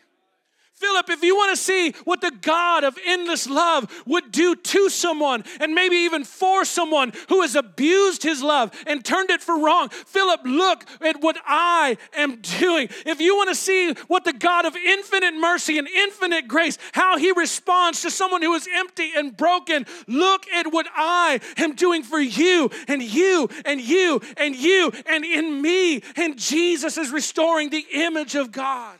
Philip, 0.83 1.09
if 1.11 1.23
you 1.23 1.33
want 1.37 1.55
to 1.55 1.63
see 1.63 1.91
what 2.03 2.19
the 2.19 2.33
God 2.41 2.83
of 2.83 2.97
endless 3.05 3.47
love 3.47 3.89
would 4.05 4.33
do 4.33 4.53
to 4.53 4.89
someone 4.89 5.45
and 5.61 5.73
maybe 5.73 5.95
even 5.95 6.25
for 6.25 6.65
someone 6.65 7.13
who 7.29 7.41
has 7.41 7.55
abused 7.55 8.21
his 8.21 8.43
love 8.43 8.69
and 8.85 9.03
turned 9.03 9.29
it 9.29 9.41
for 9.41 9.57
wrong, 9.63 9.87
Philip, 9.87 10.41
look 10.43 10.83
at 10.99 11.21
what 11.21 11.37
I 11.47 11.95
am 12.13 12.41
doing. 12.41 12.89
If 13.05 13.21
you 13.21 13.33
want 13.37 13.47
to 13.47 13.55
see 13.55 13.93
what 14.09 14.25
the 14.25 14.33
God 14.33 14.65
of 14.65 14.75
infinite 14.75 15.35
mercy 15.35 15.77
and 15.77 15.87
infinite 15.87 16.49
grace, 16.49 16.77
how 16.91 17.17
he 17.17 17.31
responds 17.31 18.01
to 18.01 18.11
someone 18.11 18.41
who 18.41 18.53
is 18.53 18.67
empty 18.75 19.11
and 19.15 19.37
broken, 19.37 19.85
look 20.09 20.45
at 20.49 20.73
what 20.73 20.87
I 20.93 21.39
am 21.55 21.75
doing 21.75 22.03
for 22.03 22.19
you 22.19 22.69
and 22.89 23.01
you 23.01 23.47
and 23.63 23.79
you 23.79 24.19
and 24.35 24.53
you 24.53 24.91
and 25.05 25.23
in 25.23 25.61
me. 25.61 26.03
And 26.17 26.37
Jesus 26.37 26.97
is 26.97 27.09
restoring 27.09 27.69
the 27.69 27.85
image 27.93 28.35
of 28.35 28.51
God 28.51 28.99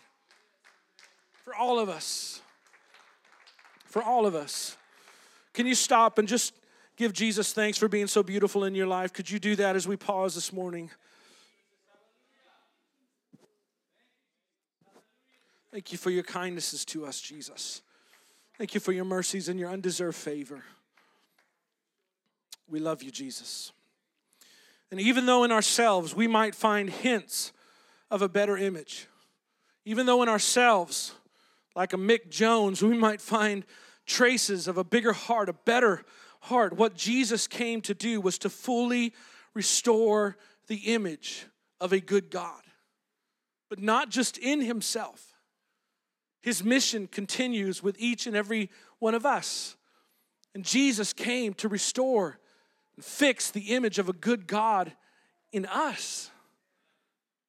for 1.54 1.60
all 1.60 1.80
of 1.80 1.90
us. 1.90 2.42
For 3.86 4.02
all 4.02 4.26
of 4.26 4.34
us. 4.34 4.76
Can 5.54 5.68
you 5.68 5.76
stop 5.76 6.18
and 6.18 6.28
just 6.28 6.54
give 6.98 7.14
Jesus 7.14 7.54
thanks 7.54 7.78
for 7.78 7.88
being 7.88 8.08
so 8.08 8.24
beautiful 8.24 8.64
in 8.64 8.74
your 8.74 8.88
life? 8.88 9.14
Could 9.14 9.30
you 9.30 9.38
do 9.38 9.56
that 9.58 9.76
as 9.76 9.88
we 9.88 9.96
pause 9.96 10.34
this 10.34 10.52
morning? 10.52 10.90
Thank 15.72 15.92
you 15.92 15.98
for 15.98 16.10
your 16.10 16.24
kindnesses 16.24 16.86
to 16.86 17.06
us, 17.06 17.22
Jesus. 17.22 17.82
Thank 18.58 18.74
you 18.74 18.80
for 18.80 18.92
your 18.92 19.06
mercies 19.06 19.48
and 19.48 19.60
your 19.60 19.70
undeserved 19.70 20.18
favor. 20.18 20.64
We 22.68 22.80
love 22.80 23.04
you, 23.04 23.12
Jesus. 23.12 23.72
And 24.90 25.00
even 25.00 25.28
though 25.28 25.44
in 25.44 25.52
ourselves 25.52 26.16
we 26.16 26.28
might 26.28 26.56
find 26.56 26.90
hints 26.90 27.52
of 28.10 28.24
a 28.24 28.30
better 28.30 28.58
image, 28.58 29.08
even 29.86 30.08
though 30.08 30.24
in 30.24 30.30
ourselves 30.30 31.14
like 31.76 31.94
a 31.94 31.98
Mick 31.98 32.30
Jones, 32.30 32.82
we 32.82 32.98
might 32.98 33.22
find 33.22 33.66
traces 34.06 34.68
of 34.68 34.78
a 34.78 34.84
bigger 34.84 35.14
heart, 35.14 35.50
a 35.50 35.54
better 35.54 36.04
heart. 36.42 36.74
What 36.74 36.96
Jesus 36.96 37.48
came 37.48 37.82
to 37.82 37.94
do 37.94 38.22
was 38.22 38.38
to 38.40 38.50
fully 38.50 39.14
restore 39.54 40.38
the 40.68 40.94
image 40.94 41.46
of 41.80 41.94
a 41.94 42.00
good 42.00 42.30
God, 42.30 42.62
but 43.70 43.82
not 43.82 44.10
just 44.10 44.38
in 44.38 44.62
himself. 44.62 45.34
His 46.42 46.64
mission 46.64 47.08
continues 47.08 47.82
with 47.82 47.96
each 48.00 48.28
and 48.28 48.36
every 48.36 48.70
one 49.00 49.16
of 49.16 49.26
us. 49.26 49.78
And 50.54 50.64
Jesus 50.64 51.14
came 51.14 51.54
to 51.56 51.68
restore 51.68 52.38
and 52.96 53.04
fix 53.04 53.50
the 53.50 53.74
image 53.74 53.98
of 53.98 54.10
a 54.10 54.14
good 54.14 54.46
God 54.46 54.94
in 55.52 55.66
us, 55.66 56.30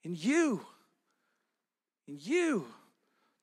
in 0.03 0.15
you, 0.15 0.65
in 2.07 2.19
you. 2.21 2.67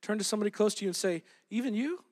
Turn 0.01 0.17
to 0.17 0.23
somebody 0.23 0.51
close 0.51 0.73
to 0.75 0.85
you 0.85 0.89
and 0.89 0.95
say, 0.95 1.23
Even 1.49 1.73
you? 1.73 2.03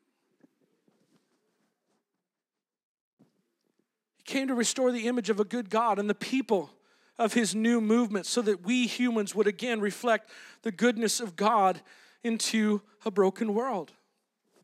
He 4.17 4.23
came 4.23 4.47
to 4.47 4.53
restore 4.53 4.91
the 4.91 5.07
image 5.07 5.29
of 5.29 5.39
a 5.39 5.45
good 5.45 5.69
God 5.69 5.97
and 5.97 6.09
the 6.09 6.15
people 6.15 6.69
of 7.17 7.33
his 7.33 7.55
new 7.55 7.81
movement 7.81 8.25
so 8.25 8.41
that 8.43 8.63
we 8.63 8.87
humans 8.87 9.33
would 9.35 9.47
again 9.47 9.81
reflect 9.81 10.29
the 10.61 10.71
goodness 10.71 11.19
of 11.19 11.35
God 11.35 11.81
into 12.23 12.81
a 13.05 13.11
broken 13.11 13.53
world. 13.53 13.91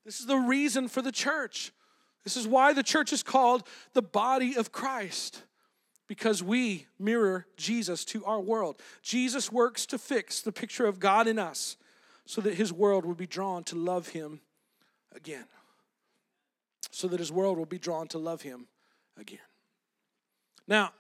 This 0.06 0.20
is 0.20 0.28
the 0.28 0.38
reason 0.38 0.88
for 0.88 1.02
the 1.02 1.12
church. 1.12 1.72
This 2.24 2.38
is 2.38 2.48
why 2.48 2.74
the 2.74 2.84
church 2.84 3.12
is 3.12 3.24
called 3.24 3.68
the 3.94 4.02
body 4.02 4.56
of 4.56 4.72
Christ, 4.72 5.44
because 6.08 6.44
we 6.44 6.86
mirror 7.00 7.48
Jesus 7.58 8.06
to 8.06 8.24
our 8.26 8.40
world. 8.40 8.80
Jesus 9.02 9.52
works 9.52 9.86
to 9.88 9.98
fix 9.98 10.42
the 10.42 10.52
picture 10.52 10.86
of 10.86 11.00
God 11.00 11.28
in 11.28 11.40
us 11.40 11.76
so 12.26 12.42
that 12.42 12.56
his 12.56 12.74
world 12.74 13.06
will 13.06 13.16
be 13.16 13.28
drawn 13.28 13.64
to 13.66 13.76
love 13.76 14.10
him 14.10 14.42
again. 15.16 15.46
So 16.92 17.08
that 17.08 17.20
his 17.20 17.32
world 17.32 17.58
will 17.58 17.66
be 17.66 17.78
drawn 17.78 18.08
to 18.10 18.18
love 18.18 18.42
him 18.42 18.68
again. 19.20 19.40
Now, 20.68 20.92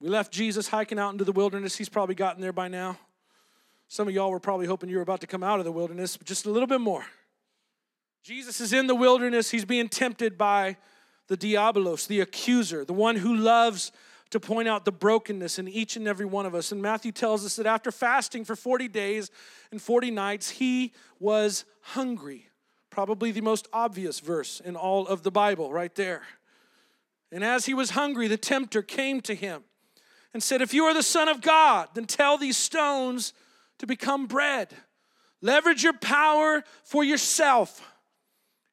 we 0.00 0.08
left 0.08 0.32
Jesus 0.32 0.68
hiking 0.68 0.98
out 0.98 1.12
into 1.12 1.24
the 1.24 1.32
wilderness. 1.32 1.76
He's 1.76 1.88
probably 1.88 2.14
gotten 2.14 2.40
there 2.40 2.52
by 2.52 2.68
now. 2.68 2.98
Some 3.88 4.08
of 4.08 4.14
y'all 4.14 4.30
were 4.30 4.40
probably 4.40 4.66
hoping 4.66 4.88
you 4.88 4.96
were 4.96 5.02
about 5.02 5.20
to 5.20 5.26
come 5.26 5.42
out 5.42 5.58
of 5.58 5.64
the 5.64 5.72
wilderness, 5.72 6.16
but 6.16 6.26
just 6.26 6.46
a 6.46 6.50
little 6.50 6.66
bit 6.66 6.80
more. 6.80 7.04
Jesus 8.22 8.60
is 8.60 8.72
in 8.72 8.86
the 8.86 8.94
wilderness. 8.94 9.50
He's 9.50 9.64
being 9.64 9.88
tempted 9.88 10.38
by 10.38 10.76
the 11.28 11.36
diabolos, 11.36 12.06
the 12.06 12.20
accuser, 12.20 12.84
the 12.84 12.92
one 12.92 13.16
who 13.16 13.36
loves 13.36 13.92
to 14.32 14.40
point 14.40 14.66
out 14.66 14.86
the 14.86 14.92
brokenness 14.92 15.58
in 15.58 15.68
each 15.68 15.96
and 15.96 16.08
every 16.08 16.24
one 16.24 16.46
of 16.46 16.54
us. 16.54 16.72
And 16.72 16.80
Matthew 16.80 17.12
tells 17.12 17.44
us 17.44 17.56
that 17.56 17.66
after 17.66 17.92
fasting 17.92 18.44
for 18.44 18.56
40 18.56 18.88
days 18.88 19.30
and 19.70 19.80
40 19.80 20.10
nights, 20.10 20.50
he 20.50 20.92
was 21.20 21.66
hungry. 21.82 22.48
Probably 22.88 23.30
the 23.30 23.42
most 23.42 23.68
obvious 23.74 24.20
verse 24.20 24.60
in 24.60 24.74
all 24.74 25.06
of 25.06 25.22
the 25.22 25.30
Bible, 25.30 25.70
right 25.70 25.94
there. 25.94 26.22
And 27.30 27.44
as 27.44 27.66
he 27.66 27.74
was 27.74 27.90
hungry, 27.90 28.26
the 28.26 28.38
tempter 28.38 28.80
came 28.80 29.20
to 29.22 29.34
him 29.34 29.64
and 30.32 30.42
said, 30.42 30.62
If 30.62 30.72
you 30.72 30.84
are 30.84 30.94
the 30.94 31.02
Son 31.02 31.28
of 31.28 31.42
God, 31.42 31.88
then 31.92 32.06
tell 32.06 32.38
these 32.38 32.56
stones 32.56 33.34
to 33.78 33.86
become 33.86 34.26
bread. 34.26 34.74
Leverage 35.42 35.82
your 35.82 35.92
power 35.92 36.64
for 36.84 37.04
yourself. 37.04 37.86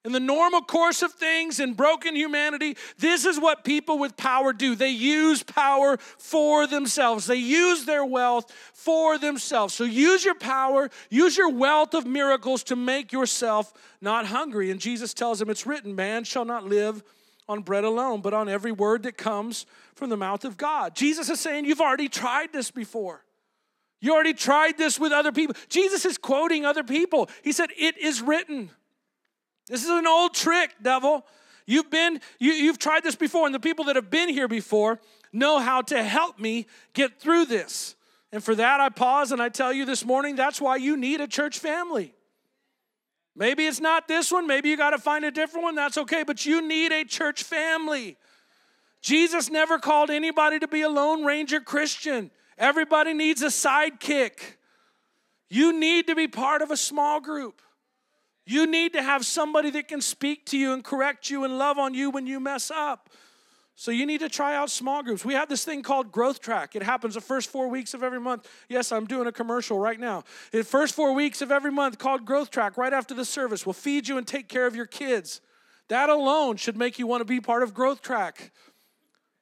In 0.06 0.14
the 0.14 0.20
normal 0.20 0.62
course 0.62 1.02
of 1.02 1.12
things 1.12 1.60
in 1.60 1.74
broken 1.74 2.16
humanity, 2.16 2.78
this 2.98 3.26
is 3.26 3.38
what 3.38 3.66
people 3.66 4.00
with 4.00 4.16
power 4.16 4.54
do. 4.54 4.74
They 4.74 4.92
use 4.92 5.44
power 5.44 5.98
for 5.98 6.68
themselves, 6.68 7.26
they 7.26 7.36
use 7.36 7.84
their 7.84 8.06
wealth 8.06 8.50
for 8.74 9.18
themselves. 9.18 9.74
So 9.74 9.84
use 9.84 10.24
your 10.24 10.36
power, 10.36 10.90
use 11.10 11.38
your 11.38 11.50
wealth 11.50 11.94
of 11.94 12.06
miracles 12.06 12.64
to 12.66 12.78
make 12.78 13.12
yourself 13.12 13.74
not 14.00 14.26
hungry. 14.26 14.72
And 14.72 14.80
Jesus 14.80 15.14
tells 15.14 15.40
them, 15.40 15.50
It's 15.50 15.66
written, 15.66 15.96
man 15.96 16.24
shall 16.24 16.46
not 16.46 16.66
live 16.66 17.04
on 17.50 17.62
bread 17.62 17.84
alone, 17.84 18.22
but 18.22 18.34
on 18.34 18.48
every 18.48 18.72
word 18.72 19.04
that 19.04 19.18
comes 19.18 19.66
from 19.96 20.10
the 20.10 20.18
mouth 20.18 20.46
of 20.46 20.56
God. 20.56 20.96
Jesus 20.96 21.30
is 21.30 21.42
saying, 21.42 21.66
You've 21.66 21.82
already 21.82 22.08
tried 22.08 22.54
this 22.54 22.72
before. 22.72 23.26
You 24.00 24.14
already 24.14 24.34
tried 24.34 24.78
this 24.78 24.98
with 24.98 25.12
other 25.12 25.34
people. 25.34 25.56
Jesus 25.68 26.06
is 26.06 26.18
quoting 26.18 26.64
other 26.64 26.84
people. 26.84 27.30
He 27.44 27.52
said, 27.52 27.70
It 27.78 27.98
is 27.98 28.22
written. 28.22 28.70
This 29.70 29.84
is 29.84 29.90
an 29.90 30.08
old 30.08 30.34
trick, 30.34 30.72
devil. 30.82 31.26
You've 31.66 31.92
been, 31.92 32.20
you, 32.40 32.52
you've 32.52 32.80
tried 32.80 33.04
this 33.04 33.16
before, 33.16 33.46
and 33.46 33.54
the 33.54 33.60
people 33.60 33.86
that 33.86 33.96
have 33.96 34.10
been 34.10 34.28
here 34.28 34.48
before 34.48 35.00
know 35.32 35.60
how 35.60 35.84
to 35.84 36.04
help 36.04 36.40
me 36.40 36.66
get 36.94 37.20
through 37.20 37.46
this. 37.46 37.96
And 38.32 38.44
for 38.44 38.56
that, 38.56 38.80
I 38.80 38.90
pause 38.90 39.32
and 39.32 39.42
I 39.42 39.50
tell 39.50 39.72
you 39.72 39.86
this 39.86 40.04
morning 40.04 40.36
that's 40.36 40.60
why 40.60 40.78
you 40.78 40.98
need 40.98 41.22
a 41.22 41.28
church 41.28 41.60
family. 41.60 42.14
Maybe 43.36 43.68
it's 43.68 43.80
not 43.80 44.08
this 44.08 44.32
one, 44.32 44.48
maybe 44.48 44.70
you 44.70 44.78
got 44.78 44.90
to 44.90 44.98
find 44.98 45.24
a 45.24 45.32
different 45.32 45.64
one, 45.64 45.76
that's 45.76 45.98
okay, 45.98 46.24
but 46.24 46.46
you 46.46 46.68
need 46.68 46.92
a 46.92 47.06
church 47.06 47.44
family. 47.44 48.18
Jesus 49.02 49.50
never 49.50 49.80
called 49.80 50.10
anybody 50.10 50.60
to 50.60 50.68
be 50.68 50.82
a 50.82 50.90
Lone 50.90 51.24
Ranger 51.24 51.62
Christian. 51.62 52.32
Everybody 52.58 53.14
needs 53.14 53.42
a 53.42 53.48
sidekick. 53.48 54.58
You 55.50 55.80
need 55.80 56.08
to 56.08 56.16
be 56.16 56.28
part 56.28 56.62
of 56.62 56.70
a 56.70 56.78
small 56.78 57.22
group. 57.22 57.62
You 58.50 58.66
need 58.66 58.94
to 58.94 59.04
have 59.04 59.28
somebody 59.28 59.70
that 59.70 59.88
can 59.88 60.02
speak 60.02 60.48
to 60.48 60.58
you 60.58 60.74
and 60.74 60.84
correct 60.84 61.30
you 61.30 61.44
and 61.44 61.60
love 61.60 61.78
on 61.78 61.94
you 61.94 62.10
when 62.10 62.26
you 62.26 62.40
mess 62.40 62.72
up. 62.72 63.08
So 63.76 63.92
you 63.92 64.08
need 64.08 64.22
to 64.22 64.28
try 64.28 64.56
out 64.56 64.72
small 64.72 65.04
groups. 65.04 65.24
We 65.24 65.36
have 65.36 65.50
this 65.50 65.64
thing 65.64 65.84
called 65.84 66.12
Growth 66.12 66.42
Track. 66.42 66.76
It 66.76 66.82
happens 66.82 67.14
the 67.14 67.22
first 67.22 67.52
four 67.52 67.68
weeks 67.68 67.94
of 67.94 68.02
every 68.02 68.20
month. 68.20 68.50
Yes, 68.68 68.92
I'm 68.92 69.06
doing 69.06 69.28
a 69.28 69.32
commercial 69.32 69.78
right 69.78 70.00
now. 70.00 70.24
The 70.52 70.64
first 70.64 70.96
four 70.96 71.14
weeks 71.14 71.44
of 71.44 71.52
every 71.52 71.70
month 71.70 72.00
called 72.00 72.26
Growth 72.26 72.50
Track, 72.50 72.76
right 72.76 72.92
after 72.92 73.14
the 73.14 73.24
service, 73.24 73.68
We'll 73.68 73.74
feed 73.74 74.08
you 74.08 74.18
and 74.18 74.26
take 74.26 74.48
care 74.48 74.66
of 74.66 74.76
your 74.76 74.88
kids. 74.88 75.42
That 75.90 76.10
alone 76.10 76.58
should 76.58 76.76
make 76.76 76.98
you 76.98 77.06
want 77.06 77.22
to 77.22 77.26
be 77.26 77.40
part 77.40 77.62
of 77.62 77.76
Growth 77.76 78.02
Track. 78.02 78.52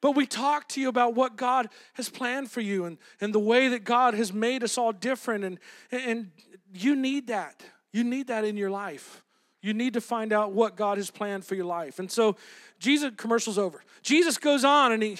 But 0.01 0.17
we 0.17 0.25
talk 0.25 0.67
to 0.69 0.81
you 0.81 0.89
about 0.89 1.15
what 1.15 1.37
God 1.37 1.69
has 1.93 2.09
planned 2.09 2.51
for 2.51 2.59
you 2.59 2.83
and, 2.83 2.97
and 3.21 3.33
the 3.33 3.39
way 3.39 3.69
that 3.69 3.85
God 3.85 4.15
has 4.15 4.33
made 4.33 4.65
us 4.65 4.77
all 4.77 4.91
different. 4.91 5.45
And, 5.45 5.59
and 5.93 6.31
you 6.73 6.93
need 6.93 7.27
that. 7.27 7.63
You 7.93 8.03
need 8.03 8.27
that 8.27 8.43
in 8.43 8.57
your 8.57 8.69
life. 8.69 9.23
You 9.61 9.73
need 9.73 9.93
to 9.93 10.01
find 10.01 10.31
out 10.31 10.51
what 10.51 10.75
God 10.75 10.97
has 10.97 11.09
planned 11.09 11.45
for 11.45 11.55
your 11.55 11.65
life. 11.65 11.99
And 11.99 12.11
so 12.11 12.35
Jesus 12.79 13.11
commercial's 13.17 13.57
over. 13.57 13.83
Jesus 14.01 14.37
goes 14.37 14.63
on 14.63 14.91
and 14.91 15.01
he 15.01 15.17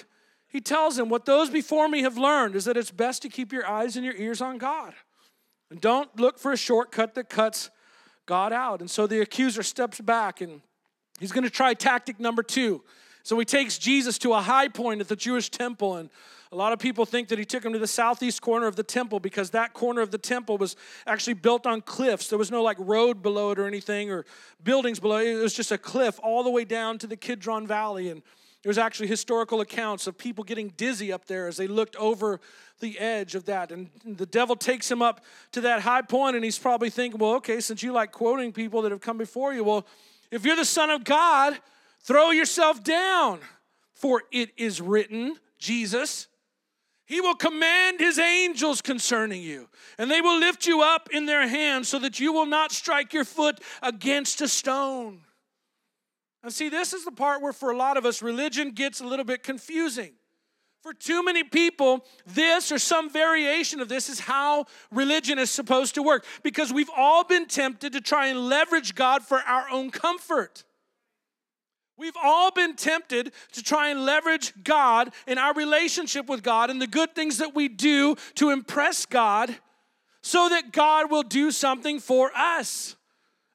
he 0.47 0.61
tells 0.61 0.95
them 0.95 1.09
what 1.09 1.25
those 1.25 1.49
before 1.49 1.89
me 1.89 2.01
have 2.01 2.17
learned 2.17 2.55
is 2.55 2.65
that 2.65 2.77
it's 2.77 2.91
best 2.91 3.21
to 3.23 3.29
keep 3.29 3.51
your 3.51 3.67
eyes 3.67 3.95
and 3.95 4.05
your 4.05 4.15
ears 4.15 4.41
on 4.41 4.57
God. 4.57 4.93
And 5.69 5.81
don't 5.81 6.09
look 6.17 6.39
for 6.39 6.53
a 6.53 6.57
shortcut 6.57 7.15
that 7.15 7.29
cuts 7.29 7.69
God 8.25 8.53
out. 8.53 8.79
And 8.79 8.89
so 8.89 9.07
the 9.07 9.21
accuser 9.21 9.61
steps 9.61 9.99
back 9.99 10.39
and 10.39 10.61
he's 11.19 11.33
going 11.33 11.43
to 11.43 11.49
try 11.49 11.73
tactic 11.73 12.19
number 12.19 12.43
2. 12.43 12.81
So 13.23 13.37
he 13.37 13.43
takes 13.43 13.77
Jesus 13.77 14.17
to 14.19 14.33
a 14.33 14.41
high 14.41 14.69
point 14.69 15.01
at 15.01 15.09
the 15.09 15.15
Jewish 15.17 15.49
temple 15.49 15.97
and 15.97 16.09
a 16.51 16.55
lot 16.55 16.73
of 16.73 16.79
people 16.79 17.05
think 17.05 17.27
that 17.29 17.39
he 17.39 17.45
took 17.45 17.65
him 17.65 17.73
to 17.73 17.79
the 17.79 17.87
southeast 17.87 18.41
corner 18.41 18.67
of 18.67 18.75
the 18.75 18.83
temple 18.83 19.19
because 19.19 19.49
that 19.51 19.73
corner 19.73 20.01
of 20.01 20.11
the 20.11 20.17
temple 20.17 20.57
was 20.57 20.75
actually 21.05 21.33
built 21.33 21.67
on 21.67 21.81
cliffs. 21.81 22.29
There 22.29 22.39
was 22.39 22.51
no 22.51 22.63
like 22.63 22.77
road 22.79 23.21
below 23.21 23.51
it 23.51 23.59
or 23.59 23.67
anything 23.67 24.11
or 24.11 24.25
buildings 24.63 24.99
below 24.99 25.17
it. 25.17 25.27
It 25.27 25.41
was 25.41 25.53
just 25.53 25.71
a 25.71 25.77
cliff 25.77 26.19
all 26.23 26.43
the 26.43 26.49
way 26.49 26.63
down 26.63 26.97
to 26.99 27.07
the 27.07 27.17
Kidron 27.17 27.67
Valley. 27.67 28.09
And 28.09 28.21
there's 28.63 28.77
actually 28.77 29.07
historical 29.07 29.61
accounts 29.61 30.07
of 30.07 30.17
people 30.17 30.43
getting 30.43 30.69
dizzy 30.75 31.13
up 31.13 31.25
there 31.25 31.47
as 31.47 31.57
they 31.57 31.67
looked 31.67 31.95
over 31.95 32.39
the 32.79 32.97
edge 32.99 33.35
of 33.35 33.45
that. 33.45 33.71
And 33.71 33.89
the 34.05 34.25
devil 34.25 34.55
takes 34.55 34.89
him 34.89 35.01
up 35.01 35.23
to 35.53 35.61
that 35.61 35.81
high 35.81 36.01
point, 36.01 36.35
and 36.35 36.43
he's 36.43 36.59
probably 36.59 36.89
thinking, 36.89 37.19
well, 37.19 37.35
okay, 37.35 37.59
since 37.59 37.81
you 37.83 37.91
like 37.91 38.11
quoting 38.11 38.51
people 38.51 38.81
that 38.81 38.91
have 38.91 39.01
come 39.01 39.17
before 39.17 39.53
you, 39.53 39.63
well, 39.63 39.85
if 40.31 40.45
you're 40.45 40.55
the 40.55 40.65
Son 40.65 40.89
of 40.89 41.03
God, 41.03 41.57
throw 42.01 42.31
yourself 42.31 42.83
down. 42.83 43.39
For 43.93 44.23
it 44.31 44.51
is 44.57 44.79
written, 44.79 45.37
Jesus, 45.57 46.27
he 47.07 47.21
will 47.21 47.35
command 47.35 48.01
his 48.01 48.19
angels 48.19 48.81
concerning 48.81 49.41
you, 49.41 49.69
and 49.97 50.11
they 50.11 50.19
will 50.19 50.37
lift 50.37 50.67
you 50.67 50.81
up 50.81 51.09
in 51.11 51.25
their 51.25 51.47
hands 51.47 51.87
so 51.87 51.97
that 51.99 52.19
you 52.19 52.33
will 52.33 52.45
not 52.45 52.73
strike 52.73 53.13
your 53.13 53.23
foot 53.23 53.61
against 53.81 54.41
a 54.41 54.47
stone. 54.47 55.21
And 56.43 56.51
see, 56.53 56.67
this 56.67 56.91
is 56.93 57.05
the 57.05 57.11
part 57.11 57.41
where, 57.41 57.53
for 57.53 57.71
a 57.71 57.77
lot 57.77 57.95
of 57.95 58.05
us, 58.05 58.21
religion 58.21 58.71
gets 58.71 58.99
a 58.99 59.05
little 59.07 59.25
bit 59.25 59.41
confusing. 59.41 60.13
For 60.83 60.93
too 60.93 61.23
many 61.23 61.43
people, 61.43 62.05
this 62.25 62.71
or 62.71 62.77
some 62.77 63.09
variation 63.09 63.79
of 63.79 63.89
this 63.89 64.09
is 64.09 64.19
how 64.19 64.65
religion 64.91 65.39
is 65.39 65.49
supposed 65.49 65.95
to 65.95 66.03
work 66.03 66.25
because 66.43 66.71
we've 66.71 66.89
all 66.95 67.23
been 67.23 67.45
tempted 67.45 67.93
to 67.93 68.01
try 68.01 68.27
and 68.27 68.47
leverage 68.47 68.95
God 68.95 69.23
for 69.23 69.39
our 69.39 69.69
own 69.69 69.91
comfort. 69.91 70.65
We've 71.97 72.17
all 72.23 72.51
been 72.51 72.75
tempted 72.75 73.31
to 73.53 73.63
try 73.63 73.89
and 73.89 74.05
leverage 74.05 74.53
God 74.63 75.11
in 75.25 75.37
our 75.37 75.53
relationship 75.53 76.27
with 76.27 76.43
God 76.43 76.69
and 76.69 76.81
the 76.81 76.87
good 76.87 77.15
things 77.15 77.39
that 77.39 77.55
we 77.55 77.67
do 77.67 78.15
to 78.35 78.51
impress 78.51 79.05
God 79.05 79.55
so 80.21 80.49
that 80.49 80.71
God 80.71 81.09
will 81.09 81.23
do 81.23 81.51
something 81.51 81.99
for 81.99 82.31
us. 82.35 82.95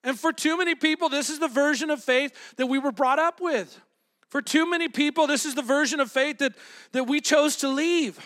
And 0.02 0.18
for 0.18 0.32
too 0.32 0.58
many 0.58 0.74
people, 0.74 1.08
this 1.08 1.30
is 1.30 1.38
the 1.38 1.48
version 1.48 1.90
of 1.90 2.02
faith 2.02 2.56
that 2.56 2.66
we 2.66 2.78
were 2.78 2.90
brought 2.90 3.20
up 3.20 3.40
with. 3.40 3.80
For 4.28 4.42
too 4.42 4.68
many 4.68 4.88
people, 4.88 5.26
this 5.26 5.44
is 5.44 5.54
the 5.54 5.62
version 5.62 6.00
of 6.00 6.10
faith 6.10 6.38
that, 6.38 6.54
that 6.92 7.04
we 7.04 7.20
chose 7.20 7.56
to 7.56 7.68
leave. 7.68 8.18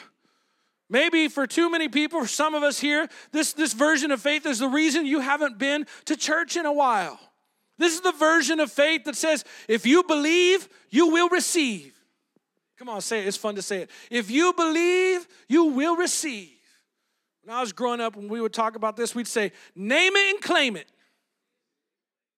Maybe 0.88 1.28
for 1.28 1.46
too 1.46 1.68
many 1.68 1.88
people, 1.88 2.20
for 2.20 2.28
some 2.28 2.54
of 2.54 2.62
us 2.62 2.78
here, 2.78 3.08
this, 3.32 3.52
this 3.52 3.72
version 3.72 4.12
of 4.12 4.20
faith 4.20 4.46
is 4.46 4.60
the 4.60 4.68
reason 4.68 5.04
you 5.04 5.20
haven't 5.20 5.58
been 5.58 5.86
to 6.04 6.16
church 6.16 6.56
in 6.56 6.64
a 6.64 6.72
while. 6.72 7.18
This 7.78 7.94
is 7.94 8.00
the 8.00 8.12
version 8.12 8.60
of 8.60 8.72
faith 8.72 9.04
that 9.04 9.16
says, 9.16 9.44
if 9.68 9.84
you 9.84 10.02
believe, 10.02 10.68
you 10.90 11.08
will 11.08 11.28
receive. 11.28 11.94
Come 12.78 12.88
on, 12.88 13.00
say 13.00 13.20
it. 13.20 13.28
It's 13.28 13.36
fun 13.36 13.54
to 13.56 13.62
say 13.62 13.82
it. 13.82 13.90
If 14.10 14.30
you 14.30 14.52
believe, 14.52 15.26
you 15.48 15.66
will 15.66 15.96
receive. 15.96 16.50
When 17.42 17.56
I 17.56 17.60
was 17.60 17.72
growing 17.72 18.00
up, 18.00 18.16
when 18.16 18.28
we 18.28 18.40
would 18.40 18.52
talk 18.52 18.76
about 18.76 18.96
this, 18.96 19.14
we'd 19.14 19.28
say, 19.28 19.52
name 19.74 20.12
it 20.14 20.34
and 20.34 20.40
claim 20.42 20.76
it. 20.76 20.90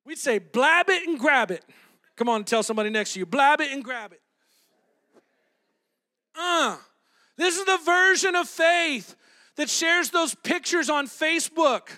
We'd 0.04 0.18
say, 0.18 0.38
blab 0.38 0.88
it 0.88 1.06
and 1.08 1.18
grab 1.18 1.50
it. 1.50 1.64
Come 2.16 2.28
on, 2.28 2.44
tell 2.44 2.62
somebody 2.62 2.90
next 2.90 3.12
to 3.12 3.20
you, 3.20 3.26
blab 3.26 3.60
it 3.60 3.70
and 3.70 3.82
grab 3.82 4.12
it. 4.12 4.20
Uh, 6.38 6.76
this 7.36 7.56
is 7.56 7.64
the 7.64 7.78
version 7.84 8.34
of 8.34 8.48
faith 8.48 9.14
that 9.56 9.68
shares 9.68 10.10
those 10.10 10.34
pictures 10.34 10.88
on 10.88 11.06
Facebook 11.06 11.88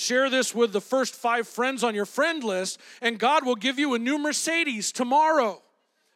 Share 0.00 0.30
this 0.30 0.54
with 0.54 0.72
the 0.72 0.80
first 0.80 1.14
five 1.14 1.46
friends 1.46 1.84
on 1.84 1.94
your 1.94 2.06
friend 2.06 2.42
list, 2.42 2.80
and 3.02 3.18
God 3.18 3.44
will 3.44 3.54
give 3.54 3.78
you 3.78 3.92
a 3.92 3.98
new 3.98 4.16
Mercedes 4.16 4.92
tomorrow. 4.92 5.60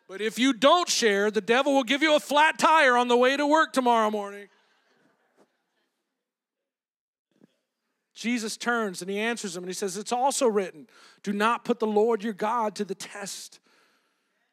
But 0.08 0.22
if 0.22 0.38
you 0.38 0.54
don't 0.54 0.88
share, 0.88 1.30
the 1.30 1.42
devil 1.42 1.74
will 1.74 1.84
give 1.84 2.00
you 2.00 2.16
a 2.16 2.20
flat 2.20 2.58
tire 2.58 2.96
on 2.96 3.08
the 3.08 3.16
way 3.16 3.36
to 3.36 3.46
work 3.46 3.74
tomorrow 3.74 4.10
morning. 4.10 4.48
Jesus 8.14 8.56
turns 8.56 9.02
and 9.02 9.10
he 9.10 9.18
answers 9.18 9.54
him 9.54 9.64
and 9.64 9.68
he 9.68 9.74
says, 9.74 9.98
It's 9.98 10.12
also 10.12 10.46
written, 10.46 10.86
do 11.22 11.34
not 11.34 11.66
put 11.66 11.78
the 11.78 11.86
Lord 11.86 12.24
your 12.24 12.32
God 12.32 12.74
to 12.76 12.86
the 12.86 12.94
test. 12.94 13.60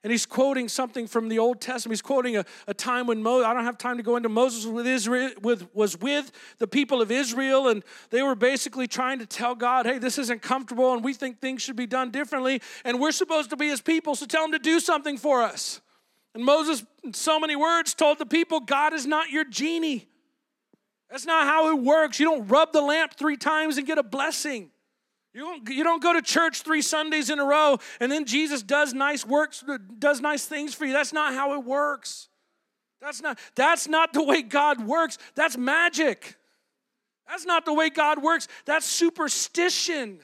And 0.03 0.09
he's 0.09 0.25
quoting 0.25 0.67
something 0.67 1.05
from 1.05 1.29
the 1.29 1.37
Old 1.37 1.61
Testament. 1.61 1.93
He's 1.93 2.01
quoting 2.01 2.35
a, 2.35 2.45
a 2.65 2.73
time 2.73 3.05
when 3.05 3.21
Moses, 3.21 3.45
I 3.45 3.53
don't 3.53 3.65
have 3.65 3.77
time 3.77 3.97
to 3.97 4.03
go 4.03 4.15
into 4.15 4.29
Moses 4.29 4.65
with 4.65 4.87
Israel, 4.87 5.29
with, 5.43 5.67
was 5.75 5.99
with 5.99 6.31
the 6.57 6.67
people 6.67 7.03
of 7.03 7.11
Israel, 7.11 7.67
and 7.67 7.83
they 8.09 8.23
were 8.23 8.33
basically 8.33 8.87
trying 8.87 9.19
to 9.19 9.27
tell 9.27 9.53
God, 9.53 9.85
hey, 9.85 9.99
this 9.99 10.17
isn't 10.17 10.41
comfortable, 10.41 10.93
and 10.93 11.03
we 11.03 11.13
think 11.13 11.39
things 11.39 11.61
should 11.61 11.75
be 11.75 11.85
done 11.85 12.09
differently, 12.09 12.63
and 12.83 12.99
we're 12.99 13.11
supposed 13.11 13.51
to 13.51 13.57
be 13.57 13.67
his 13.67 13.81
people, 13.81 14.15
so 14.15 14.25
tell 14.25 14.43
him 14.43 14.53
to 14.53 14.59
do 14.59 14.79
something 14.79 15.19
for 15.19 15.43
us. 15.43 15.81
And 16.33 16.43
Moses, 16.43 16.83
in 17.03 17.13
so 17.13 17.39
many 17.39 17.55
words, 17.55 17.93
told 17.93 18.17
the 18.17 18.25
people, 18.25 18.59
God 18.59 18.93
is 18.93 19.05
not 19.05 19.29
your 19.29 19.43
genie. 19.43 20.07
That's 21.11 21.25
not 21.25 21.45
how 21.45 21.69
it 21.77 21.83
works. 21.83 22.19
You 22.19 22.25
don't 22.25 22.47
rub 22.47 22.71
the 22.71 22.81
lamp 22.81 23.15
three 23.15 23.37
times 23.37 23.77
and 23.77 23.85
get 23.85 23.97
a 23.97 24.03
blessing. 24.03 24.71
You 25.33 25.41
don't, 25.41 25.69
you 25.69 25.83
don't 25.83 26.03
go 26.03 26.13
to 26.13 26.21
church 26.21 26.61
three 26.61 26.81
Sundays 26.81 27.29
in 27.29 27.39
a 27.39 27.45
row 27.45 27.79
and 27.99 28.11
then 28.11 28.25
Jesus 28.25 28.61
does 28.63 28.93
nice 28.93 29.25
works, 29.25 29.63
does 29.97 30.19
nice 30.19 30.45
things 30.45 30.73
for 30.73 30.85
you. 30.85 30.93
That's 30.93 31.13
not 31.13 31.33
how 31.33 31.53
it 31.53 31.63
works. 31.63 32.27
That's 33.01 33.21
not, 33.21 33.39
that's 33.55 33.87
not 33.87 34.13
the 34.13 34.23
way 34.23 34.41
God 34.41 34.85
works. 34.85 35.17
That's 35.35 35.57
magic. 35.57 36.35
That's 37.27 37.45
not 37.45 37.65
the 37.65 37.73
way 37.73 37.89
God 37.89 38.21
works. 38.21 38.47
That's 38.65 38.85
superstition. 38.85 40.19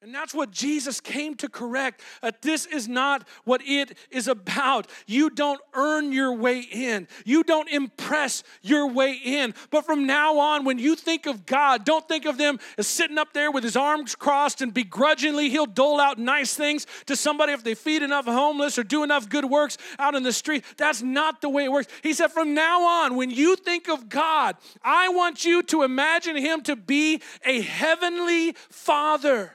And 0.00 0.14
that's 0.14 0.32
what 0.32 0.52
Jesus 0.52 1.00
came 1.00 1.34
to 1.36 1.48
correct. 1.48 2.02
That 2.22 2.40
this 2.40 2.66
is 2.66 2.86
not 2.86 3.26
what 3.42 3.60
it 3.64 3.98
is 4.12 4.28
about. 4.28 4.86
You 5.08 5.28
don't 5.28 5.60
earn 5.74 6.12
your 6.12 6.32
way 6.32 6.60
in, 6.60 7.08
you 7.24 7.42
don't 7.42 7.68
impress 7.68 8.44
your 8.62 8.86
way 8.86 9.14
in. 9.14 9.54
But 9.70 9.84
from 9.84 10.06
now 10.06 10.38
on, 10.38 10.64
when 10.64 10.78
you 10.78 10.94
think 10.94 11.26
of 11.26 11.46
God, 11.46 11.84
don't 11.84 12.06
think 12.06 12.26
of 12.26 12.38
them 12.38 12.60
as 12.76 12.86
sitting 12.86 13.18
up 13.18 13.32
there 13.32 13.50
with 13.50 13.64
his 13.64 13.76
arms 13.76 14.14
crossed 14.14 14.62
and 14.62 14.72
begrudgingly 14.72 15.50
he'll 15.50 15.66
dole 15.66 16.00
out 16.00 16.16
nice 16.16 16.54
things 16.54 16.86
to 17.06 17.16
somebody 17.16 17.52
if 17.52 17.64
they 17.64 17.74
feed 17.74 18.02
enough 18.02 18.26
homeless 18.26 18.78
or 18.78 18.84
do 18.84 19.02
enough 19.02 19.28
good 19.28 19.46
works 19.46 19.78
out 19.98 20.14
in 20.14 20.22
the 20.22 20.32
street. 20.32 20.64
That's 20.76 21.02
not 21.02 21.40
the 21.40 21.48
way 21.48 21.64
it 21.64 21.72
works. 21.72 21.88
He 22.04 22.12
said, 22.14 22.28
from 22.28 22.54
now 22.54 22.82
on, 22.82 23.16
when 23.16 23.30
you 23.30 23.56
think 23.56 23.88
of 23.88 24.08
God, 24.08 24.56
I 24.80 25.08
want 25.08 25.44
you 25.44 25.62
to 25.64 25.82
imagine 25.82 26.36
him 26.36 26.62
to 26.62 26.76
be 26.76 27.20
a 27.44 27.60
heavenly 27.62 28.52
father 28.70 29.54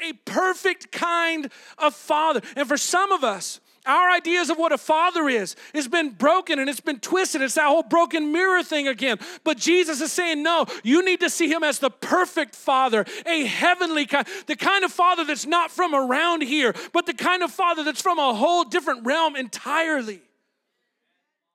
a 0.00 0.12
perfect 0.24 0.92
kind 0.92 1.50
of 1.78 1.94
father. 1.94 2.40
And 2.56 2.68
for 2.68 2.76
some 2.76 3.12
of 3.12 3.24
us, 3.24 3.60
our 3.86 4.10
ideas 4.10 4.50
of 4.50 4.58
what 4.58 4.72
a 4.72 4.78
father 4.78 5.28
is 5.28 5.54
has 5.72 5.86
been 5.86 6.10
broken 6.10 6.58
and 6.58 6.68
it's 6.68 6.80
been 6.80 6.98
twisted. 6.98 7.40
It's 7.40 7.54
that 7.54 7.66
whole 7.66 7.84
broken 7.84 8.32
mirror 8.32 8.62
thing 8.62 8.88
again. 8.88 9.18
But 9.44 9.58
Jesus 9.58 10.00
is 10.00 10.12
saying, 10.12 10.42
no, 10.42 10.66
you 10.82 11.04
need 11.04 11.20
to 11.20 11.30
see 11.30 11.48
him 11.48 11.62
as 11.62 11.78
the 11.78 11.90
perfect 11.90 12.56
father, 12.56 13.04
a 13.24 13.44
heavenly 13.44 14.06
kind, 14.06 14.26
the 14.46 14.56
kind 14.56 14.84
of 14.84 14.92
father 14.92 15.24
that's 15.24 15.46
not 15.46 15.70
from 15.70 15.94
around 15.94 16.42
here, 16.42 16.74
but 16.92 17.06
the 17.06 17.14
kind 17.14 17.42
of 17.42 17.50
father 17.52 17.84
that's 17.84 18.02
from 18.02 18.18
a 18.18 18.34
whole 18.34 18.64
different 18.64 19.06
realm 19.06 19.36
entirely. 19.36 20.20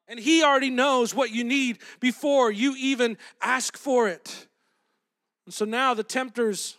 And 0.08 0.20
he 0.20 0.44
already 0.44 0.70
knows 0.70 1.14
what 1.14 1.32
you 1.32 1.44
need 1.44 1.80
before 2.00 2.52
you 2.52 2.76
even 2.78 3.18
ask 3.42 3.78
for 3.78 4.08
it. 4.08 4.48
And 5.46 5.54
so 5.54 5.66
now 5.66 5.94
the 5.94 6.04
tempter's 6.04 6.78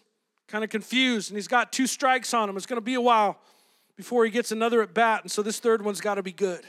kind 0.53 0.62
of 0.62 0.68
confused, 0.68 1.30
and 1.30 1.38
he's 1.38 1.48
got 1.48 1.72
two 1.72 1.86
strikes 1.86 2.34
on 2.34 2.46
him. 2.46 2.59
It's 2.59 2.66
going 2.66 2.76
to 2.76 2.84
be 2.84 2.92
a 2.92 3.00
while 3.00 3.38
before 3.96 4.26
he 4.26 4.30
gets 4.30 4.53
another 4.53 4.82
at 4.82 4.92
bat, 4.92 5.22
and 5.22 5.32
so 5.32 5.40
this 5.40 5.59
third 5.59 5.82
one's 5.82 6.03
got 6.03 6.16
to 6.16 6.22
be 6.22 6.30
good. 6.30 6.61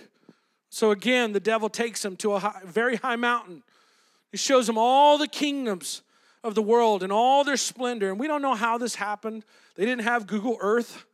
So 0.69 0.91
again, 0.91 1.33
the 1.33 1.41
devil 1.41 1.67
takes 1.67 2.03
him 2.03 2.15
to 2.17 2.31
a 2.31 2.39
high, 2.39 2.61
very 2.63 2.95
high 2.95 3.17
mountain. 3.17 3.61
He 4.31 4.37
shows 4.37 4.69
him 4.69 4.77
all 4.77 5.17
the 5.17 5.27
kingdoms 5.27 6.01
of 6.45 6.55
the 6.55 6.61
world 6.61 7.03
and 7.03 7.11
all 7.11 7.43
their 7.43 7.57
splendor. 7.57 8.09
And 8.09 8.17
we 8.17 8.25
don't 8.25 8.41
know 8.41 8.55
how 8.55 8.77
this 8.77 8.95
happened. 8.95 9.43
They 9.75 9.83
didn't 9.83 10.03
have 10.03 10.27
Google 10.27 10.57
Earth. 10.61 11.05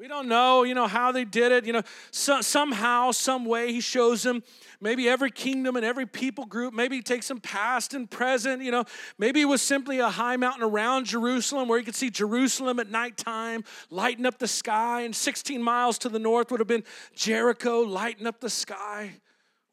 We 0.00 0.08
don't 0.08 0.28
know, 0.28 0.62
you 0.62 0.72
know, 0.72 0.86
how 0.86 1.12
they 1.12 1.26
did 1.26 1.52
it. 1.52 1.66
You 1.66 1.74
know, 1.74 1.82
so, 2.10 2.40
somehow, 2.40 3.10
some 3.10 3.44
way, 3.44 3.70
he 3.70 3.82
shows 3.82 4.22
them 4.22 4.42
maybe 4.80 5.06
every 5.06 5.30
kingdom 5.30 5.76
and 5.76 5.84
every 5.84 6.06
people 6.06 6.46
group. 6.46 6.72
Maybe 6.72 6.96
he 6.96 7.02
takes 7.02 7.28
them 7.28 7.38
past 7.38 7.92
and 7.92 8.10
present. 8.10 8.62
You 8.62 8.70
know, 8.70 8.84
maybe 9.18 9.42
it 9.42 9.44
was 9.44 9.60
simply 9.60 9.98
a 9.98 10.08
high 10.08 10.38
mountain 10.38 10.62
around 10.62 11.04
Jerusalem 11.04 11.68
where 11.68 11.78
he 11.78 11.84
could 11.84 11.94
see 11.94 12.08
Jerusalem 12.08 12.80
at 12.80 12.90
nighttime, 12.90 13.62
lighting 13.90 14.24
up 14.24 14.38
the 14.38 14.48
sky. 14.48 15.02
And 15.02 15.14
16 15.14 15.62
miles 15.62 15.98
to 15.98 16.08
the 16.08 16.18
north 16.18 16.50
would 16.50 16.60
have 16.60 16.66
been 16.66 16.84
Jericho, 17.14 17.80
lighting 17.80 18.26
up 18.26 18.40
the 18.40 18.48
sky. 18.48 19.12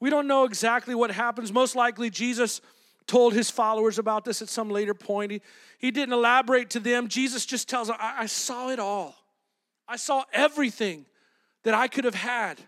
We 0.01 0.09
don't 0.09 0.27
know 0.27 0.43
exactly 0.43 0.93
what 0.93 1.09
happens. 1.09 1.53
Most 1.53 1.73
likely, 1.73 2.09
Jesus 2.09 2.59
told 3.05 3.31
his 3.31 3.49
followers 3.49 3.97
about 3.97 4.25
this 4.25 4.41
at 4.41 4.49
some 4.49 4.69
later 4.69 4.93
point. 4.93 5.31
He, 5.31 5.41
he 5.77 5.89
didn't 5.89 6.11
elaborate 6.11 6.69
to 6.71 6.81
them. 6.81 7.07
Jesus 7.07 7.45
just 7.45 7.69
tells 7.69 7.87
them, 7.87 7.95
I, 7.97 8.23
I 8.23 8.25
saw 8.25 8.71
it 8.71 8.79
all. 8.79 9.15
I 9.87 9.95
saw 9.95 10.23
everything 10.33 11.05
that 11.63 11.73
I 11.73 11.87
could 11.87 12.05
have 12.05 12.15
had. 12.15 12.59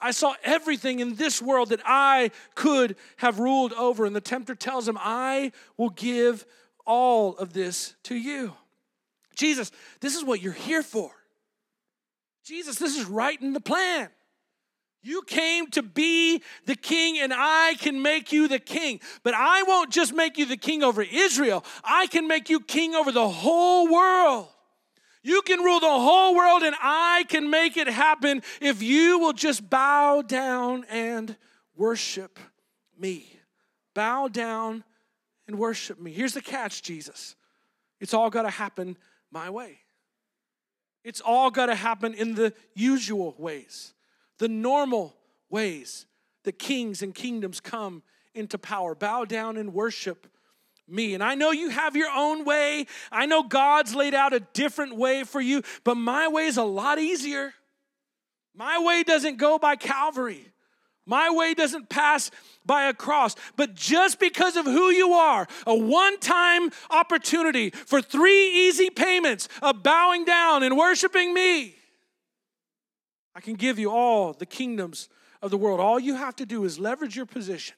I 0.00 0.10
saw 0.10 0.34
everything 0.42 1.00
in 1.00 1.14
this 1.14 1.40
world 1.40 1.68
that 1.68 1.80
I 1.84 2.32
could 2.54 2.96
have 3.18 3.38
ruled 3.38 3.72
over. 3.72 4.04
And 4.04 4.16
the 4.16 4.20
tempter 4.20 4.54
tells 4.54 4.88
him, 4.88 4.98
I 5.00 5.52
will 5.76 5.90
give 5.90 6.44
all 6.84 7.36
of 7.36 7.52
this 7.52 7.94
to 8.04 8.16
you. 8.16 8.52
Jesus, 9.36 9.70
this 10.00 10.16
is 10.16 10.24
what 10.24 10.42
you're 10.42 10.52
here 10.52 10.82
for. 10.82 11.12
Jesus, 12.44 12.76
this 12.76 12.96
is 12.98 13.06
right 13.06 13.40
in 13.40 13.52
the 13.52 13.60
plan. 13.60 14.08
You 15.04 15.22
came 15.22 15.68
to 15.70 15.82
be 15.82 16.42
the 16.66 16.76
king, 16.76 17.18
and 17.18 17.32
I 17.34 17.74
can 17.80 18.02
make 18.02 18.32
you 18.32 18.46
the 18.46 18.60
king. 18.60 19.00
But 19.24 19.34
I 19.34 19.64
won't 19.64 19.90
just 19.90 20.14
make 20.14 20.38
you 20.38 20.46
the 20.46 20.56
king 20.56 20.82
over 20.82 21.02
Israel, 21.02 21.64
I 21.82 22.06
can 22.06 22.28
make 22.28 22.48
you 22.48 22.60
king 22.60 22.94
over 22.94 23.10
the 23.10 23.28
whole 23.28 23.90
world. 23.90 24.48
You 25.22 25.42
can 25.42 25.60
rule 25.60 25.80
the 25.80 25.86
whole 25.86 26.34
world, 26.34 26.62
and 26.62 26.74
I 26.80 27.24
can 27.28 27.48
make 27.50 27.76
it 27.76 27.86
happen 27.86 28.42
if 28.60 28.82
you 28.82 29.18
will 29.18 29.32
just 29.32 29.68
bow 29.68 30.22
down 30.22 30.84
and 30.90 31.36
worship 31.76 32.38
me. 32.98 33.36
Bow 33.94 34.28
down 34.28 34.84
and 35.46 35.58
worship 35.58 36.00
me. 36.00 36.12
Here's 36.12 36.34
the 36.34 36.42
catch, 36.42 36.82
Jesus 36.82 37.36
it's 38.00 38.14
all 38.14 38.30
got 38.30 38.42
to 38.42 38.50
happen 38.50 38.96
my 39.30 39.48
way. 39.48 39.78
It's 41.04 41.20
all 41.20 41.52
got 41.52 41.66
to 41.66 41.76
happen 41.76 42.14
in 42.14 42.34
the 42.34 42.52
usual 42.74 43.36
ways, 43.38 43.94
the 44.38 44.48
normal 44.48 45.14
ways 45.48 46.06
that 46.42 46.58
kings 46.58 47.02
and 47.02 47.14
kingdoms 47.14 47.60
come 47.60 48.02
into 48.34 48.58
power. 48.58 48.96
Bow 48.96 49.24
down 49.24 49.56
and 49.56 49.72
worship 49.72 50.26
me. 50.88 51.14
And 51.14 51.22
I 51.22 51.34
know 51.34 51.50
you 51.50 51.70
have 51.70 51.96
your 51.96 52.10
own 52.10 52.44
way. 52.44 52.86
I 53.10 53.26
know 53.26 53.42
God's 53.42 53.94
laid 53.94 54.14
out 54.14 54.32
a 54.32 54.40
different 54.40 54.96
way 54.96 55.24
for 55.24 55.40
you, 55.40 55.62
but 55.84 55.96
my 55.96 56.28
way 56.28 56.46
is 56.46 56.56
a 56.56 56.64
lot 56.64 56.98
easier. 56.98 57.54
My 58.54 58.78
way 58.78 59.02
doesn't 59.02 59.38
go 59.38 59.58
by 59.58 59.76
Calvary. 59.76 60.48
My 61.04 61.30
way 61.30 61.54
doesn't 61.54 61.88
pass 61.88 62.30
by 62.64 62.84
a 62.84 62.94
cross. 62.94 63.34
But 63.56 63.74
just 63.74 64.20
because 64.20 64.56
of 64.56 64.66
who 64.66 64.90
you 64.90 65.14
are, 65.14 65.48
a 65.66 65.74
one 65.74 66.18
time 66.20 66.70
opportunity 66.90 67.70
for 67.70 68.00
three 68.00 68.68
easy 68.68 68.90
payments 68.90 69.48
of 69.62 69.82
bowing 69.82 70.24
down 70.24 70.62
and 70.62 70.76
worshiping 70.76 71.34
me, 71.34 71.74
I 73.34 73.40
can 73.40 73.54
give 73.54 73.78
you 73.78 73.90
all 73.90 74.32
the 74.32 74.46
kingdoms 74.46 75.08
of 75.40 75.50
the 75.50 75.56
world. 75.56 75.80
All 75.80 75.98
you 75.98 76.14
have 76.14 76.36
to 76.36 76.46
do 76.46 76.64
is 76.64 76.78
leverage 76.78 77.16
your 77.16 77.26
position 77.26 77.74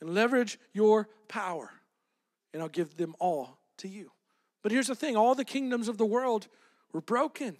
and 0.00 0.14
leverage 0.14 0.58
your 0.72 1.08
power 1.28 1.70
and 2.56 2.62
I'll 2.62 2.70
give 2.70 2.96
them 2.96 3.14
all 3.18 3.58
to 3.76 3.86
you. 3.86 4.10
But 4.62 4.72
here's 4.72 4.86
the 4.86 4.94
thing 4.94 5.14
all 5.14 5.34
the 5.34 5.44
kingdoms 5.44 5.88
of 5.88 5.98
the 5.98 6.06
world 6.06 6.48
were 6.90 7.02
broken. 7.02 7.58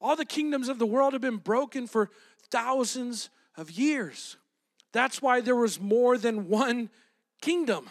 All 0.00 0.16
the 0.16 0.24
kingdoms 0.24 0.70
of 0.70 0.78
the 0.78 0.86
world 0.86 1.12
have 1.12 1.20
been 1.20 1.36
broken 1.36 1.86
for 1.86 2.08
thousands 2.50 3.28
of 3.54 3.70
years. 3.70 4.38
That's 4.94 5.20
why 5.20 5.42
there 5.42 5.54
was 5.54 5.78
more 5.78 6.16
than 6.16 6.48
one 6.48 6.88
kingdom. 7.42 7.86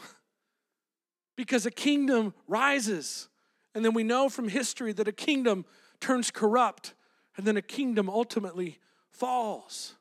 Because 1.38 1.68
a 1.68 1.72
kingdom 1.72 2.34
rises. 2.48 3.30
And 3.76 3.86
then 3.86 3.94
we 3.94 4.02
know 4.02 4.28
from 4.28 4.48
history 4.48 4.94
that 4.94 5.08
a 5.08 5.12
kingdom 5.12 5.66
turns 6.00 6.32
corrupt. 6.32 6.96
And 7.38 7.46
then 7.46 7.58
a 7.58 7.62
kingdom 7.62 8.10
ultimately 8.10 8.80
falls. 9.12 9.94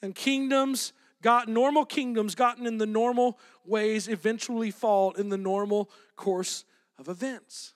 And 0.00 0.14
kingdoms 0.14 0.94
got 1.24 1.48
normal 1.48 1.86
kingdoms 1.86 2.34
gotten 2.34 2.66
in 2.66 2.76
the 2.76 2.86
normal 2.86 3.38
ways 3.64 4.08
eventually 4.08 4.70
fall 4.70 5.12
in 5.12 5.30
the 5.30 5.38
normal 5.38 5.90
course 6.16 6.66
of 6.98 7.08
events. 7.08 7.72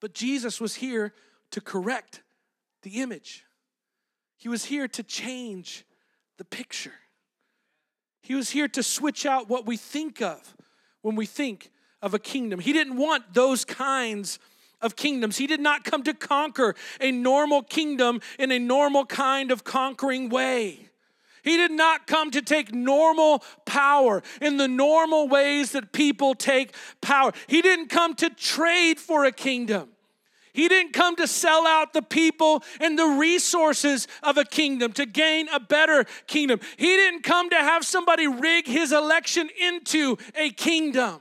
But 0.00 0.14
Jesus 0.14 0.58
was 0.58 0.76
here 0.76 1.12
to 1.50 1.60
correct 1.60 2.22
the 2.82 3.02
image. 3.02 3.44
He 4.38 4.48
was 4.48 4.64
here 4.64 4.88
to 4.88 5.02
change 5.02 5.84
the 6.38 6.44
picture. 6.44 6.94
He 8.22 8.34
was 8.34 8.48
here 8.48 8.68
to 8.68 8.82
switch 8.82 9.26
out 9.26 9.50
what 9.50 9.66
we 9.66 9.76
think 9.76 10.22
of 10.22 10.56
when 11.02 11.16
we 11.16 11.26
think 11.26 11.70
of 12.00 12.14
a 12.14 12.18
kingdom. 12.18 12.60
He 12.60 12.72
didn't 12.72 12.96
want 12.96 13.34
those 13.34 13.66
kinds 13.66 14.38
of 14.80 14.96
kingdoms. 14.96 15.36
He 15.36 15.46
did 15.46 15.60
not 15.60 15.84
come 15.84 16.02
to 16.04 16.14
conquer 16.14 16.74
a 16.98 17.12
normal 17.12 17.62
kingdom 17.62 18.22
in 18.38 18.50
a 18.52 18.58
normal 18.58 19.04
kind 19.04 19.50
of 19.50 19.64
conquering 19.64 20.30
way. 20.30 20.87
He 21.42 21.56
did 21.56 21.70
not 21.70 22.06
come 22.06 22.30
to 22.32 22.42
take 22.42 22.74
normal 22.74 23.42
power 23.64 24.22
in 24.40 24.56
the 24.56 24.68
normal 24.68 25.28
ways 25.28 25.72
that 25.72 25.92
people 25.92 26.34
take 26.34 26.74
power. 27.00 27.32
He 27.46 27.62
didn't 27.62 27.88
come 27.88 28.14
to 28.16 28.30
trade 28.30 28.98
for 28.98 29.24
a 29.24 29.32
kingdom. 29.32 29.90
He 30.52 30.66
didn't 30.68 30.92
come 30.92 31.14
to 31.16 31.28
sell 31.28 31.66
out 31.66 31.92
the 31.92 32.02
people 32.02 32.64
and 32.80 32.98
the 32.98 33.06
resources 33.06 34.08
of 34.22 34.38
a 34.38 34.44
kingdom 34.44 34.92
to 34.94 35.06
gain 35.06 35.48
a 35.52 35.60
better 35.60 36.04
kingdom. 36.26 36.58
He 36.76 36.86
didn't 36.86 37.22
come 37.22 37.50
to 37.50 37.56
have 37.56 37.84
somebody 37.84 38.26
rig 38.26 38.66
his 38.66 38.92
election 38.92 39.48
into 39.60 40.16
a 40.34 40.50
kingdom. 40.50 41.20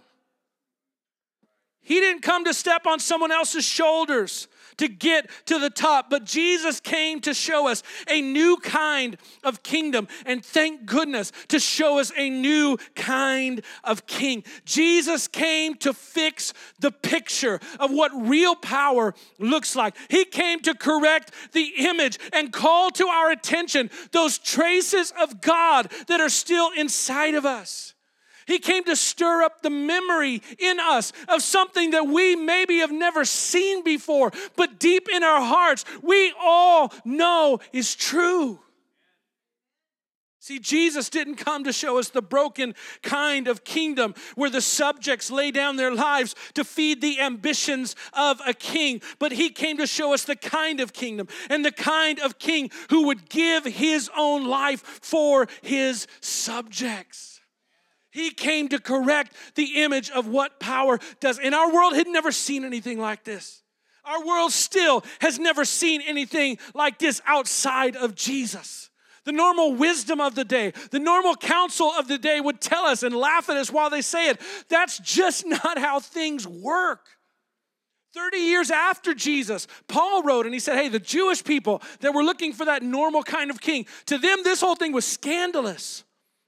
He 1.82 1.99
didn't 1.99 2.22
come 2.22 2.45
to 2.45 2.53
step 2.53 2.88
on 2.88 2.99
someone 2.99 3.32
else's 3.32 3.63
shoulders 3.63 4.47
to 4.78 4.88
get 4.88 5.30
to 5.45 5.59
the 5.59 5.69
top. 5.69 6.09
But 6.09 6.23
Jesus 6.23 6.80
came 6.80 7.19
to 7.21 7.34
show 7.34 7.67
us 7.67 7.84
a 8.09 8.21
new 8.21 8.57
kind 8.57 9.17
of 9.43 9.63
kingdom. 9.63 10.07
And 10.25 10.43
thank 10.43 10.86
goodness 10.86 11.32
to 11.49 11.59
show 11.59 11.99
us 11.99 12.11
a 12.15 12.30
new 12.30 12.78
kind 12.95 13.61
of 13.84 14.05
king. 14.05 14.43
Jesus 14.65 15.28
came 15.28 15.75
to 15.75 15.93
fix 15.93 16.53
the 16.80 16.91
picture 16.91 17.59
of 17.80 17.91
what 17.91 18.11
real 18.13 18.55
power 18.55 19.13
looks 19.39 19.75
like. 19.75 19.95
He 20.09 20.25
came 20.25 20.59
to 20.61 20.73
correct 20.73 21.32
the 21.53 21.73
image 21.78 22.19
and 22.34 22.51
call 22.51 22.91
to 22.91 23.07
our 23.07 23.32
attention 23.32 23.89
those 24.11 24.38
traces 24.38 25.13
of 25.19 25.41
God 25.41 25.91
that 26.07 26.21
are 26.21 26.30
still 26.30 26.71
inside 26.75 27.36
of 27.36 27.45
us. 27.45 27.93
He 28.47 28.59
came 28.59 28.85
to 28.85 28.95
stir 28.95 29.43
up 29.43 29.61
the 29.61 29.69
memory 29.69 30.41
in 30.57 30.79
us 30.79 31.11
of 31.27 31.43
something 31.43 31.91
that 31.91 32.07
we 32.07 32.35
maybe 32.35 32.77
have 32.77 32.91
never 32.91 33.25
seen 33.25 33.83
before, 33.83 34.31
but 34.55 34.79
deep 34.79 35.09
in 35.13 35.21
our 35.21 35.41
hearts, 35.41 35.83
we 36.01 36.33
all 36.41 36.93
know 37.03 37.59
is 37.73 37.93
true. 37.93 38.59
See, 40.47 40.59
Jesus 40.59 41.09
didn't 41.09 41.35
come 41.35 41.65
to 41.65 41.73
show 41.73 41.99
us 41.99 42.07
the 42.07 42.21
broken 42.21 42.73
kind 43.03 43.49
of 43.49 43.65
kingdom 43.65 44.15
where 44.35 44.49
the 44.49 44.61
subjects 44.61 45.29
lay 45.29 45.51
down 45.51 45.75
their 45.75 45.93
lives 45.93 46.35
to 46.53 46.63
feed 46.63 47.01
the 47.01 47.19
ambitions 47.19 47.97
of 48.13 48.39
a 48.47 48.53
king, 48.53 49.01
but 49.19 49.33
he 49.33 49.49
came 49.49 49.77
to 49.77 49.85
show 49.85 50.13
us 50.13 50.23
the 50.23 50.37
kind 50.37 50.79
of 50.79 50.93
kingdom 50.93 51.27
and 51.49 51.65
the 51.65 51.71
kind 51.73 52.21
of 52.21 52.39
king 52.39 52.71
who 52.91 53.07
would 53.07 53.27
give 53.27 53.65
his 53.65 54.09
own 54.15 54.47
life 54.47 54.79
for 55.01 55.49
his 55.63 56.07
subjects. 56.21 57.36
He 58.18 58.32
came 58.32 58.68
to 58.70 58.80
correct 58.80 59.34
the 59.53 59.84
image 59.84 60.09
of 60.09 60.28
what 60.28 60.59
power 60.59 60.99
does. 61.20 61.38
And 61.38 61.53
our 61.53 61.72
world 61.72 61.95
had 61.95 62.07
never 62.07 62.32
seen 62.32 62.65
anything 62.65 62.99
like 62.99 63.24
this. 63.24 63.61
Our 64.03 64.26
world 64.26 64.51
still 64.51 65.03
has 65.22 65.38
never 65.38 65.65
seen 65.65 66.01
anything 66.01 66.57
like 66.74 66.97
this 66.97 67.22
outside 67.28 67.95
of 67.95 68.15
Jesus. 68.15 68.89
The 69.26 69.34
normal 69.34 69.76
wisdom 69.76 70.20
of 70.20 70.34
the 70.34 70.45
day, 70.45 70.74
the 70.89 70.97
normal 70.97 71.36
counsel 71.36 71.91
of 71.91 72.07
the 72.07 72.18
day 72.18 72.41
would 72.41 72.59
tell 72.59 72.86
us 72.86 73.03
and 73.03 73.13
laugh 73.13 73.49
at 73.49 73.57
us 73.57 73.72
while 73.72 73.91
they 73.91 74.01
say 74.01 74.30
it. 74.30 74.41
That's 74.68 74.97
just 74.97 75.45
not 75.63 75.78
how 75.78 75.99
things 75.99 76.47
work. 76.47 77.05
30 78.15 78.38
years 78.38 78.72
after 78.72 79.13
Jesus, 79.13 79.68
Paul 79.88 80.24
wrote 80.24 80.45
and 80.47 80.55
he 80.55 80.59
said, 80.59 80.78
Hey, 80.78 80.89
the 80.89 80.97
Jewish 80.97 81.43
people 81.43 81.84
that 81.99 82.15
were 82.15 82.24
looking 82.24 82.51
for 82.51 82.65
that 82.65 82.82
normal 82.82 83.22
kind 83.22 83.51
of 83.51 83.61
king, 83.61 83.86
to 84.07 84.18
them, 84.18 84.39
this 84.43 84.61
whole 84.61 84.76
thing 84.76 84.91
was 84.91 85.05
scandalous. 85.05 86.03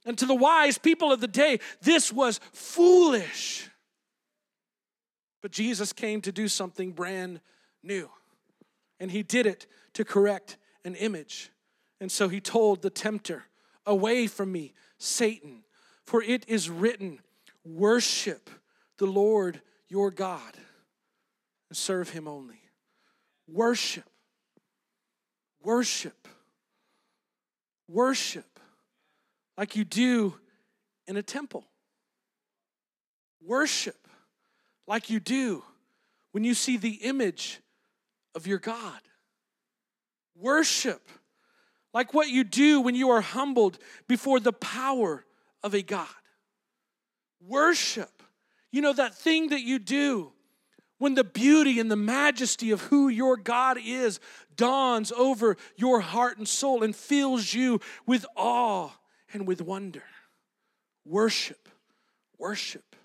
And 0.06 0.18
to 0.18 0.26
the 0.26 0.36
wise 0.36 0.78
people 0.78 1.12
of 1.12 1.22
the 1.22 1.28
day, 1.28 1.60
this 1.82 2.12
was 2.12 2.40
foolish. 2.54 3.70
But 5.42 5.52
Jesus 5.52 5.94
came 5.94 6.22
to 6.22 6.32
do 6.32 6.48
something 6.48 6.92
brand 6.92 7.42
new. 7.84 8.10
And 9.00 9.12
he 9.12 9.24
did 9.24 9.46
it 9.46 9.68
to 9.94 10.04
correct 10.06 10.58
an 10.84 10.96
image. 10.96 11.52
And 12.02 12.12
so 12.12 12.30
he 12.30 12.40
told 12.40 12.82
the 12.82 12.90
tempter, 12.90 13.46
Away 13.86 14.28
from 14.28 14.52
me, 14.52 14.74
Satan, 14.98 15.64
for 16.06 16.22
it 16.22 16.46
is 16.48 16.70
written, 16.70 17.20
Worship 17.66 18.50
the 18.98 19.08
Lord 19.08 19.62
your 19.88 20.12
God 20.12 20.58
and 21.70 21.78
serve 21.78 22.10
him 22.10 22.28
only. 22.28 22.62
Worship. 23.48 24.10
Worship. 25.62 26.28
Worship 27.88 28.59
like 29.60 29.76
you 29.76 29.84
do 29.84 30.34
in 31.06 31.18
a 31.18 31.22
temple. 31.22 31.66
Worship 33.46 34.08
like 34.88 35.10
you 35.10 35.20
do 35.20 35.66
when 36.32 36.46
you 36.46 36.54
see 36.54 36.78
the 36.78 36.94
image 37.04 37.60
of 38.34 38.48
your 38.48 38.58
God. 38.58 39.02
Worship 40.34 41.10
like 41.94 42.14
what 42.14 42.30
you 42.30 42.46
do 42.46 42.80
when 42.80 42.96
you 42.96 43.10
are 43.10 43.20
humbled 43.20 43.80
before 44.08 44.40
the 44.40 44.54
power 44.54 45.26
of 45.62 45.74
a 45.74 45.82
God. 45.82 46.08
Worship, 47.46 48.24
you 48.72 48.82
know, 48.82 48.94
that 48.94 49.14
thing 49.14 49.50
that 49.50 49.62
you 49.62 49.78
do 49.78 50.32
when 51.00 51.16
the 51.16 51.26
beauty 51.26 51.82
and 51.82 51.92
the 51.92 51.98
majesty 51.98 52.72
of 52.72 52.84
who 52.84 53.10
your 53.10 53.36
God 53.36 53.78
is 53.84 54.22
dawns 54.56 55.12
over 55.12 55.58
your 55.76 56.00
heart 56.00 56.38
and 56.38 56.48
soul 56.48 56.82
and 56.82 56.96
fills 56.96 57.54
you 57.54 57.82
with 58.06 58.26
awe 58.38 58.92
and 59.34 59.48
with 59.48 59.62
wonder. 59.62 60.04
Worship, 61.06 61.70
worship 62.38 62.96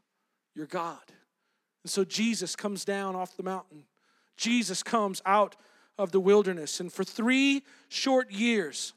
your 0.54 0.66
God. 0.66 1.02
And 1.82 1.90
so 1.90 2.04
Jesus 2.04 2.56
comes 2.56 2.84
down 2.84 3.14
off 3.14 3.36
the 3.36 3.42
mountain. 3.42 3.84
Jesus 4.36 4.82
comes 4.82 5.22
out 5.26 5.56
of 5.98 6.12
the 6.12 6.20
wilderness. 6.20 6.80
And 6.80 6.92
for 6.92 7.04
three 7.04 7.62
short 7.88 8.30
years, 8.30 8.94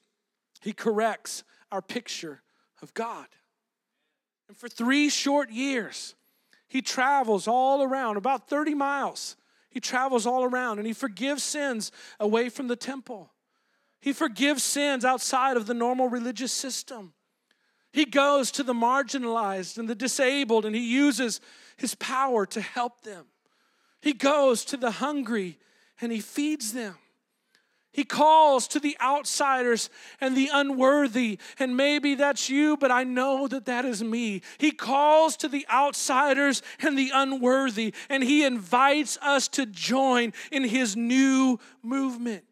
he 0.62 0.74
corrects 0.74 1.44
our 1.72 1.82
picture 1.82 2.42
of 2.82 2.94
God. 2.94 3.28
And 4.48 4.58
for 4.58 4.70
three 4.70 5.10
short 5.10 5.52
years, 5.52 6.16
he 6.68 6.82
travels 6.82 7.48
all 7.48 7.84
around, 7.84 8.18
about 8.18 8.50
30 8.50 8.74
miles. 8.74 9.36
He 9.70 9.80
travels 9.80 10.26
all 10.26 10.44
around 10.44 10.80
and 10.80 10.88
he 10.88 10.94
forgives 10.94 11.44
sins 11.44 11.92
away 12.20 12.50
from 12.50 12.68
the 12.68 12.76
temple. 12.76 13.32
He 14.00 14.14
forgives 14.14 14.64
sins 14.64 15.04
outside 15.04 15.58
of 15.58 15.66
the 15.66 15.74
normal 15.74 16.08
religious 16.08 16.54
system. 16.54 17.14
He 17.94 18.06
goes 18.06 18.52
to 18.52 18.64
the 18.64 18.74
marginalized 18.74 19.78
and 19.78 19.90
the 19.90 19.96
disabled 19.96 20.66
and 20.66 20.76
he 20.76 20.82
uses 20.82 21.42
his 21.78 21.96
power 21.96 22.46
to 22.48 22.62
help 22.62 23.02
them. 23.02 23.26
He 24.02 24.14
goes 24.14 24.66
to 24.66 24.78
the 24.78 24.92
hungry 24.92 25.58
and 26.02 26.12
he 26.12 26.20
feeds 26.20 26.74
them. 26.74 26.96
He 27.98 28.04
calls 28.04 28.68
to 28.68 28.80
the 28.80 28.96
outsiders 29.02 29.90
and 30.22 30.38
the 30.38 30.52
unworthy. 30.54 31.40
And 31.58 31.76
maybe 31.76 32.14
that's 32.14 32.48
you, 32.48 32.78
but 32.78 32.92
I 32.92 33.04
know 33.04 33.48
that 33.48 33.66
that 33.66 33.86
is 33.86 34.04
me. 34.04 34.44
He 34.60 34.70
calls 34.70 35.36
to 35.38 35.48
the 35.48 35.66
outsiders 35.68 36.62
and 36.80 36.96
the 36.96 37.10
unworthy, 37.12 37.96
and 38.08 38.24
he 38.24 38.44
invites 38.44 39.18
us 39.20 39.48
to 39.48 39.66
join 39.66 40.34
in 40.52 40.64
his 40.64 40.96
new 40.96 41.60
movement. 41.82 42.44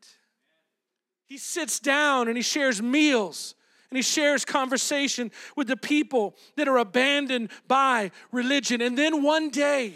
He 1.27 1.37
sits 1.37 1.79
down 1.79 2.27
and 2.27 2.37
he 2.37 2.41
shares 2.41 2.81
meals 2.81 3.53
and 3.95 4.03
he 4.03 4.03
shares 4.03 4.43
conversation 4.43 5.31
with 5.55 5.67
the 5.67 5.77
people 5.77 6.35
that 6.57 6.67
are 6.67 6.79
abandoned 6.79 7.49
by 7.65 8.11
religion. 8.33 8.81
And 8.81 8.97
then 8.97 9.23
one 9.23 9.49
day, 9.49 9.95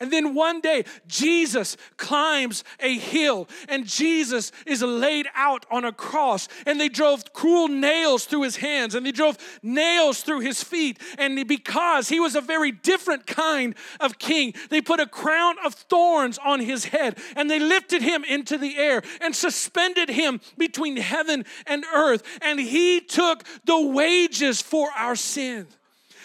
and 0.00 0.12
then 0.12 0.34
one 0.34 0.60
day, 0.60 0.84
Jesus 1.06 1.76
climbs 1.96 2.64
a 2.80 2.98
hill 2.98 3.48
and 3.68 3.86
Jesus 3.86 4.50
is 4.66 4.82
laid 4.82 5.28
out 5.36 5.66
on 5.70 5.84
a 5.84 5.92
cross. 5.92 6.48
And 6.66 6.80
they 6.80 6.88
drove 6.88 7.32
cruel 7.32 7.68
nails 7.68 8.24
through 8.24 8.42
his 8.42 8.56
hands 8.56 8.94
and 8.94 9.06
they 9.06 9.12
drove 9.12 9.38
nails 9.62 10.22
through 10.22 10.40
his 10.40 10.62
feet. 10.62 10.98
And 11.16 11.46
because 11.46 12.08
he 12.08 12.18
was 12.18 12.34
a 12.34 12.40
very 12.40 12.72
different 12.72 13.26
kind 13.26 13.76
of 14.00 14.18
king, 14.18 14.54
they 14.68 14.80
put 14.80 14.98
a 14.98 15.06
crown 15.06 15.56
of 15.64 15.74
thorns 15.74 16.38
on 16.44 16.60
his 16.60 16.86
head 16.86 17.16
and 17.36 17.48
they 17.48 17.60
lifted 17.60 18.02
him 18.02 18.24
into 18.24 18.58
the 18.58 18.76
air 18.76 19.00
and 19.20 19.34
suspended 19.34 20.08
him 20.08 20.40
between 20.58 20.96
heaven 20.96 21.44
and 21.66 21.84
earth. 21.94 22.24
And 22.42 22.58
he 22.58 23.00
took 23.00 23.44
the 23.64 23.80
wages 23.80 24.60
for 24.60 24.90
our 24.96 25.14
sin. 25.14 25.68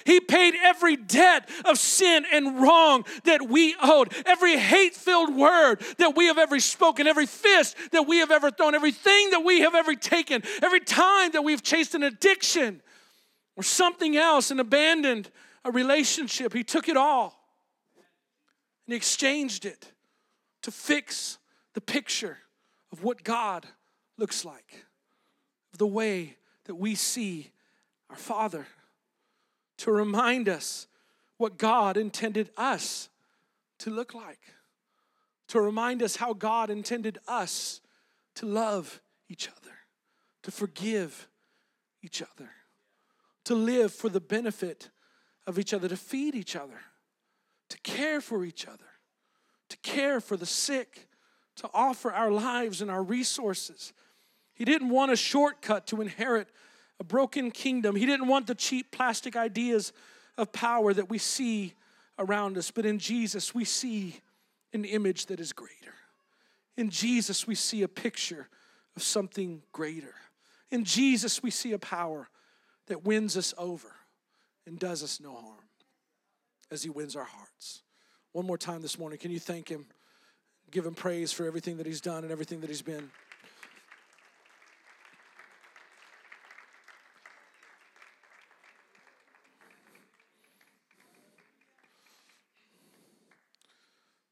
He 0.05 0.19
paid 0.19 0.55
every 0.61 0.95
debt 0.95 1.49
of 1.65 1.77
sin 1.77 2.25
and 2.31 2.61
wrong 2.61 3.05
that 3.23 3.47
we 3.47 3.75
owed, 3.81 4.13
every 4.25 4.57
hate 4.57 4.95
filled 4.95 5.35
word 5.35 5.81
that 5.97 6.15
we 6.15 6.27
have 6.27 6.37
ever 6.37 6.59
spoken, 6.59 7.07
every 7.07 7.25
fist 7.25 7.75
that 7.91 8.07
we 8.07 8.17
have 8.17 8.31
ever 8.31 8.51
thrown, 8.51 8.75
everything 8.75 9.31
that 9.31 9.43
we 9.43 9.61
have 9.61 9.75
ever 9.75 9.95
taken, 9.95 10.41
every 10.61 10.79
time 10.79 11.31
that 11.31 11.43
we've 11.43 11.63
chased 11.63 11.95
an 11.95 12.03
addiction 12.03 12.81
or 13.55 13.63
something 13.63 14.15
else 14.15 14.51
and 14.51 14.59
abandoned 14.59 15.29
a 15.65 15.71
relationship. 15.71 16.53
He 16.53 16.63
took 16.63 16.87
it 16.87 16.97
all 16.97 17.39
and 18.85 18.93
he 18.93 18.95
exchanged 18.95 19.65
it 19.65 19.91
to 20.63 20.71
fix 20.71 21.37
the 21.73 21.81
picture 21.81 22.37
of 22.91 23.03
what 23.03 23.23
God 23.23 23.65
looks 24.17 24.43
like, 24.43 24.85
the 25.77 25.87
way 25.87 26.37
that 26.65 26.75
we 26.75 26.95
see 26.95 27.51
our 28.09 28.15
Father 28.15 28.67
to 29.79 29.91
remind 29.91 30.47
us 30.47 30.87
what 31.37 31.57
God 31.57 31.97
intended 31.97 32.49
us 32.57 33.09
to 33.79 33.89
look 33.89 34.13
like, 34.13 34.39
to 35.47 35.61
remind 35.61 36.03
us 36.03 36.17
how 36.17 36.33
God 36.33 36.69
intended 36.69 37.17
us 37.27 37.81
to 38.35 38.45
love 38.45 39.01
each 39.29 39.47
other, 39.47 39.75
to 40.43 40.51
forgive 40.51 41.27
each 42.01 42.21
other, 42.21 42.49
to 43.45 43.55
live 43.55 43.93
for 43.93 44.09
the 44.09 44.19
benefit 44.19 44.89
of 45.47 45.57
each 45.57 45.73
other, 45.73 45.87
to 45.87 45.97
feed 45.97 46.35
each 46.35 46.55
other, 46.55 46.81
to 47.69 47.77
care 47.79 48.21
for 48.21 48.43
each 48.43 48.67
other, 48.67 48.77
to 49.69 49.77
care 49.77 50.19
for 50.19 50.35
the 50.35 50.45
sick, 50.45 51.07
to 51.55 51.69
offer 51.73 52.11
our 52.11 52.31
lives 52.31 52.81
and 52.81 52.91
our 52.91 53.03
resources. 53.03 53.93
He 54.53 54.65
didn't 54.65 54.89
want 54.89 55.11
a 55.11 55.15
shortcut 55.15 55.87
to 55.87 56.01
inherit 56.01 56.49
a 56.99 57.03
broken 57.03 57.51
kingdom. 57.51 57.95
He 57.95 58.05
didn't 58.05 58.27
want 58.27 58.47
the 58.47 58.55
cheap 58.55 58.91
plastic 58.91 59.35
ideas 59.35 59.93
of 60.37 60.51
power 60.51 60.93
that 60.93 61.09
we 61.09 61.17
see 61.17 61.73
around 62.17 62.57
us, 62.57 62.71
but 62.71 62.85
in 62.85 62.99
Jesus, 62.99 63.55
we 63.55 63.65
see 63.65 64.19
an 64.73 64.85
image 64.85 65.27
that 65.27 65.39
is 65.39 65.53
greater. 65.53 65.93
In 66.77 66.89
Jesus, 66.89 67.47
we 67.47 67.55
see 67.55 67.83
a 67.83 67.87
picture 67.87 68.47
of 68.95 69.03
something 69.03 69.61
greater. 69.71 70.13
In 70.71 70.83
Jesus, 70.83 71.41
we 71.41 71.49
see 71.49 71.73
a 71.73 71.79
power 71.79 72.29
that 72.87 73.05
wins 73.05 73.37
us 73.37 73.53
over 73.57 73.91
and 74.65 74.77
does 74.77 75.03
us 75.03 75.19
no 75.19 75.33
harm 75.33 75.63
as 76.71 76.83
He 76.83 76.89
wins 76.89 77.15
our 77.15 77.23
hearts. 77.23 77.81
One 78.31 78.45
more 78.45 78.57
time 78.57 78.81
this 78.81 78.99
morning, 78.99 79.17
can 79.17 79.31
you 79.31 79.39
thank 79.39 79.69
Him? 79.69 79.85
Give 80.71 80.85
Him 80.85 80.93
praise 80.93 81.31
for 81.31 81.45
everything 81.45 81.77
that 81.77 81.85
He's 81.85 82.01
done 82.01 82.23
and 82.23 82.31
everything 82.31 82.61
that 82.61 82.69
He's 82.69 82.81
been. 82.81 83.09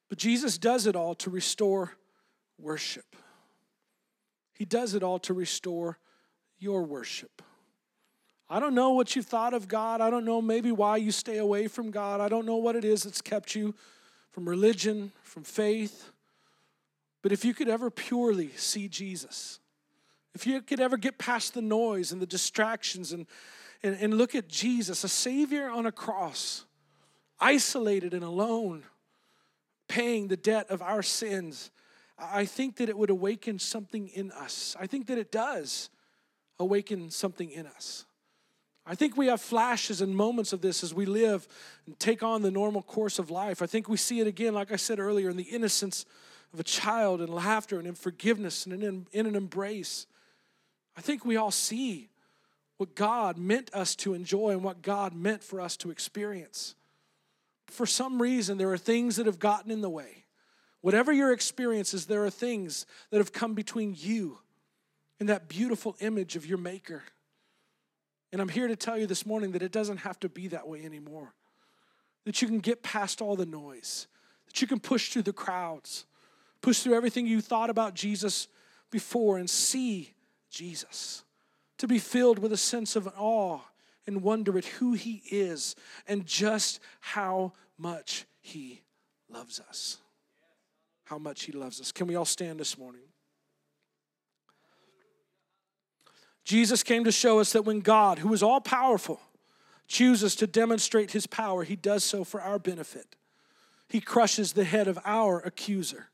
But 0.10 0.18
Jesus 0.18 0.58
does 0.58 0.88
it 0.88 0.96
all 0.96 1.16
to 1.16 1.30
restore 1.30 1.94
worship. 2.58 3.16
He 4.54 4.66
does 4.66 4.94
it 4.94 5.04
all 5.04 5.20
to 5.20 5.34
restore 5.34 5.98
your 6.60 6.84
worship. 6.84 7.42
I 8.50 8.60
don't 8.60 8.74
know 8.74 8.92
what 8.92 9.16
you've 9.16 9.26
thought 9.26 9.54
of 9.54 9.68
God. 9.68 10.00
I 10.00 10.10
don't 10.10 10.26
know 10.26 10.42
maybe 10.42 10.72
why 10.72 10.98
you 10.98 11.12
stay 11.12 11.38
away 11.38 11.68
from 11.68 11.92
God. 11.92 12.22
I 12.22 12.30
don't 12.30 12.46
know 12.46 12.56
what 12.56 12.76
it 12.76 12.86
is 12.86 13.04
that's 13.04 13.22
kept 13.22 13.56
you 13.56 13.76
from 14.32 14.48
religion, 14.48 15.12
from 15.24 15.44
faith. 15.44 16.12
But 17.22 17.32
if 17.32 17.44
you 17.44 17.54
could 17.54 17.68
ever 17.68 17.90
purely 17.90 18.50
see 18.56 18.88
Jesus, 18.88 19.60
if 20.34 20.48
you 20.48 20.62
could 20.62 20.80
ever 20.80 20.98
get 20.98 21.18
past 21.18 21.54
the 21.56 21.62
noise 21.62 22.12
and 22.12 22.22
the 22.22 22.26
distractions 22.28 23.12
and, 23.12 23.26
and, 23.84 23.98
and 24.00 24.14
look 24.14 24.34
at 24.34 24.48
Jesus, 24.48 25.04
a 25.04 25.10
Savior 25.10 25.70
on 25.70 25.86
a 25.86 25.92
cross, 25.92 26.66
isolated 27.40 28.14
and 28.14 28.24
alone, 28.24 28.84
paying 29.88 30.28
the 30.28 30.38
debt 30.38 30.70
of 30.70 30.82
our 30.82 31.02
sins, 31.02 31.72
I 32.18 32.46
think 32.46 32.78
that 32.78 32.90
it 32.90 32.98
would 32.98 33.10
awaken 33.10 33.60
something 33.60 34.08
in 34.08 34.32
us. 34.32 34.76
I 34.80 34.88
think 34.88 35.08
that 35.08 35.18
it 35.18 35.32
does 35.32 35.90
awaken 36.60 37.10
something 37.10 37.52
in 37.52 37.68
us. 37.68 38.06
I 38.86 38.96
think 38.96 39.18
we 39.18 39.28
have 39.28 39.42
flashes 39.42 40.00
and 40.00 40.16
moments 40.16 40.54
of 40.54 40.62
this 40.62 40.82
as 40.82 40.94
we 40.94 41.06
live 41.06 41.48
and 41.86 42.00
take 42.00 42.24
on 42.24 42.42
the 42.42 42.50
normal 42.50 42.82
course 42.82 43.20
of 43.20 43.30
life. 43.30 43.62
I 43.62 43.66
think 43.66 43.90
we 43.90 43.98
see 43.98 44.22
it 44.22 44.28
again, 44.28 44.54
like 44.54 44.72
I 44.72 44.78
said 44.78 44.98
earlier, 44.98 45.30
in 45.30 45.36
the 45.36 45.44
innocence 45.44 46.06
of 46.54 46.60
a 46.62 46.64
child 46.64 47.20
and 47.20 47.30
laughter 47.30 47.80
and 47.80 47.88
in 47.88 47.96
forgiveness 47.96 48.66
and 48.66 48.82
in, 48.82 49.08
in 49.12 49.26
an 49.26 49.36
embrace. 49.36 50.08
I 50.96 51.02
think 51.02 51.26
we 51.26 51.36
all 51.36 51.52
see 51.52 52.10
what 52.78 52.96
God 52.96 53.38
meant 53.38 53.74
us 53.74 53.94
to 53.98 54.14
enjoy 54.14 54.52
and 54.52 54.64
what 54.64 54.82
God 54.82 55.14
meant 55.14 55.44
for 55.44 55.60
us 55.60 55.76
to 55.78 55.92
experience. 55.92 56.76
For 57.68 57.86
some 57.86 58.22
reason, 58.22 58.58
there 58.58 58.72
are 58.72 58.78
things 58.78 59.18
that 59.18 59.26
have 59.26 59.40
gotten 59.40 59.72
in 59.72 59.82
the 59.82 59.90
way. 59.90 60.26
Whatever 60.82 61.12
your 61.12 61.32
experience 61.32 61.94
is, 61.94 62.06
there 62.06 62.26
are 62.26 62.30
things 62.30 62.86
that 63.12 63.18
have 63.18 63.34
come 63.34 63.54
between 63.54 63.96
you 63.98 64.40
and 65.20 65.30
that 65.30 65.50
beautiful 65.50 65.96
image 66.00 66.36
of 66.36 66.46
your 66.46 66.58
Maker. 66.58 67.04
And 68.32 68.42
I'm 68.42 68.50
here 68.50 68.68
to 68.68 68.76
tell 68.76 68.98
you 68.98 69.08
this 69.08 69.26
morning 69.26 69.52
that 69.54 69.64
it 69.64 69.72
doesn't 69.72 69.98
have 69.98 70.20
to 70.22 70.30
be 70.30 70.48
that 70.50 70.68
way 70.68 70.84
anymore. 70.86 71.34
That 72.26 72.42
you 72.42 72.48
can 72.48 72.60
get 72.60 72.84
past 72.84 73.22
all 73.22 73.36
the 73.36 73.46
noise, 73.46 74.08
that 74.48 74.62
you 74.62 74.68
can 74.68 74.80
push 74.80 75.10
through 75.10 75.24
the 75.24 75.34
crowds, 75.34 76.06
push 76.62 76.80
through 76.80 76.96
everything 76.96 77.26
you 77.26 77.42
thought 77.42 77.70
about 77.70 77.94
Jesus 77.94 78.48
before 78.92 79.38
and 79.38 79.50
see 79.50 80.14
Jesus. 80.50 81.24
To 81.80 81.88
be 81.88 82.00
filled 82.00 82.40
with 82.40 82.52
a 82.52 82.58
sense 82.58 82.96
of 82.96 83.08
awe 83.18 83.60
and 84.08 84.24
wonder 84.24 84.58
at 84.58 84.66
who 84.66 84.94
He 84.94 85.22
is 85.30 85.76
and 86.08 86.26
just 86.26 86.80
how 87.00 87.54
much 87.78 88.26
He 88.42 88.82
loves 89.30 89.60
us. 89.60 89.98
How 91.04 91.18
much 91.18 91.44
He 91.44 91.52
loves 91.52 91.80
us. 91.80 91.92
Can 91.92 92.08
we 92.08 92.16
all 92.16 92.26
stand 92.26 92.60
this 92.60 92.78
morning? 92.78 93.02
Jesus 96.48 96.82
came 96.82 97.04
to 97.04 97.12
show 97.12 97.40
us 97.40 97.52
that 97.52 97.66
when 97.66 97.82
God, 97.82 98.20
who 98.20 98.34
is 98.34 98.42
all 98.42 98.62
powerful, 98.62 99.20
chooses 99.88 100.34
to 100.38 100.48
demonstrate 100.48 101.12
his 101.12 101.28
power, 101.28 101.66
he 101.66 101.76
does 101.76 102.06
so 102.06 102.24
for 102.24 102.42
our 102.42 102.58
benefit. 102.58 103.18
He 103.90 104.00
crushes 104.00 104.54
the 104.54 104.64
head 104.64 104.88
of 104.88 104.98
our 105.04 105.40
accuser. 105.40 106.08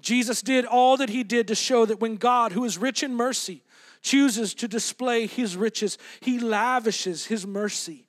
Jesus 0.00 0.42
did 0.42 0.64
all 0.64 0.96
that 0.96 1.10
he 1.10 1.22
did 1.22 1.46
to 1.46 1.54
show 1.54 1.86
that 1.86 2.00
when 2.00 2.16
God, 2.16 2.52
who 2.52 2.64
is 2.64 2.76
rich 2.76 3.04
in 3.04 3.14
mercy, 3.14 3.62
chooses 4.06 4.54
to 4.54 4.68
display 4.68 5.26
his 5.26 5.56
riches, 5.56 5.98
he 6.20 6.38
lavishes 6.38 7.26
his 7.26 7.46
mercy 7.46 8.06